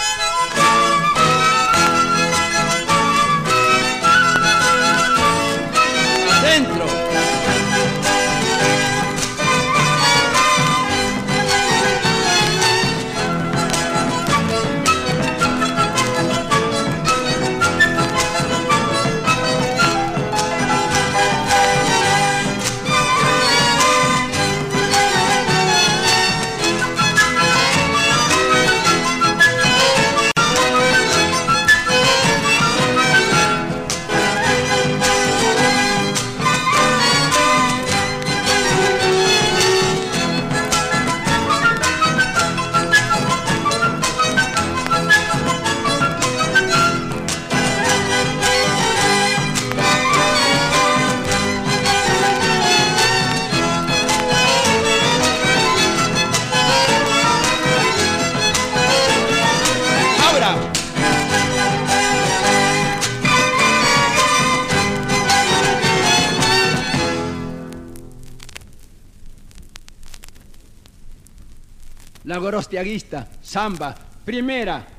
Gorostiaguista, 72.55 73.27
samba, 73.41 73.93
primera. 74.23 74.94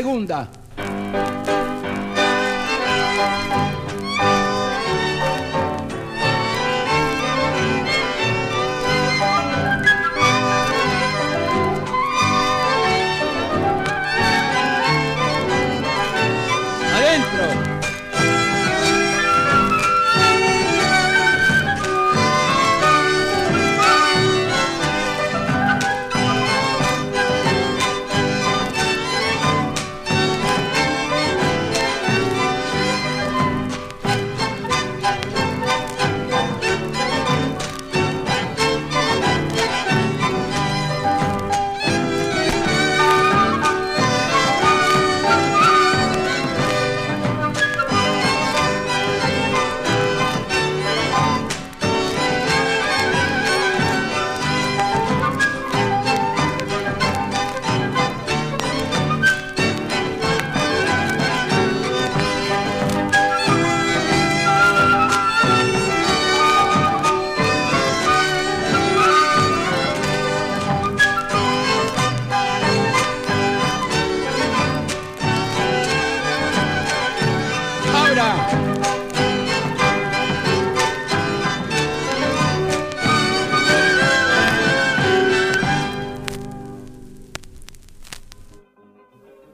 Segunda. 0.00 0.49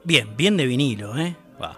Bien 0.07 0.55
de 0.55 0.65
vinilo, 0.65 1.17
¿eh? 1.17 1.35
Va. 1.61 1.77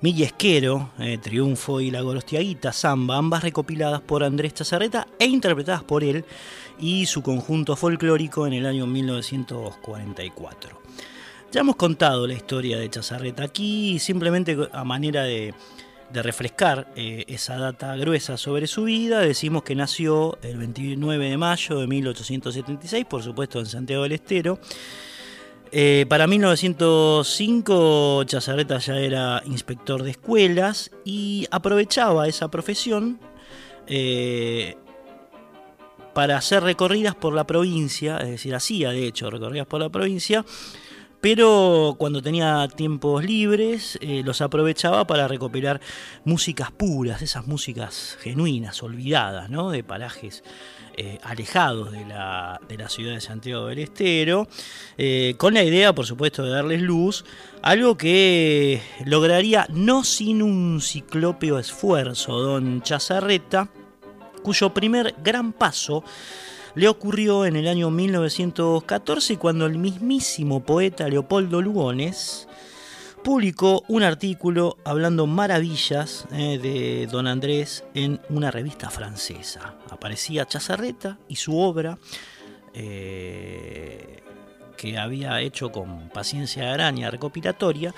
Millesquero, 0.00 0.90
eh, 0.98 1.18
Triunfo 1.18 1.80
y 1.80 1.90
La 1.90 2.02
Gorostiaguita, 2.02 2.72
Samba, 2.72 3.16
ambas 3.16 3.42
recopiladas 3.42 4.00
por 4.00 4.22
Andrés 4.22 4.54
Chazarreta 4.54 5.08
e 5.18 5.24
interpretadas 5.24 5.82
por 5.82 6.04
él 6.04 6.24
y 6.78 7.06
su 7.06 7.22
conjunto 7.22 7.74
folclórico 7.74 8.46
en 8.46 8.52
el 8.52 8.66
año 8.66 8.86
1944. 8.86 10.80
Ya 11.50 11.62
hemos 11.62 11.74
contado 11.74 12.28
la 12.28 12.34
historia 12.34 12.78
de 12.78 12.90
Chazarreta 12.90 13.42
aquí, 13.42 13.98
simplemente 13.98 14.56
a 14.72 14.84
manera 14.84 15.24
de, 15.24 15.52
refrescar 16.12 16.92
eh, 16.94 17.24
esa 17.26 17.56
data 17.56 17.96
gruesa 17.96 18.36
sobre 18.36 18.68
su 18.68 18.84
vida, 18.84 19.18
decimos 19.18 19.64
que 19.64 19.74
nació 19.74 20.38
el 20.42 20.58
29 20.58 21.28
de 21.28 21.36
mayo 21.36 21.80
de 21.80 21.88
1876, 21.88 23.04
por 23.06 23.24
supuesto 23.24 23.58
en 23.58 23.66
Santiago 23.66 24.04
del 24.04 24.12
Estero, 24.12 24.60
eh, 25.76 26.06
para 26.08 26.28
1905 26.28 28.22
Chazarreta 28.26 28.78
ya 28.78 28.96
era 29.00 29.42
inspector 29.44 30.04
de 30.04 30.12
escuelas 30.12 30.92
y 31.04 31.48
aprovechaba 31.50 32.28
esa 32.28 32.48
profesión 32.48 33.18
eh, 33.88 34.76
para 36.12 36.36
hacer 36.36 36.62
recorridas 36.62 37.16
por 37.16 37.34
la 37.34 37.44
provincia, 37.44 38.18
es 38.18 38.28
decir, 38.28 38.54
hacía 38.54 38.90
de 38.90 39.08
hecho 39.08 39.28
recorridas 39.30 39.66
por 39.66 39.80
la 39.80 39.88
provincia, 39.88 40.44
pero 41.20 41.96
cuando 41.98 42.22
tenía 42.22 42.68
tiempos 42.68 43.24
libres 43.24 43.98
eh, 44.00 44.22
los 44.24 44.42
aprovechaba 44.42 45.08
para 45.08 45.26
recopilar 45.26 45.80
músicas 46.24 46.70
puras, 46.70 47.20
esas 47.20 47.48
músicas 47.48 48.16
genuinas, 48.20 48.80
olvidadas, 48.80 49.50
¿no? 49.50 49.72
de 49.72 49.82
parajes 49.82 50.44
eh, 50.96 51.18
alejados 51.22 51.92
de 51.92 52.04
la, 52.06 52.60
ciudad 52.88 53.14
de 53.14 53.20
Santiago 53.20 53.66
del 53.66 53.78
Estero, 53.80 54.46
eh, 54.96 55.34
con 55.38 55.54
la 55.54 55.64
idea, 55.64 55.94
por 55.94 56.06
supuesto, 56.06 56.44
de 56.44 56.50
darles 56.50 56.82
luz, 56.82 57.24
algo 57.62 57.96
que 57.96 58.80
lograría 59.04 59.66
no 59.70 60.04
sin 60.04 60.42
un 60.42 60.80
ciclópeo 60.80 61.58
esfuerzo 61.58 62.38
don 62.38 62.82
Chazarreta, 62.82 63.68
cuyo 64.42 64.72
primer 64.74 65.14
gran 65.22 65.52
paso 65.52 66.04
le 66.74 66.88
ocurrió 66.88 67.44
en 67.44 67.56
el 67.56 67.68
año 67.68 67.90
1914 67.90 69.36
cuando 69.38 69.66
el 69.66 69.78
mismísimo 69.78 70.64
poeta 70.64 71.08
Leopoldo 71.08 71.62
Lugones 71.62 72.48
publicó 73.24 73.82
un 73.88 74.02
artículo 74.02 74.76
hablando 74.84 75.26
maravillas 75.26 76.26
eh, 76.30 76.58
de 76.58 77.08
don 77.10 77.26
Andrés 77.26 77.82
en 77.94 78.20
una 78.28 78.50
revista 78.50 78.90
francesa. 78.90 79.74
Aparecía 79.90 80.46
Chazarreta 80.46 81.18
y 81.26 81.36
su 81.36 81.58
obra, 81.58 81.98
eh, 82.74 84.22
que 84.76 84.98
había 84.98 85.40
hecho 85.40 85.72
con 85.72 86.10
paciencia 86.10 86.64
de 86.64 86.68
araña 86.68 87.10
recopilatoria, 87.10 87.94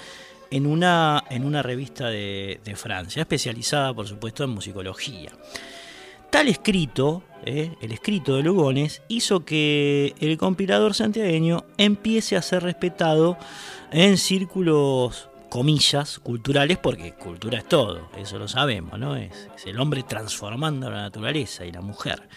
en 0.48 0.64
una, 0.64 1.24
en 1.28 1.44
una 1.44 1.60
revista 1.60 2.08
de, 2.08 2.60
Francia, 2.76 3.22
especializada 3.22 3.92
por 3.92 4.06
supuesto 4.06 4.44
en 4.44 4.50
musicología. 4.50 5.32
Tal 6.30 6.46
escrito, 6.46 7.24
eh, 7.44 7.74
el 7.80 7.90
escrito 7.90 8.36
de 8.36 8.44
Lugones, 8.44 9.02
hizo 9.08 9.44
que 9.44 10.14
el 10.20 10.38
compilador 10.38 10.94
santiagueño 10.94 11.64
empiece 11.78 12.36
a 12.36 12.42
ser 12.42 12.62
respetado 12.62 13.38
en 13.90 14.16
círculos, 14.18 15.28
comillas, 15.48 16.18
culturales, 16.18 16.78
porque 16.78 17.14
cultura 17.14 17.58
es 17.58 17.68
todo, 17.68 18.08
eso 18.16 18.38
lo 18.38 18.48
sabemos, 18.48 18.98
¿no? 18.98 19.16
Es, 19.16 19.48
el 19.64 19.78
hombre 19.80 20.02
transformando 20.02 20.90
la 20.90 21.02
naturaleza 21.02 21.64
y 21.64 21.72
la 21.72 21.80
mujer. 21.80 22.28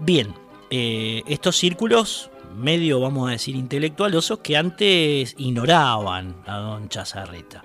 Bien, 0.00 0.34
eh, 0.70 1.22
estos 1.26 1.56
círculos 1.56 2.30
medio, 2.54 3.00
vamos 3.00 3.28
a 3.28 3.32
decir, 3.32 3.56
intelectualosos 3.56 4.38
que 4.38 4.56
antes 4.56 5.34
ignoraban 5.38 6.36
a 6.46 6.58
don 6.58 6.88
Chazarreta. 6.88 7.62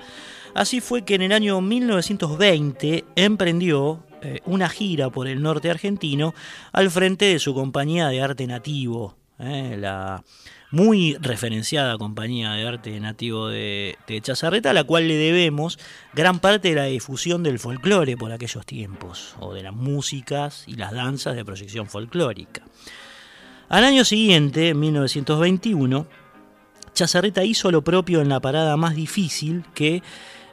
Así 0.56 0.81
fue 0.81 1.03
que 1.03 1.15
en 1.15 1.22
el 1.22 1.31
año 1.31 1.61
1920 1.61 3.06
emprendió 3.15 4.03
eh, 4.22 4.41
una 4.45 4.68
gira 4.68 5.10
por 5.10 5.27
el 5.27 5.41
norte 5.41 5.69
argentino 5.69 6.34
al 6.72 6.90
frente 6.90 7.26
de 7.26 7.40
su 7.40 7.53
compañía 7.53 8.07
de 8.07 8.22
arte 8.22 8.48
nativo, 8.48 9.15
eh, 9.38 9.77
la 9.80 10.23
muy 10.72 11.16
referenciada 11.20 11.98
compañía 11.98 12.52
de 12.54 12.68
arte 12.68 13.00
nativo 13.00 13.48
de, 13.48 13.98
Chazarreta, 14.22 14.70
a 14.70 14.74
la 14.74 14.84
cual 14.84 15.08
le 15.08 15.16
debemos 15.16 15.80
gran 16.14 16.40
parte 16.40 16.70
de 16.70 16.76
la 16.76 16.84
difusión 16.86 17.41
del 17.44 17.60
folclore 17.60 18.18
por 18.18 18.32
aquellos 18.32 18.66
tiempos, 18.66 19.36
o 19.40 19.54
de 19.54 19.64
las 19.64 19.74
músicas 19.74 20.64
y 20.68 20.76
las 20.76 20.91
danzas 20.91 21.36
de 21.36 21.46
proyección 21.46 21.88
folclórica. 21.88 22.64
Al 23.68 23.84
año 23.84 24.04
siguiente, 24.06 24.70
en 24.70 24.80
1921, 24.80 26.08
Chazarreta 26.94 27.44
hizo 27.44 27.72
lo 27.72 27.84
propio 27.84 28.22
en 28.22 28.30
la 28.30 28.40
parada 28.40 28.78
más 28.78 28.96
difícil 28.96 29.64
que 29.74 30.02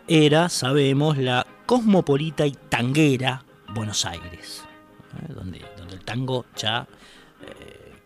era, 0.09 0.49
sabemos, 0.49 1.19
la 1.19 1.47
cosmopolita 1.67 2.47
y 2.47 2.53
tanguera 2.53 3.45
Buenos 3.75 4.05
Aires, 4.05 4.65
¿eh? 5.19 5.33
donde, 5.35 5.61
donde, 5.77 5.95
el 5.95 6.05
tango 6.05 6.47
ya 6.57 6.87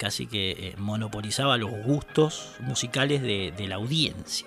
casi 0.01 0.27
que 0.27 0.53
eh, 0.53 0.75
monopolizaba 0.79 1.59
los 1.59 1.71
gustos 1.71 2.53
musicales 2.61 3.21
de, 3.21 3.67
la 3.69 3.75
audiencia. 3.75 4.47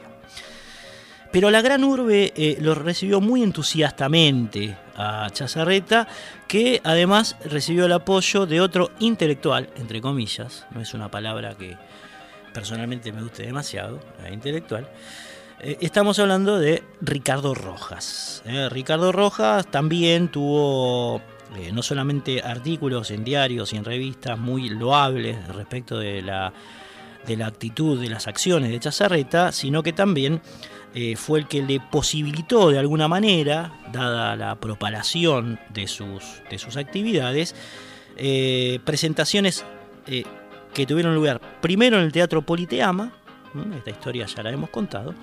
Pero 1.31 1.51
la 1.51 1.61
gran 1.61 1.83
urbe 1.83 2.33
eh, 2.35 2.57
lo 2.59 2.73
recibió 2.73 3.21
muy 3.21 3.43
entusiastamente 3.43 4.75
a 4.95 5.29
Chazarreta, 5.31 6.07
que 6.47 6.81
además 6.83 7.37
recibió 7.45 7.85
el 7.85 7.91
apoyo 7.91 8.47
de 8.47 8.61
otro 8.61 8.89
intelectual, 8.97 9.69
entre 9.75 10.01
comillas, 10.01 10.65
no 10.71 10.81
es 10.81 10.95
una 10.95 11.11
palabra 11.11 11.53
que 11.53 11.77
personalmente 12.51 13.11
me 13.11 13.21
guste 13.21 13.43
demasiado, 13.43 13.99
intelectual, 14.31 14.89
estamos 15.59 16.17
hablando 16.19 16.59
de 16.59 16.83
Ricardo 17.01 17.53
Rojas. 17.53 18.41
Eh, 18.45 18.69
Ricardo 18.69 19.11
Rojas 19.11 19.67
también 19.67 20.29
tuvo 20.29 21.21
eh, 21.57 21.71
no 21.71 21.81
solamente 21.83 22.41
artículos 22.41 23.11
en 23.11 23.23
diarios 23.23 23.73
y 23.73 23.77
en 23.77 23.85
revistas 23.85 24.37
muy 24.37 24.69
loables 24.69 25.47
respecto 25.47 25.97
de 25.97 26.21
la, 26.21 26.53
de 27.25 27.37
la 27.37 27.47
actitud, 27.47 27.99
de 27.99 28.09
las 28.09 28.27
acciones 28.27 28.71
de 28.71 28.79
Chazarreta, 28.79 29.51
sino 29.51 29.83
que 29.83 29.93
también 29.93 30.41
eh, 30.95 31.15
fue 31.15 31.39
el 31.39 31.47
que 31.47 31.61
le 31.61 31.79
posibilitó 31.79 32.69
de 32.69 32.79
alguna 32.79 33.07
manera, 33.07 33.79
dada 33.91 34.35
la 34.35 34.55
propalación 34.55 35.59
de 35.69 35.87
sus, 35.87 36.23
de 36.49 36.57
sus 36.57 36.77
actividades, 36.77 37.55
presentaciones 38.85 39.65
que 40.05 40.85
tuvieron 40.85 41.15
lugar 41.15 41.41
primero 41.61 41.97
en 41.97 42.03
el 42.03 42.11
Teatro 42.11 42.43
Politeama, 42.43 43.11
esta 43.75 43.89
historia 43.89 44.27
ya 44.27 44.43
la 44.43 44.51
hemos 44.51 44.69
contado, 44.69 45.15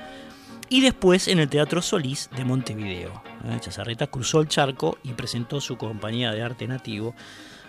y 0.70 0.80
después 0.80 1.28
en 1.28 1.40
el 1.40 1.48
Teatro 1.48 1.82
Solís 1.82 2.30
de 2.34 2.44
Montevideo. 2.44 3.22
¿eh? 3.44 3.58
Chazarreta 3.60 4.06
cruzó 4.06 4.40
el 4.40 4.48
charco 4.48 4.96
y 5.02 5.12
presentó 5.12 5.60
su 5.60 5.76
compañía 5.76 6.32
de 6.32 6.42
arte 6.42 6.66
nativo 6.66 7.14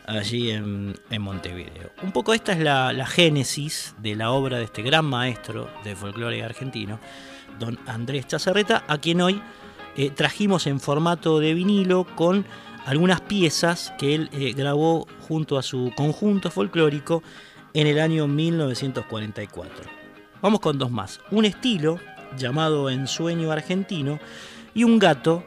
allí 0.05 0.51
en, 0.51 0.95
Montevideo. 1.19 1.91
Un 2.03 2.11
poco 2.11 2.33
esta 2.33 2.53
es 2.53 2.59
la, 2.59 3.05
génesis 3.05 3.95
de 3.97 4.15
la 4.15 4.31
obra 4.31 4.57
de 4.57 4.65
este 4.65 4.83
gran 4.83 5.05
maestro 5.05 5.69
de 5.83 5.95
folclore 5.95 6.43
argentino, 6.43 6.99
don 7.59 7.79
Andrés 7.87 8.27
Chazarreta, 8.27 8.83
a 8.87 8.99
quien 8.99 9.21
hoy 9.21 9.41
eh, 9.95 10.11
trajimos 10.11 10.67
en 10.67 10.79
formato 10.79 11.39
de 11.39 11.53
vinilo 11.53 12.05
con 12.15 12.45
algunas 12.85 13.21
piezas 13.21 13.93
que 13.97 14.15
él 14.15 14.29
eh, 14.31 14.53
grabó 14.53 15.07
junto 15.27 15.57
a 15.57 15.63
su 15.63 15.91
conjunto 15.95 16.51
folclórico 16.51 17.23
en 17.73 17.87
el 17.87 17.99
año 17.99 18.27
1944. 18.27 20.01
Vamos 20.41 20.59
con 20.59 20.79
dos 20.79 20.89
más. 20.89 21.21
Un 21.29 21.45
estilo 21.45 21.99
llamado 22.37 22.89
Ensueño 22.89 23.51
Argentino, 23.51 24.19
y 24.73 24.83
un 24.83 24.99
gato 24.99 25.43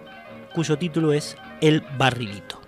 cuyo 0.52 0.78
título 0.78 1.12
es 1.12 1.36
El 1.60 1.80
Barrilito. 1.98 2.60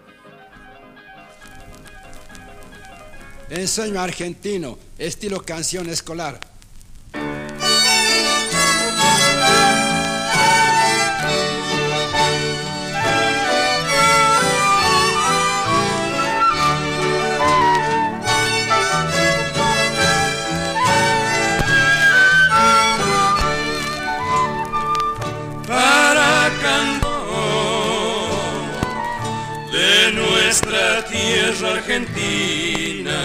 Ensueño 3.48 4.01
Argentino, 4.01 4.78
estilo 4.98 5.40
canción 5.43 5.88
escolar. 5.88 6.40
Argentina. 31.39 33.21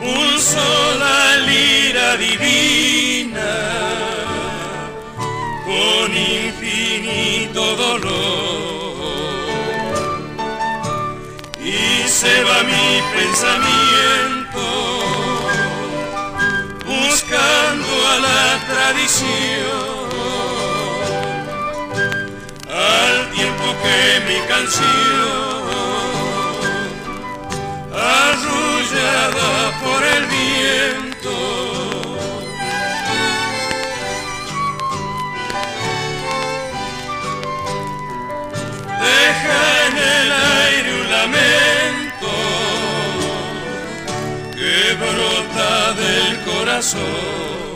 Un 0.00 0.38
sola 0.38 1.36
lira 1.46 2.16
divina, 2.16 3.52
con 5.66 6.16
infinito 6.16 7.76
dolor. 7.76 9.02
Y 11.62 12.08
se 12.08 12.42
va 12.42 12.62
mi 12.62 13.02
pensamiento, 13.14 14.64
buscando 16.86 18.08
a 18.08 18.18
la 18.18 18.44
tradición. 18.66 19.92
Al 22.66 23.30
tiempo 23.32 23.66
que 23.82 24.20
mi 24.26 24.38
canción 24.48 25.61
arrullada 28.02 29.72
por 29.82 30.02
el 30.14 30.24
viento. 30.26 31.36
Deja 39.00 39.62
en 39.86 39.96
el 39.98 40.32
aire 40.32 40.90
un 41.00 41.10
lamento 41.10 42.32
que 44.56 44.94
brota 45.02 45.92
del 45.94 46.40
corazón. 46.44 47.71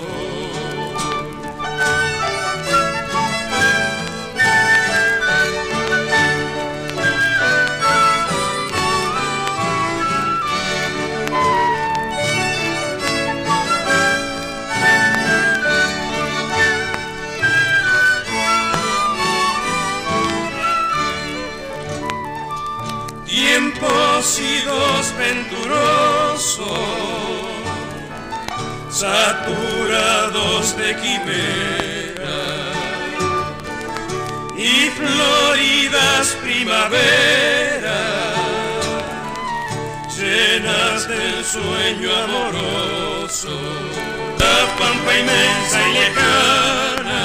Dos 24.65 25.15
venturosos, 25.17 26.69
saturados 28.91 30.77
de 30.77 30.97
quimera 30.97 32.39
y 34.57 34.91
floridas 34.91 36.37
primaveras, 36.43 37.85
llenas 40.17 41.09
del 41.09 41.45
sueño 41.45 42.11
amoroso, 42.25 43.59
la 44.39 44.59
pampa 44.79 45.19
inmensa 45.19 45.89
y 45.89 45.93
lejana, 45.93 47.25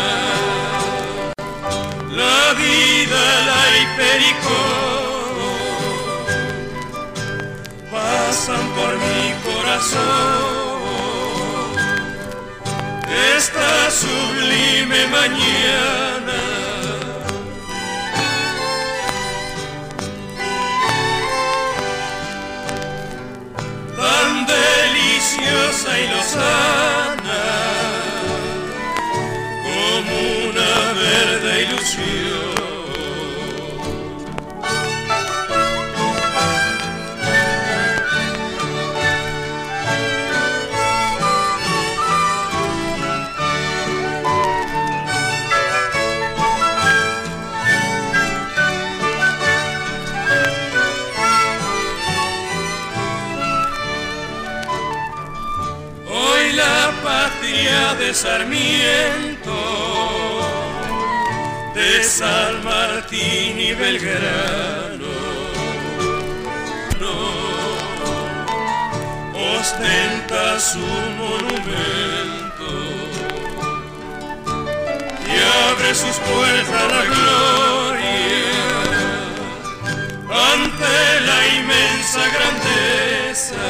la 2.12 2.54
vida, 2.54 3.24
la 3.50 3.62
hipericón 3.80 5.11
pasan 8.32 8.66
por 8.78 8.94
mi 9.08 9.24
corazón. 9.48 10.42
Esta 13.38 13.72
sublime 13.92 15.00
mañana. 15.18 16.40
Tan 23.98 24.30
deliciosa 24.56 25.90
y 26.00 26.06
lozana 26.14 27.44
como 29.66 30.16
una 30.50 30.72
verde 31.04 31.52
ilusión. 31.64 31.81
De 58.12 58.18
Sarmiento, 58.18 59.58
de 61.74 62.04
San 62.04 62.62
Martín 62.62 63.58
y 63.58 63.74
Belgrano. 63.74 65.14
No, 67.00 67.18
ostenta 69.56 70.60
su 70.60 70.86
monumento 71.20 72.70
y 75.26 75.32
abre 75.70 75.96
sus 75.96 76.18
puertas 76.18 76.82
a 76.82 76.88
la 76.94 77.04
gloria 77.12 78.10
ante 80.52 81.22
la 81.28 81.40
inmensa 81.56 82.22
grandeza 82.36 83.62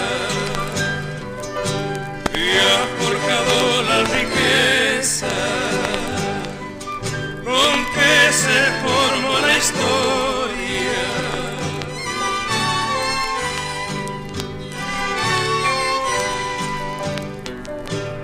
ha 2.61 2.90
se 8.41 8.61
formó 8.81 9.35
la 9.39 9.57
historia. 9.57 11.03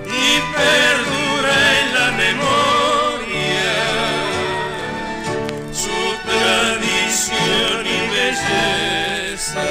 Y 0.06 0.30
perdura 0.58 1.56
en 1.80 1.86
la 1.98 2.08
memoria 2.24 3.76
su 5.72 6.00
tradición 6.28 7.80
y 7.86 8.00
belleza. 8.16 9.66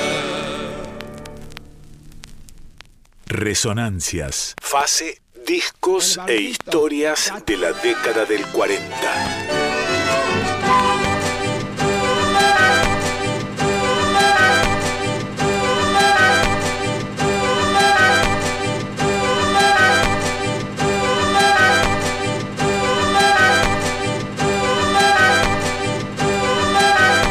Resonancias. 3.26 4.56
Fase, 4.62 5.22
discos 5.46 6.20
e 6.28 6.36
historias 6.36 7.34
de 7.46 7.58
la 7.58 7.74
década 7.74 8.24
del 8.26 8.46
40. 8.48 9.67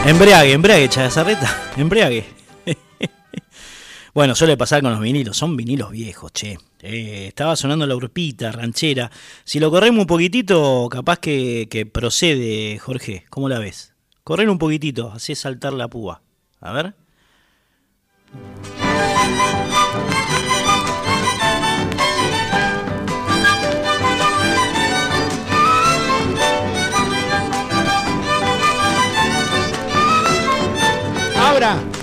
Embriague, 0.06 0.52
embriague, 0.52 0.88
Chazarreta, 0.88 1.48
embriague. 1.76 2.45
Bueno, 4.16 4.34
suele 4.34 4.56
pasar 4.56 4.80
con 4.80 4.92
los 4.92 5.00
vinilos, 5.02 5.36
son 5.36 5.58
vinilos 5.58 5.90
viejos, 5.90 6.32
che. 6.32 6.56
Eh, 6.80 7.26
estaba 7.28 7.54
sonando 7.54 7.86
la 7.86 7.94
urpita, 7.94 8.50
ranchera. 8.50 9.10
Si 9.44 9.60
lo 9.60 9.70
corremos 9.70 10.00
un 10.00 10.06
poquitito, 10.06 10.88
capaz 10.90 11.18
que, 11.18 11.90
procede, 11.92 12.78
Jorge. 12.78 13.26
¿Cómo 13.28 13.50
la 13.50 13.58
ves? 13.58 13.92
Correr 14.24 14.48
un 14.48 14.56
poquitito, 14.56 15.12
así 15.12 15.34
saltar 15.34 15.74
la 15.74 15.88
púa. 15.88 16.22
A 16.62 16.72
ver. 16.72 16.94
Ahora. 31.36 31.95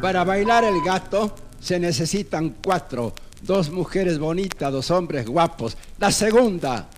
Para 0.00 0.22
bailar 0.22 0.62
el 0.62 0.80
gato 0.82 1.34
se 1.60 1.80
necesitan 1.80 2.56
cuatro, 2.64 3.14
dos 3.42 3.70
mujeres 3.70 4.18
bonitas, 4.18 4.72
dos 4.72 4.90
hombres 4.92 5.26
guapos. 5.26 5.76
La 5.98 6.12
segunda. 6.12 6.88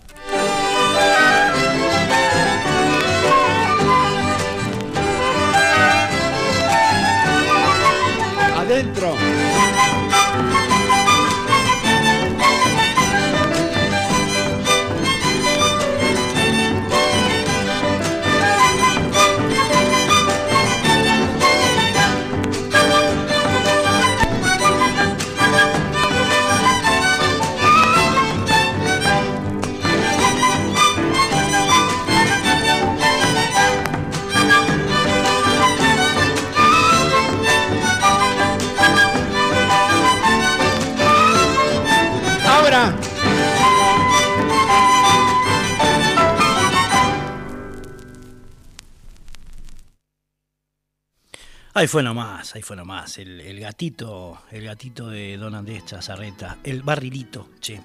Ahí 51.73 51.87
fue 51.87 52.03
nomás, 52.03 52.53
ahí 52.53 52.61
fue 52.61 52.75
nomás. 52.75 53.17
El, 53.17 53.57
gatito, 53.61 54.39
el 54.51 54.65
gatito 54.65 55.09
de 55.09 55.37
Don 55.37 55.55
Andrés 55.55 55.85
Chazarreta, 55.85 56.57
el 56.65 56.83
barrilito, 56.83 57.47
che. 57.61 57.79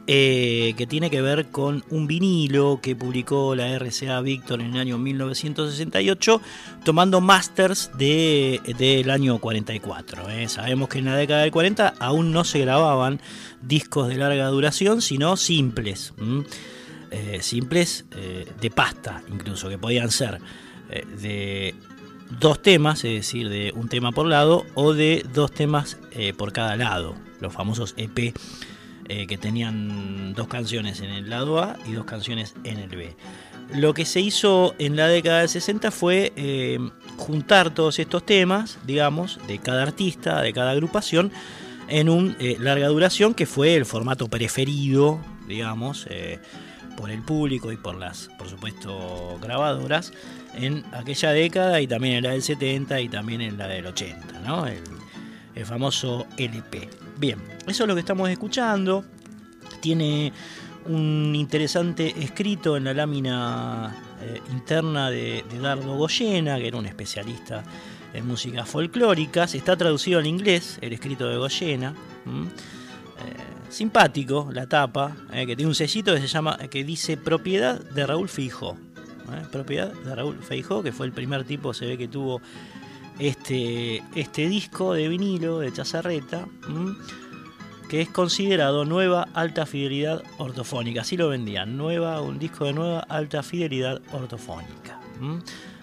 eh, 0.06 0.74
que 0.76 0.86
tiene 0.86 1.08
que 1.08 1.22
ver 1.22 1.46
con 1.46 1.82
un 1.88 2.06
vinilo 2.06 2.80
que 2.82 2.94
publicó 2.94 3.54
la 3.54 3.78
RCA 3.78 4.20
Victor 4.20 4.60
en 4.60 4.74
el 4.74 4.80
año 4.80 4.98
1968, 4.98 6.42
tomando 6.84 7.22
masters 7.22 7.90
del 7.96 8.60
de, 8.62 9.06
año 9.10 9.38
44. 9.38 10.28
¿eh? 10.28 10.48
Sabemos 10.50 10.90
que 10.90 10.98
en 10.98 11.06
la 11.06 11.16
década 11.16 11.40
del 11.40 11.50
40 11.50 11.94
aún 11.98 12.32
no 12.32 12.44
se 12.44 12.58
grababan 12.58 13.18
discos 13.62 14.08
de 14.08 14.16
larga 14.16 14.46
duración, 14.48 15.00
sino 15.00 15.38
simples, 15.38 16.12
eh, 17.10 17.38
simples 17.40 18.04
de 18.60 18.70
pasta 18.70 19.22
incluso, 19.32 19.70
que 19.70 19.78
podían 19.78 20.10
ser 20.10 20.38
de 20.88 21.74
dos 22.40 22.60
temas, 22.62 23.04
es 23.04 23.12
decir, 23.12 23.48
de 23.48 23.72
un 23.74 23.88
tema 23.88 24.12
por 24.12 24.26
lado 24.26 24.64
o 24.74 24.92
de 24.92 25.24
dos 25.32 25.52
temas 25.52 25.98
eh, 26.12 26.32
por 26.32 26.52
cada 26.52 26.76
lado, 26.76 27.14
los 27.40 27.52
famosos 27.52 27.94
EP 27.96 28.34
eh, 29.08 29.26
que 29.26 29.36
tenían 29.36 30.34
dos 30.34 30.48
canciones 30.48 31.00
en 31.00 31.10
el 31.10 31.28
lado 31.28 31.62
A 31.62 31.76
y 31.86 31.92
dos 31.92 32.04
canciones 32.04 32.54
en 32.64 32.78
el 32.78 32.88
B. 32.88 33.16
Lo 33.74 33.94
que 33.94 34.04
se 34.04 34.20
hizo 34.20 34.74
en 34.78 34.96
la 34.96 35.08
década 35.08 35.40
del 35.40 35.48
60 35.48 35.90
fue 35.90 36.32
eh, 36.36 36.78
juntar 37.16 37.72
todos 37.72 37.98
estos 37.98 38.24
temas, 38.24 38.78
digamos, 38.86 39.38
de 39.46 39.58
cada 39.58 39.82
artista, 39.82 40.42
de 40.42 40.52
cada 40.52 40.72
agrupación, 40.72 41.32
en 41.88 42.08
un 42.08 42.36
larga 42.60 42.88
duración 42.88 43.34
que 43.34 43.44
fue 43.44 43.74
el 43.74 43.84
formato 43.84 44.28
preferido, 44.28 45.20
digamos, 45.46 46.06
por 46.96 47.10
el 47.10 47.22
público 47.22 47.72
y 47.72 47.76
por 47.76 47.96
las, 47.96 48.28
por 48.38 48.48
supuesto, 48.48 49.38
grabadoras 49.40 50.12
en 50.54 50.84
aquella 50.92 51.30
década 51.30 51.80
y 51.80 51.86
también 51.86 52.16
en 52.16 52.24
la 52.24 52.30
del 52.30 52.42
70 52.42 53.00
y 53.00 53.08
también 53.08 53.40
en 53.40 53.58
la 53.58 53.68
del 53.68 53.86
80, 53.86 54.40
¿no? 54.40 54.66
El, 54.66 54.80
famoso 55.64 56.26
LP. 56.36 56.90
Bien, 57.16 57.38
eso 57.68 57.84
es 57.84 57.88
lo 57.88 57.94
que 57.94 58.00
estamos 58.00 58.28
escuchando. 58.28 59.04
Tiene 59.80 60.32
un 60.86 61.32
interesante 61.36 62.12
escrito 62.18 62.76
en 62.76 62.84
la 62.84 62.92
lámina 62.92 63.94
eh, 64.20 64.40
interna 64.50 65.10
de, 65.10 65.44
Dardo 65.62 65.94
Goyena, 65.96 66.58
que 66.58 66.66
era 66.66 66.76
un 66.76 66.86
especialista 66.86 67.62
en 68.12 68.26
músicas 68.26 68.68
folclóricas. 68.68 69.54
Está 69.54 69.76
traducido 69.76 70.18
al 70.18 70.26
inglés, 70.26 70.78
el 70.80 70.92
escrito 70.92 71.28
de 71.28 71.36
Goyena. 71.36 71.94
Simpático 73.68 74.48
la 74.52 74.66
tapa, 74.66 75.16
eh, 75.32 75.46
que 75.46 75.56
tiene 75.56 75.68
un 75.68 75.74
sellito 75.74 76.14
que 76.14 76.20
se 76.20 76.28
llama, 76.28 76.58
que 76.70 76.84
dice 76.84 77.16
propiedad 77.16 77.80
de 77.80 78.06
Raúl 78.06 78.28
Fijo. 78.28 78.76
¿eh? 79.32 79.44
propiedad 79.50 79.92
de 79.92 80.14
Raúl 80.14 80.38
Feijó, 80.42 80.82
que 80.82 80.92
fue 80.92 81.06
el 81.06 81.12
primer 81.12 81.44
tipo, 81.44 81.74
se 81.74 81.86
ve 81.86 81.98
que 81.98 82.08
tuvo 82.08 82.40
este, 83.18 84.02
este 84.14 84.48
disco 84.48 84.94
de 84.94 85.08
vinilo 85.08 85.60
de 85.60 85.72
Chazarreta, 85.72 86.46
que 87.88 88.00
es 88.00 88.08
considerado 88.08 88.84
nueva 88.84 89.28
alta 89.34 89.66
fidelidad 89.66 90.22
ortofónica. 90.38 91.02
Así 91.02 91.16
lo 91.16 91.28
vendían, 91.28 91.76
nueva, 91.76 92.20
un 92.20 92.38
disco 92.38 92.64
de 92.64 92.72
nueva 92.72 93.00
alta 93.00 93.42
fidelidad 93.42 94.00
ortofónica. 94.12 95.00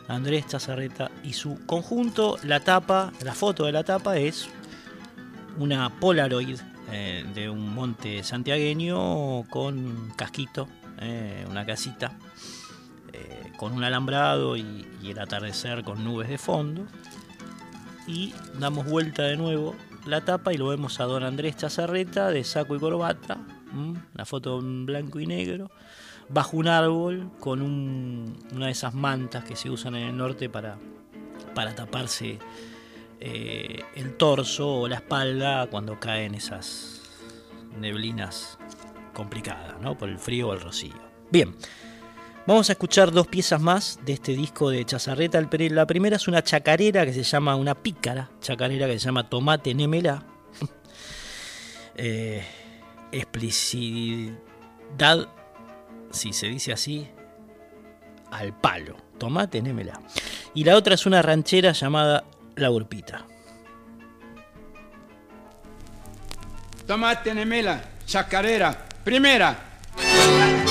Andrés 0.07 0.47
Chazarreta 0.47 1.09
y 1.23 1.33
su 1.33 1.65
conjunto, 1.65 2.37
la 2.43 2.59
tapa, 2.59 3.13
la 3.23 3.33
foto 3.33 3.65
de 3.65 3.71
la 3.71 3.83
tapa 3.83 4.17
es 4.17 4.49
una 5.57 5.89
Polaroid 5.99 6.59
eh, 6.91 7.25
de 7.33 7.49
un 7.49 7.73
monte 7.73 8.21
santiagueño 8.21 9.43
con 9.49 10.11
casquito, 10.17 10.67
eh, 10.99 11.45
una 11.49 11.65
casita, 11.65 12.17
eh, 13.13 13.51
con 13.57 13.71
un 13.71 13.83
alambrado 13.83 14.57
y, 14.57 14.85
el 15.03 15.17
atardecer 15.19 15.83
con 15.83 16.03
nubes 16.03 16.27
de 16.27 16.37
fondo. 16.37 16.85
Y 18.07 18.33
damos 18.59 18.85
vuelta 18.85 19.23
de 19.23 19.37
nuevo 19.37 19.75
la 20.05 20.21
tapa 20.21 20.51
y 20.51 20.57
lo 20.57 20.67
vemos 20.67 20.99
a 20.99 21.05
don 21.05 21.23
Andrés 21.23 21.55
Chazarreta 21.55 22.29
de 22.29 22.43
saco 22.43 22.75
y 22.75 22.79
corbata, 22.79 23.37
la 24.13 24.25
foto 24.25 24.59
en 24.59 24.85
blanco 24.85 25.19
y 25.19 25.27
negro, 25.27 25.71
bajo 26.27 26.57
un 26.57 26.67
árbol 26.67 27.29
con 27.39 27.61
una 27.61 28.65
de 28.65 28.71
esas 28.71 28.93
mantas 28.93 29.45
que 29.45 29.55
se 29.55 29.69
usan 29.69 29.95
en 29.95 30.09
el 30.09 30.17
norte 30.17 30.49
para, 30.49 30.77
para 31.55 31.73
taparse 31.73 32.39
eh, 33.23 33.83
el 33.93 34.17
torso 34.17 34.67
o 34.67 34.87
la 34.87 34.95
espalda 34.95 35.67
cuando 35.69 35.99
caen 35.99 36.33
esas 36.33 37.01
neblinas 37.79 38.57
complicadas, 39.13 39.79
¿no? 39.79 39.95
por 39.95 40.09
el 40.09 40.17
frío 40.17 40.49
o 40.49 40.53
el 40.53 40.61
rocío. 40.61 40.95
Bien. 41.29 41.55
Vamos 42.47 42.69
a 42.69 42.73
escuchar 42.73 43.11
dos 43.11 43.27
piezas 43.27 43.61
más 43.61 43.99
de 44.03 44.13
este 44.13 44.35
disco 44.35 44.71
de 44.71 44.83
Chazarreta. 44.83 45.39
La 45.69 45.85
primera 45.85 46.15
es 46.15 46.27
una 46.27 46.43
chacarera 46.43 47.05
que 47.05 47.13
se 47.13 47.21
llama, 47.21 47.55
una 47.55 47.75
pícara 47.75 48.31
chacarera 48.41 48.87
que 48.87 48.97
se 48.97 49.05
llama 49.05 49.29
Tomate 49.29 49.75
Nemela. 49.75 50.25
eh, 51.95 52.43
explicidad, 53.11 54.33
si 56.09 56.33
se 56.33 56.47
dice 56.47 56.73
así, 56.73 57.07
al 58.31 58.59
palo. 58.59 58.97
Tomate 59.19 59.61
Nemela. 59.61 60.01
Y 60.55 60.63
la 60.63 60.75
otra 60.75 60.95
es 60.95 61.05
una 61.05 61.21
ranchera 61.21 61.73
llamada 61.73 62.23
La 62.61 62.69
Urpita. 62.69 63.25
Tomate 66.85 67.33
Nemela, 67.33 67.81
chacarera, 68.05 68.71
primera. 69.03 70.70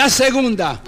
La 0.00 0.08
segunda. 0.08 0.80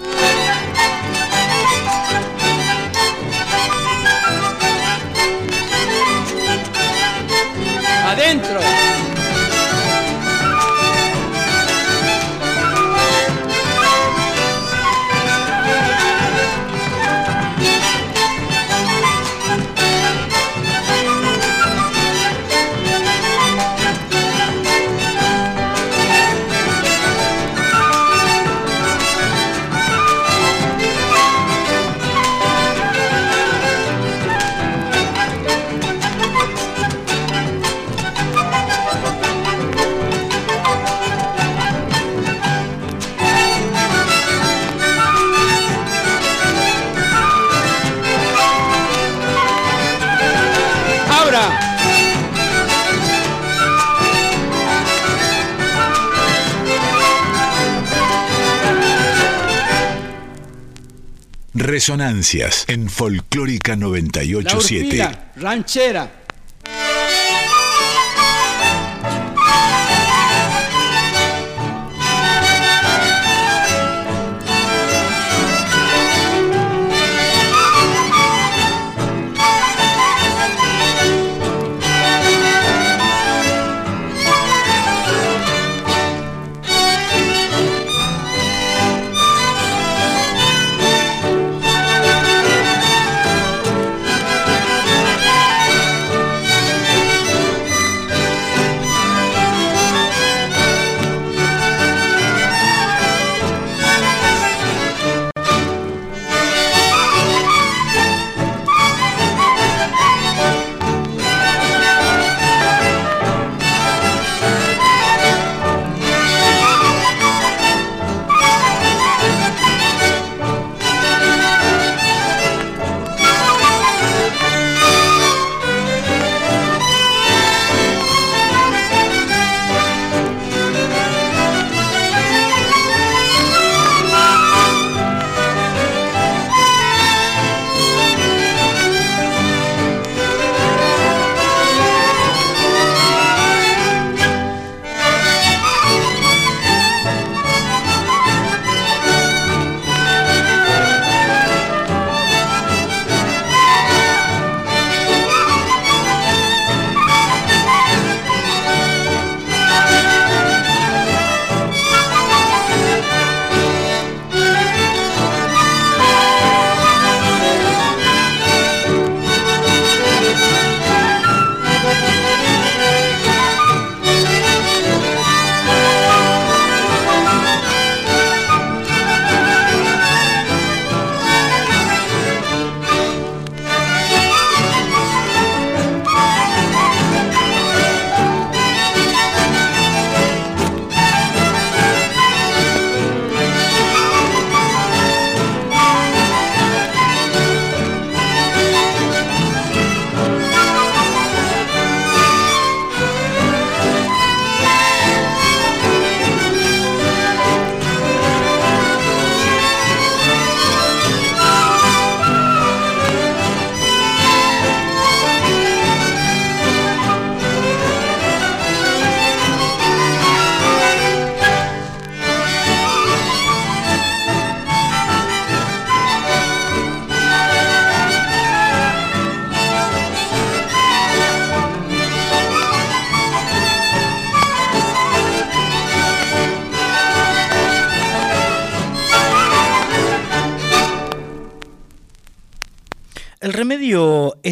Resonancias 61.73 62.65
en 62.67 62.87
Folclórica 62.87 63.75
987. 63.75 64.95
La 64.95 65.31
ranchera, 65.35 66.22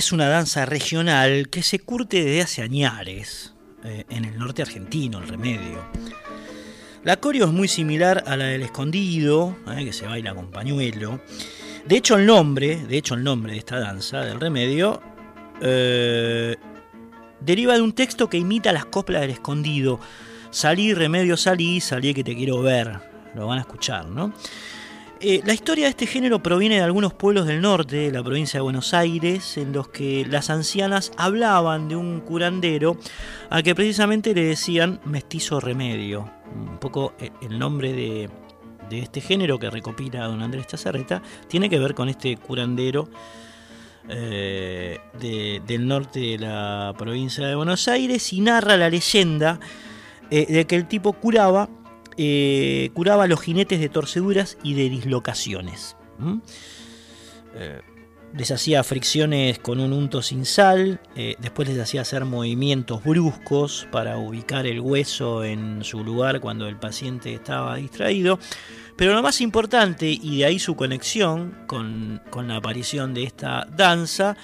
es 0.02 0.12
una 0.12 0.28
danza 0.28 0.66
regional 0.66 1.48
que 1.50 1.62
se 1.62 1.78
curte 1.78 2.24
desde 2.24 2.42
hace 2.42 2.62
añares 2.64 3.54
eh, 3.84 4.04
en 4.10 4.26
el 4.26 4.36
norte 4.40 4.64
argentino, 4.64 5.20
el 5.20 5.28
remedio. 5.28 5.86
La 7.04 7.18
coreo 7.18 7.46
es 7.46 7.52
muy 7.52 7.68
similar 7.68 8.24
a 8.26 8.36
la 8.36 8.46
del 8.46 8.64
escondido, 8.64 9.56
eh, 9.70 9.86
que 9.86 9.94
se 9.94 10.08
baila 10.08 10.34
con 10.34 10.50
pañuelo. 10.50 11.22
De 11.86 11.98
hecho, 11.98 12.16
el 12.16 12.26
nombre, 12.26 12.78
de 12.78 12.98
hecho, 12.98 13.14
el 13.14 13.24
nombre 13.24 13.54
de 13.54 13.60
esta 13.60 13.80
danza, 13.80 14.22
del 14.22 14.40
remedio, 14.40 15.04
eh, 15.62 16.56
deriva 17.40 17.76
de 17.76 17.82
un 17.82 17.94
texto 17.94 18.28
que 18.28 18.38
imita 18.40 18.72
las 18.72 18.86
coplas 18.86 19.22
del 19.22 19.30
escondido. 19.30 20.00
Salí, 20.50 20.96
remedio, 20.96 21.38
salí, 21.38 21.80
salí 21.80 22.16
que 22.16 22.24
te 22.24 22.36
quiero 22.36 22.60
ver. 22.64 23.00
Lo 23.36 23.46
van 23.46 23.60
a 23.60 23.62
escuchar, 23.62 24.08
¿no? 24.08 24.34
Eh, 25.24 25.40
la 25.46 25.54
historia 25.54 25.86
de 25.86 25.92
este 25.92 26.08
género 26.08 26.42
proviene 26.42 26.78
de 26.78 26.82
algunos 26.82 27.14
pueblos 27.14 27.46
del 27.46 27.62
norte, 27.62 27.96
de 27.96 28.12
la 28.12 28.24
provincia 28.24 28.58
de 28.58 28.64
Buenos 28.64 28.96
Aires, 28.96 29.56
en 29.56 29.72
los 29.72 29.88
que 29.88 30.26
las 30.28 30.50
ancianas 30.50 31.12
hablaban 31.16 31.88
de 31.88 31.96
un 31.96 32.22
curandero 32.22 32.98
a 33.52 33.62
que 33.62 33.76
precisamente 33.76 34.34
le 34.34 34.44
decían 34.44 35.00
mestizo 35.06 35.60
remedio. 35.60 36.28
Un 36.56 36.80
poco 36.80 37.14
eh, 37.20 37.30
el 37.44 37.60
nombre 37.60 37.94
de, 37.94 38.30
este 38.90 39.22
género 39.22 39.60
que 39.60 39.70
recopila 39.70 40.26
don 40.26 40.42
Andrés 40.42 40.66
Chazarreta 40.66 41.22
tiene 41.48 41.70
que 41.70 41.78
ver 41.78 41.94
con 41.94 42.10
este 42.10 42.36
curandero 42.38 43.08
eh, 44.10 44.98
del 45.22 45.88
norte 45.88 46.20
de 46.20 46.40
la 46.40 46.96
provincia 46.98 47.46
de 47.46 47.54
Buenos 47.54 47.88
Aires 47.88 48.34
y 48.34 48.42
narra 48.42 48.76
la 48.76 48.90
leyenda 48.90 49.60
de 50.32 50.66
que 50.66 50.76
el 50.78 50.88
tipo 50.88 51.14
curaba 51.14 51.70
eh, 52.18 52.92
curaba 52.94 53.24
a 53.24 53.28
los 53.28 53.42
jinetes 53.42 53.80
de 53.80 53.90
torceduras 53.90 54.58
y 54.64 54.74
de 54.74 54.90
dislocaciones. 54.90 55.96
Eh, 57.56 57.82
les 58.34 58.52
hacía 58.52 58.84
fricciones 58.84 59.60
con 59.60 59.80
un 59.80 59.92
unto 59.92 60.22
sin 60.22 60.46
sal, 60.46 61.02
eh, 61.16 61.36
después 61.40 61.68
les 61.68 61.78
hacía 61.80 62.02
hacer 62.02 62.24
movimientos 62.24 63.04
bruscos 63.04 63.88
para 63.92 64.18
ubicar 64.18 64.66
el 64.66 64.80
hueso 64.80 65.44
en 65.44 65.84
su 65.84 66.04
lugar 66.04 66.40
cuando 66.40 66.68
el 66.68 66.78
paciente 66.78 67.34
estaba 67.34 67.76
distraído. 67.76 68.40
Pero 68.96 69.14
lo 69.14 69.22
más 69.22 69.42
importante, 69.42 70.10
y 70.10 70.40
de 70.40 70.46
ahí 70.46 70.60
su 70.60 70.76
conexión 70.76 71.58
con, 71.68 72.22
con 72.30 72.48
la 72.48 72.58
aparición 72.58 73.14
de 73.14 73.24
esta 73.24 73.68
danza, 73.76 74.38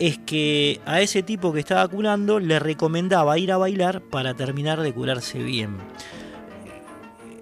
es 0.00 0.18
que 0.18 0.80
a 0.84 1.00
ese 1.00 1.22
tipo 1.22 1.52
que 1.52 1.60
estaba 1.60 1.86
curando 1.86 2.40
le 2.40 2.58
recomendaba 2.58 3.38
ir 3.38 3.52
a 3.52 3.56
bailar 3.56 4.00
para 4.00 4.34
terminar 4.34 4.80
de 4.80 4.92
curarse 4.92 5.42
bien 5.42 5.78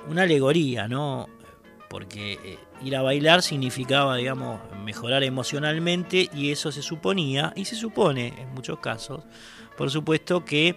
una 0.08 0.22
alegoría, 0.22 0.88
¿no? 0.88 1.28
Porque 1.88 2.34
eh, 2.44 2.58
ir 2.82 2.96
a 2.96 3.02
bailar 3.02 3.42
significaba, 3.42 4.16
digamos, 4.16 4.60
mejorar 4.84 5.22
emocionalmente 5.24 6.28
y 6.34 6.50
eso 6.50 6.72
se 6.72 6.82
suponía, 6.82 7.52
y 7.56 7.64
se 7.64 7.76
supone 7.76 8.34
en 8.38 8.52
muchos 8.54 8.78
casos, 8.80 9.24
por 9.76 9.90
supuesto 9.90 10.44
que 10.44 10.76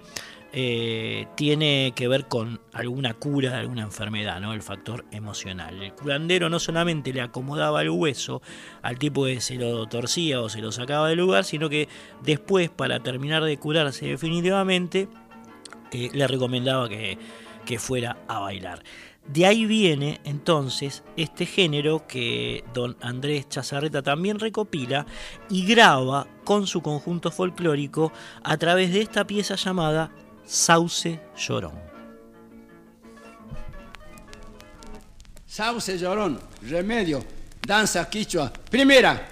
eh, 0.51 1.27
tiene 1.35 1.93
que 1.95 2.07
ver 2.07 2.25
con 2.25 2.59
alguna 2.73 3.13
cura 3.13 3.51
de 3.51 3.57
alguna 3.57 3.83
enfermedad, 3.83 4.41
¿no? 4.41 4.53
El 4.53 4.63
factor 4.63 5.05
emocional. 5.11 5.81
El 5.81 5.93
curandero 5.93 6.49
no 6.49 6.59
solamente 6.59 7.13
le 7.13 7.21
acomodaba 7.21 7.83
el 7.83 7.91
hueso 7.91 8.41
al 8.81 8.97
tipo 8.97 9.25
que 9.25 9.41
se 9.41 9.55
lo 9.55 9.85
torcía 9.85 10.41
o 10.41 10.49
se 10.49 10.59
lo 10.59 10.71
sacaba 10.71 11.07
del 11.07 11.19
lugar, 11.19 11.43
sino 11.43 11.69
que 11.69 11.87
después, 12.23 12.69
para 12.69 12.99
terminar 13.01 13.43
de 13.43 13.57
curarse 13.57 14.07
definitivamente, 14.07 15.07
eh, 15.91 16.09
le 16.13 16.27
recomendaba 16.27 16.89
que, 16.89 17.19
que 17.65 17.77
fuera 17.77 18.17
a 18.27 18.39
bailar. 18.39 18.81
De 19.31 19.45
ahí 19.45 19.67
viene 19.67 20.19
entonces 20.23 21.03
este 21.15 21.45
género 21.45 22.07
que 22.07 22.63
don 22.73 22.97
Andrés 22.99 23.47
Chazarreta 23.47 24.01
también 24.01 24.39
recopila 24.39 25.05
y 25.51 25.67
graba 25.67 26.25
con 26.43 26.65
su 26.65 26.81
conjunto 26.81 27.29
folclórico 27.29 28.11
a 28.43 28.57
través 28.57 28.91
de 28.91 29.01
esta 29.01 29.27
pieza 29.27 29.53
llamada 29.53 30.11
Sauce 30.45 31.19
Llorón. 31.37 31.79
Sauce 35.45 35.99
Llorón, 35.99 36.39
remedio, 36.63 37.23
danza 37.61 38.09
quichua. 38.09 38.51
Primera. 38.71 39.27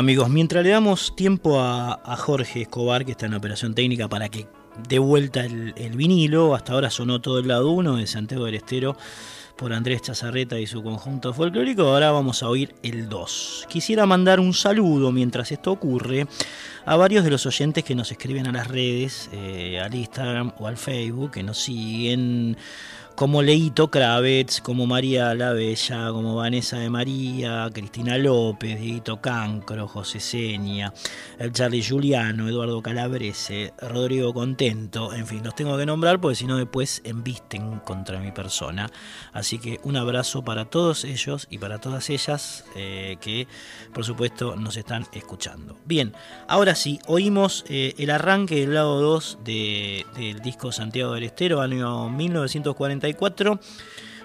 Amigos, 0.00 0.30
mientras 0.30 0.64
le 0.64 0.70
damos 0.70 1.14
tiempo 1.14 1.60
a, 1.60 2.16
Jorge 2.16 2.62
Escobar, 2.62 3.04
que 3.04 3.12
está 3.12 3.26
en 3.26 3.34
operación 3.34 3.74
técnica, 3.74 4.08
para 4.08 4.30
que 4.30 4.46
dé 4.88 4.98
vuelta 4.98 5.44
el, 5.44 5.92
vinilo, 5.94 6.54
hasta 6.54 6.72
ahora 6.72 6.88
sonó 6.88 7.20
todo 7.20 7.38
el 7.38 7.48
lado 7.48 7.70
1 7.70 7.96
de 7.96 8.06
Santiago 8.06 8.46
del 8.46 8.54
Estero 8.54 8.96
por 9.56 9.74
Andrés 9.74 10.00
Chazarreta 10.00 10.58
y 10.58 10.66
su 10.66 10.82
conjunto 10.82 11.34
folclórico, 11.34 11.82
ahora 11.82 12.12
vamos 12.12 12.42
a 12.42 12.48
oír 12.48 12.74
el 12.82 13.10
2. 13.10 13.66
Quisiera 13.68 14.06
mandar 14.06 14.40
un 14.40 14.54
saludo 14.54 15.12
mientras 15.12 15.52
esto 15.52 15.70
ocurre 15.70 16.26
a 16.86 16.96
varios 16.96 17.22
de 17.22 17.30
los 17.30 17.44
oyentes 17.44 17.84
que 17.84 17.94
nos 17.94 18.10
escriben 18.10 18.46
a 18.46 18.52
las 18.52 18.68
redes, 18.68 19.28
eh, 19.34 19.80
al 19.84 19.94
Instagram 19.94 20.52
o 20.58 20.66
al 20.66 20.78
Facebook, 20.78 21.32
que 21.32 21.42
nos 21.42 21.58
siguen 21.58 22.56
como 23.20 23.42
Leito 23.42 23.90
Kravets, 23.90 24.62
como 24.62 24.86
María 24.86 25.34
la 25.34 25.52
Bella, 25.52 26.08
como 26.10 26.36
Vanessa 26.36 26.78
de 26.78 26.88
María, 26.88 27.68
Cristina 27.70 28.16
López, 28.16 28.80
Dieguito 28.80 29.20
Cancro, 29.20 29.86
José 29.86 30.20
Seña, 30.20 30.94
Charlie 31.52 31.84
Juliano, 31.86 32.48
Eduardo 32.48 32.80
Calabrese, 32.80 33.74
Rodrigo 33.78 34.32
Contento, 34.32 35.12
en 35.12 35.26
fin, 35.26 35.42
los 35.44 35.54
tengo 35.54 35.76
que 35.76 35.84
nombrar 35.84 36.18
porque 36.18 36.36
si 36.36 36.46
no 36.46 36.56
después 36.56 37.02
embisten 37.04 37.80
contra 37.80 38.20
mi 38.20 38.32
persona. 38.32 38.90
Así 39.34 39.58
que 39.58 39.80
un 39.82 39.98
abrazo 39.98 40.42
para 40.42 40.64
todos 40.64 41.04
ellos 41.04 41.46
y 41.50 41.58
para 41.58 41.78
todas 41.78 42.08
ellas 42.08 42.64
eh, 42.74 43.18
que 43.20 43.46
por 43.92 44.06
supuesto 44.06 44.56
nos 44.56 44.78
están 44.78 45.06
escuchando. 45.12 45.76
Bien, 45.84 46.14
ahora 46.48 46.74
sí, 46.74 46.98
oímos 47.06 47.66
eh, 47.68 47.92
el 47.98 48.08
arranque 48.08 48.60
del 48.60 48.72
lado 48.72 48.98
2 48.98 49.40
del 49.44 50.40
disco 50.42 50.72
Santiago 50.72 51.12
del 51.12 51.24
Estero, 51.24 51.60
año 51.60 52.08
1940 52.08 53.09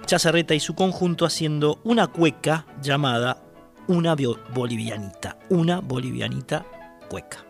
Chazarreta 0.06 0.54
y 0.54 0.60
su 0.60 0.76
conjunto 0.76 1.26
haciendo 1.26 1.80
una 1.84 2.08
cueca 2.08 2.66
llamada 2.82 3.42
Una 3.88 4.16
Bolivianita. 4.16 5.38
Una 5.50 5.80
Bolivianita 5.80 6.66
cueca. 7.10 7.46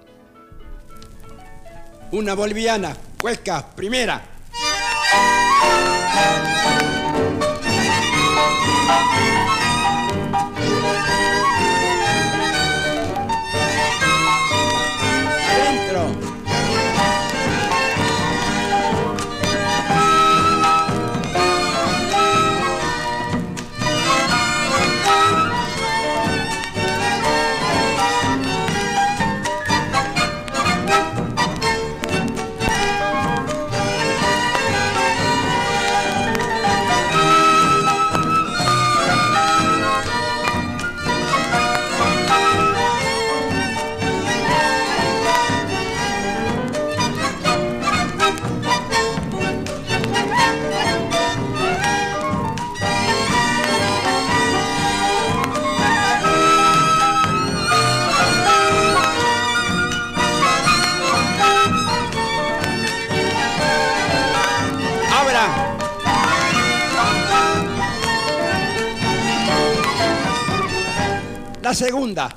Una 2.11 2.33
boliviana, 2.33 2.95
cueca, 3.19 3.65
primera. 3.75 4.21
Segunda. 71.75 72.33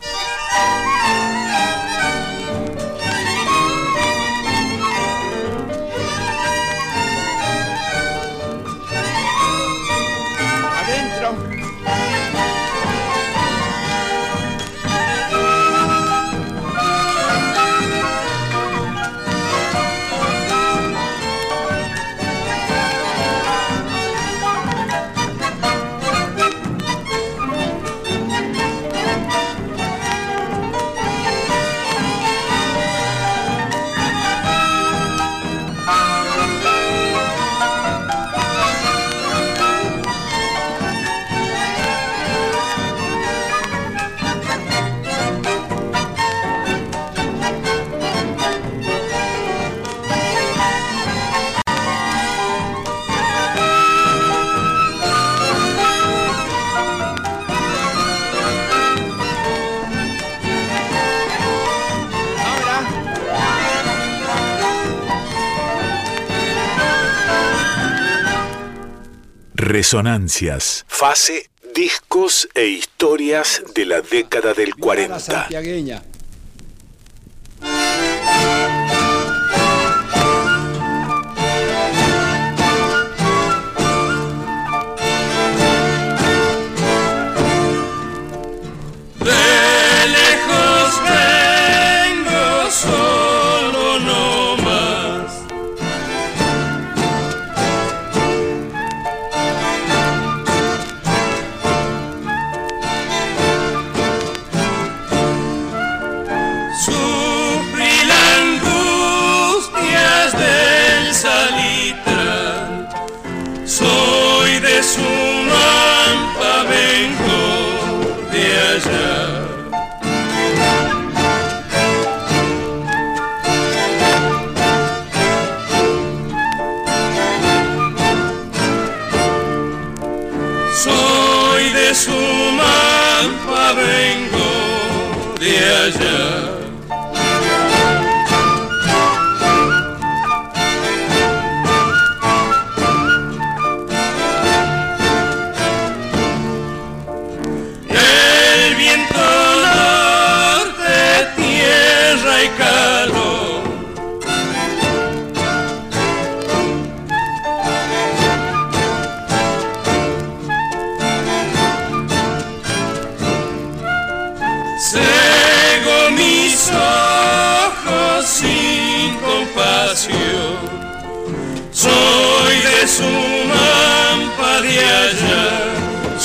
Resonancias. 69.88 70.84
Fase, 70.86 71.48
discos 71.74 72.46
e 72.54 72.66
historias 72.66 73.62
de 73.74 73.86
la 73.86 74.02
década 74.02 74.52
del 74.52 74.74
40. 74.74 75.48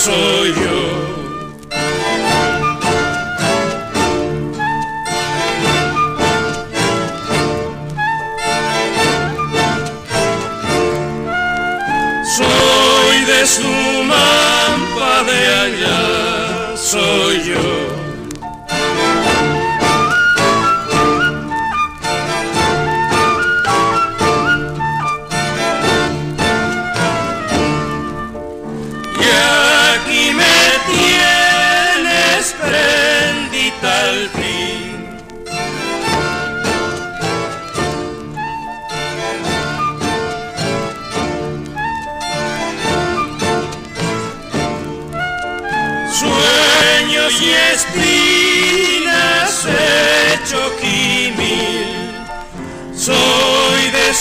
Soul. 0.03 0.33
de 13.25 13.45
su 13.45 13.63
mampa 14.03 15.23
de 15.23 15.47
allá 15.63 16.75
soy 16.75 17.43
yo. 17.43 18.02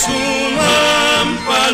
Su 0.03 0.11
mampa, 0.57 1.71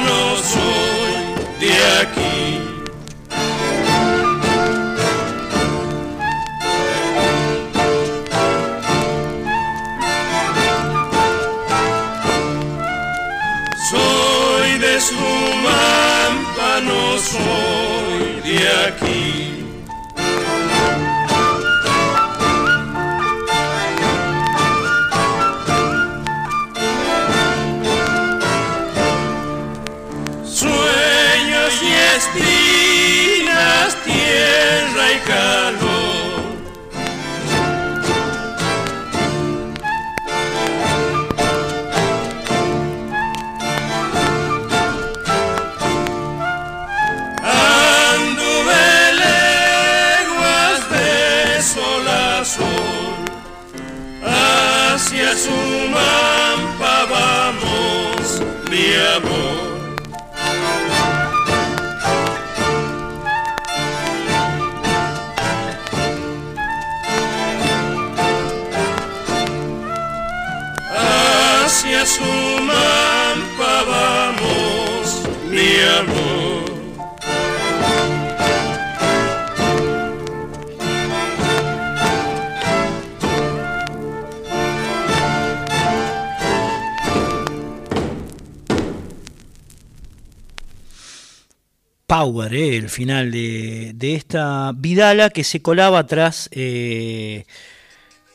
Power, 92.09 92.51
eh, 92.55 92.75
el 92.75 92.89
final 92.89 93.29
de, 93.29 93.91
de, 93.93 94.15
esta 94.15 94.71
Vidala 94.75 95.29
que 95.29 95.43
se 95.43 95.61
colaba 95.61 96.07
tras 96.07 96.49
eh, 96.51 97.45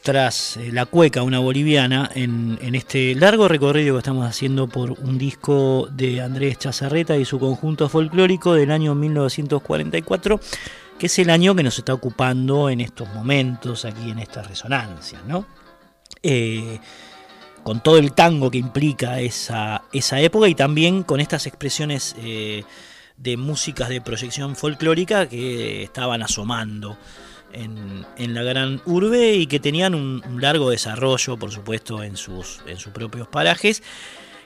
tras 0.00 0.58
eh, 0.58 0.70
La 0.70 0.86
Cueca, 0.86 1.24
una 1.24 1.40
boliviana, 1.40 2.08
en, 2.14 2.56
este 2.72 3.16
largo 3.16 3.48
recorrido 3.48 3.96
que 3.96 3.98
estamos 3.98 4.28
haciendo 4.28 4.68
por 4.68 4.92
un 4.92 5.18
disco 5.18 5.88
de 5.90 6.22
Andrés 6.22 6.60
Chazarreta 6.60 7.16
y 7.16 7.24
su 7.24 7.40
conjunto 7.40 7.88
folclórico 7.88 8.54
del 8.54 8.70
año 8.70 8.94
1944, 8.94 10.38
que 10.96 11.06
es 11.06 11.18
el 11.18 11.30
año 11.30 11.56
que 11.56 11.64
nos 11.64 11.76
está 11.76 11.94
ocupando 11.94 12.70
en 12.70 12.80
estos 12.80 13.08
momentos, 13.12 13.84
aquí 13.84 14.08
en 14.08 14.20
esta 14.20 14.44
resonancia, 14.44 15.20
¿no? 15.26 15.46
Con 17.64 17.82
todo 17.82 17.98
el 17.98 18.12
tango 18.12 18.52
que 18.52 18.58
implica 18.58 19.18
esa, 19.18 19.82
esa 19.92 20.20
época 20.20 20.46
y 20.46 20.54
también 20.54 21.02
con 21.02 21.18
estas 21.18 21.48
expresiones 21.48 22.14
de 23.16 23.36
músicas 23.36 23.88
de 23.88 24.00
proyección 24.00 24.56
folclórica 24.56 25.28
que 25.28 25.82
estaban 25.82 26.22
asomando 26.22 26.98
en, 27.52 28.34
la 28.34 28.42
gran 28.42 28.82
urbe 28.84 29.34
y 29.34 29.46
que 29.46 29.60
tenían 29.60 29.94
un, 29.94 30.22
largo 30.40 30.70
desarrollo, 30.70 31.36
por 31.36 31.50
supuesto, 31.50 32.02
en 32.02 32.16
sus, 32.16 32.60
en 32.66 32.78
sus 32.78 32.92
propios 32.92 33.28
parajes, 33.28 33.82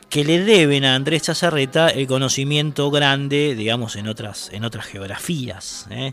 que 0.09 0.25
le 0.25 0.43
deben 0.43 0.85
a 0.85 0.95
Andrés 0.95 1.23
Chazarreta 1.23 1.89
el 1.89 2.07
conocimiento 2.07 2.91
grande, 2.91 3.55
digamos, 3.55 3.97
en 3.97 4.09
otras, 4.09 4.51
en 4.53 4.65
otras 4.65 4.87
geografías. 4.87 5.87
¿eh? 5.91 6.13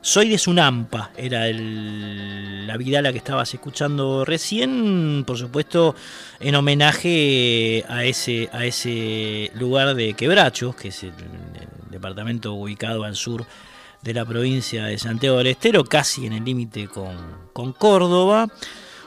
Soy 0.00 0.28
de 0.28 0.38
Sunampa, 0.38 1.10
era 1.16 1.48
el, 1.48 2.66
la 2.66 2.76
vidala 2.76 3.12
que 3.12 3.18
estabas 3.18 3.52
escuchando 3.52 4.24
recién, 4.24 5.24
por 5.26 5.36
supuesto, 5.36 5.96
en 6.38 6.54
homenaje 6.54 7.84
a 7.88 8.04
ese, 8.04 8.48
a 8.52 8.64
ese 8.64 9.50
lugar 9.54 9.94
de 9.94 10.14
Quebrachos, 10.14 10.76
que 10.76 10.88
es 10.88 11.02
el 11.02 11.12
departamento 11.96 12.52
ubicado 12.54 13.04
al 13.04 13.16
sur 13.16 13.46
de 14.02 14.14
la 14.14 14.24
provincia 14.24 14.84
de 14.84 14.98
Santiago 14.98 15.38
del 15.38 15.48
Estero, 15.48 15.84
casi 15.84 16.26
en 16.26 16.32
el 16.32 16.44
límite 16.44 16.88
con, 16.88 17.72
Córdoba, 17.72 18.48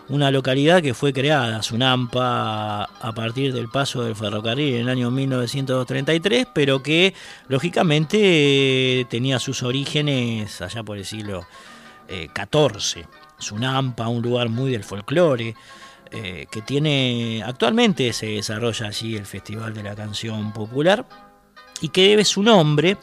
una 0.10 0.32
localidad 0.32 0.82
que 0.82 0.94
fue 0.94 1.14
creada, 1.14 1.62
Sunampa, 1.62 2.84
a 2.84 3.12
partir 3.14 3.54
del 3.54 3.70
paso 3.70 4.04
del 4.04 4.16
ferrocarril 4.16 4.76
en 4.76 4.82
el 4.82 4.90
año 4.90 5.12
1933, 5.12 6.48
pero 6.54 6.84
que 6.84 7.14
lógicamente 7.48 9.06
tenía 9.10 9.40
sus 9.40 9.64
orígenes 9.64 10.62
allá 10.62 10.84
por 10.84 10.98
el 10.98 11.06
siglo 11.06 11.46
XIV. 12.08 13.02
Eh, 13.02 13.06
Sunampa, 13.38 14.10
un 14.10 14.22
lugar 14.22 14.50
muy 14.50 14.72
del 14.72 14.84
folclore, 14.84 15.56
eh, 16.12 16.48
que 16.52 16.62
tiene, 16.62 17.44
actualmente 17.46 18.12
se 18.14 18.26
desarrolla 18.26 18.88
allí 18.88 19.16
el 19.16 19.28
Festival 19.28 19.74
de 19.74 19.84
la 19.84 19.96
Canción 19.96 20.52
Popular, 20.52 21.06
y 21.82 21.90
que 21.90 22.10
debe 22.10 22.26
su 22.26 22.44
nombre 22.44 22.98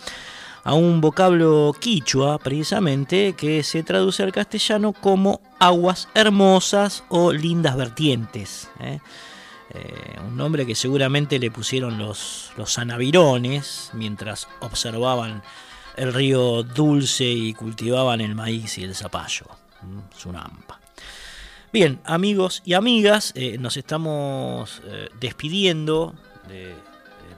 a 0.66 0.74
un 0.74 1.00
vocablo 1.00 1.72
quichua, 1.78 2.38
precisamente, 2.38 3.34
que 3.34 3.62
se 3.62 3.84
traduce 3.84 4.24
al 4.24 4.32
castellano 4.32 4.92
como 4.92 5.40
aguas 5.60 6.08
hermosas 6.12 7.04
o 7.08 7.32
lindas 7.32 7.76
vertientes. 7.76 8.68
¿eh? 8.80 8.98
Eh, 9.70 10.16
un 10.26 10.36
nombre 10.36 10.66
que 10.66 10.74
seguramente 10.74 11.38
le 11.38 11.52
pusieron 11.52 11.98
los, 11.98 12.50
sanavirones 12.64 13.90
mientras 13.92 14.48
observaban 14.58 15.40
el 15.96 16.12
río 16.12 16.64
dulce 16.64 17.26
y 17.26 17.54
cultivaban 17.54 18.20
el 18.20 18.34
maíz 18.34 18.76
y 18.78 18.82
el 18.82 18.96
zapallo. 18.96 19.46
Sunampa. 20.18 20.80
Bien, 21.72 22.00
amigos 22.04 22.62
y 22.64 22.72
amigas, 22.72 23.30
eh, 23.36 23.56
nos 23.56 23.76
estamos 23.76 24.82
despidiendo 25.20 26.12
del 26.48 26.74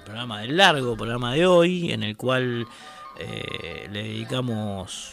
programa 0.08 0.40
del 0.40 0.56
largo 0.56 0.96
programa 0.96 1.34
de 1.34 1.46
hoy, 1.46 1.92
en 1.92 2.02
el 2.02 2.16
cual 2.16 2.66
eh, 3.18 3.88
le 3.92 4.04
dedicamos 4.04 5.12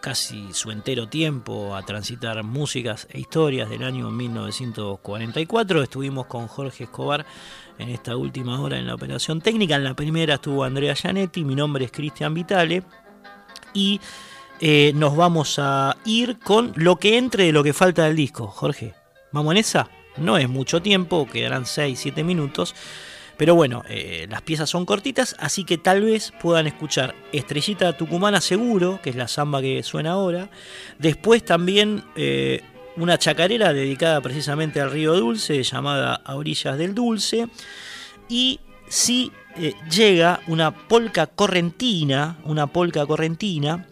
casi 0.00 0.54
su 0.54 0.70
entero 0.70 1.06
tiempo 1.06 1.76
a 1.76 1.84
transitar 1.84 2.42
músicas 2.42 3.06
e 3.10 3.20
historias 3.20 3.68
del 3.68 3.84
año 3.84 4.10
1944. 4.10 5.82
Estuvimos 5.82 6.24
con 6.26 6.46
Jorge 6.46 6.84
Escobar 6.84 7.26
en 7.78 7.90
esta 7.90 8.16
última 8.16 8.58
hora 8.58 8.78
en 8.78 8.86
la 8.86 8.94
operación 8.94 9.42
técnica. 9.42 9.76
En 9.76 9.84
la 9.84 9.92
primera 9.92 10.36
estuvo 10.36 10.64
Andrea 10.64 10.94
Gianetti, 10.94 11.44
mi 11.44 11.54
nombre 11.54 11.84
es 11.84 11.92
Cristian 11.92 12.32
Vitale 12.32 12.84
y 13.74 14.00
eh, 14.60 14.92
nos 14.94 15.14
vamos 15.14 15.58
a 15.58 15.98
ir 16.06 16.38
con 16.38 16.72
lo 16.76 16.96
que 16.96 17.18
entre 17.18 17.44
de 17.44 17.52
lo 17.52 17.62
que 17.62 17.74
falta 17.74 18.04
del 18.04 18.16
disco. 18.16 18.46
Jorge, 18.46 18.94
¿vamos 19.30 19.52
en 19.52 19.58
esa? 19.58 19.90
No 20.16 20.38
es 20.38 20.48
mucho 20.48 20.80
tiempo, 20.80 21.28
quedarán 21.30 21.64
6-7 21.64 22.24
minutos. 22.24 22.74
Pero 23.36 23.54
bueno, 23.54 23.82
eh, 23.88 24.26
las 24.30 24.42
piezas 24.42 24.70
son 24.70 24.86
cortitas, 24.86 25.36
así 25.38 25.64
que 25.64 25.76
tal 25.76 26.02
vez 26.02 26.32
puedan 26.40 26.66
escuchar 26.66 27.14
Estrellita 27.32 27.96
Tucumana 27.96 28.40
seguro, 28.40 29.00
que 29.02 29.10
es 29.10 29.16
la 29.16 29.28
samba 29.28 29.60
que 29.60 29.82
suena 29.82 30.12
ahora. 30.12 30.48
Después 30.98 31.44
también 31.44 32.02
eh, 32.16 32.62
una 32.96 33.18
chacarera 33.18 33.74
dedicada 33.74 34.22
precisamente 34.22 34.80
al 34.80 34.90
río 34.90 35.14
Dulce, 35.14 35.62
llamada 35.62 36.14
A 36.24 36.34
Orillas 36.34 36.78
del 36.78 36.94
Dulce. 36.94 37.48
Y 38.28 38.60
sí 38.88 39.30
eh, 39.58 39.74
llega 39.90 40.40
una 40.46 40.70
polca 40.70 41.26
correntina, 41.26 42.38
una 42.44 42.66
polca 42.66 43.04
correntina, 43.04 43.86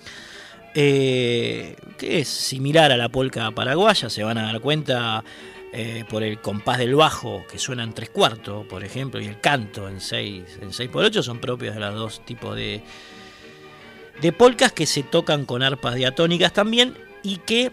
que 0.75 1.77
es 2.01 2.27
similar 2.27 2.91
a 2.91 2.97
la 2.97 3.09
polca 3.09 3.49
paraguaya, 3.53 4.11
se 4.11 4.25
van 4.25 4.39
a 4.39 4.47
dar 4.47 4.61
cuenta 4.61 5.23
eh, 5.75 6.05
por 6.09 6.23
el 6.23 6.41
compás 6.41 6.79
del 6.79 6.95
bajo, 6.95 7.45
que 7.51 7.59
suena 7.59 7.83
en 7.83 7.93
tres 7.93 8.09
cuartos, 8.09 8.65
por 8.67 8.85
ejemplo, 8.85 9.21
y 9.21 9.27
el 9.27 9.41
canto 9.41 9.89
en 9.89 10.01
seis, 10.01 10.45
en 10.63 10.73
seis 10.73 10.89
por 10.89 11.05
ocho, 11.05 11.23
son 11.23 11.39
propios 11.41 11.75
de 11.75 11.81
los 11.81 11.95
dos 11.95 12.25
tipos 12.25 12.55
de, 12.57 12.83
de 14.21 14.33
polcas 14.33 14.73
que 14.73 14.87
se 14.87 15.03
tocan 15.03 15.45
con 15.45 15.63
arpas 15.63 15.97
diatónicas 15.97 16.53
también 16.53 16.97
y 17.23 17.39
que 17.39 17.73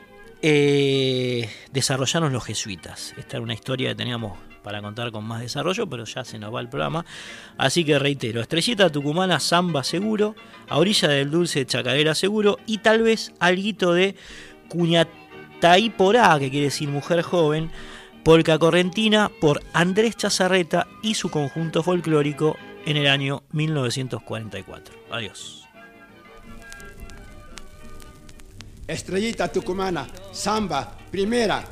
desarrollaron 1.72 2.34
los 2.34 2.44
jesuitas. 2.44 3.14
Esta 3.18 3.38
era 3.38 3.44
una 3.44 3.54
historia 3.54 3.90
que 3.90 3.96
teníamos 3.96 4.40
para 4.64 4.82
contar 4.82 5.12
con 5.12 5.24
más 5.24 5.42
desarrollo, 5.42 5.88
pero 5.88 6.06
ya 6.06 6.24
se 6.24 6.40
nos 6.40 6.54
va 6.54 6.62
el 6.62 6.70
programa. 6.70 7.06
Así 7.58 7.84
que 7.84 8.00
reitero, 8.00 8.42
Estrellita 8.42 8.90
Tucumana, 8.90 9.40
Samba 9.40 9.84
seguro, 9.84 10.36
a 10.68 10.78
orilla 10.78 11.08
del 11.10 11.32
dulce 11.32 11.66
Chacarera 11.66 12.16
seguro 12.16 12.58
y 12.66 12.80
tal 12.80 13.04
vez 13.04 13.34
alguito 13.40 13.94
de 13.94 14.16
Cuñataiporá, 14.70 16.40
que 16.40 16.50
quiere 16.50 16.66
decir 16.66 16.90
mujer 16.90 17.22
joven, 17.22 17.72
Polca 18.24 18.60
Correntina 18.60 19.32
por 19.42 19.62
Andrés 19.74 20.16
Chazarreta 20.16 20.88
y 21.02 21.16
su 21.16 21.30
conjunto 21.30 21.82
folclórico 21.82 22.56
en 22.86 22.98
el 22.98 23.08
año 23.08 23.44
1944. 23.52 24.96
Adiós. 25.12 25.68
Estrellita 28.88 29.52
Tucumana, 29.52 30.08
Samba, 30.32 30.98
primera. 31.10 31.64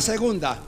Segunda. 0.00 0.58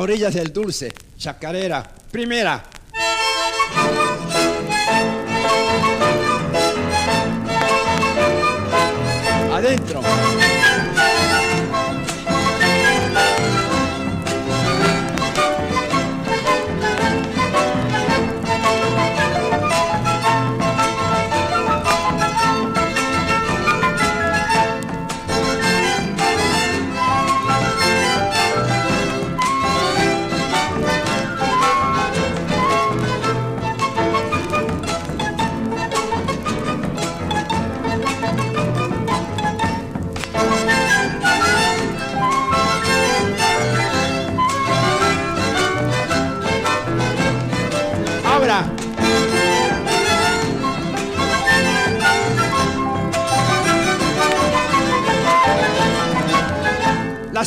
Orillas 0.00 0.34
del 0.34 0.52
Dulce, 0.52 0.92
Chacarera, 1.18 1.82
primera. 2.10 2.62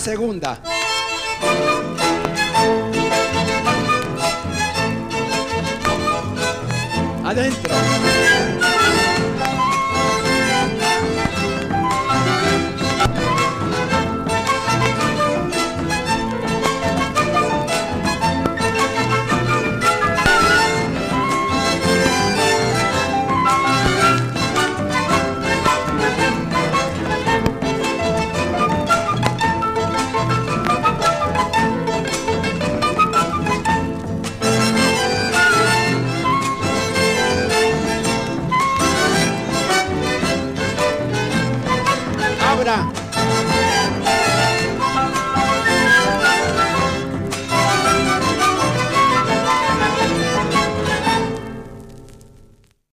Segunda. 0.09 0.68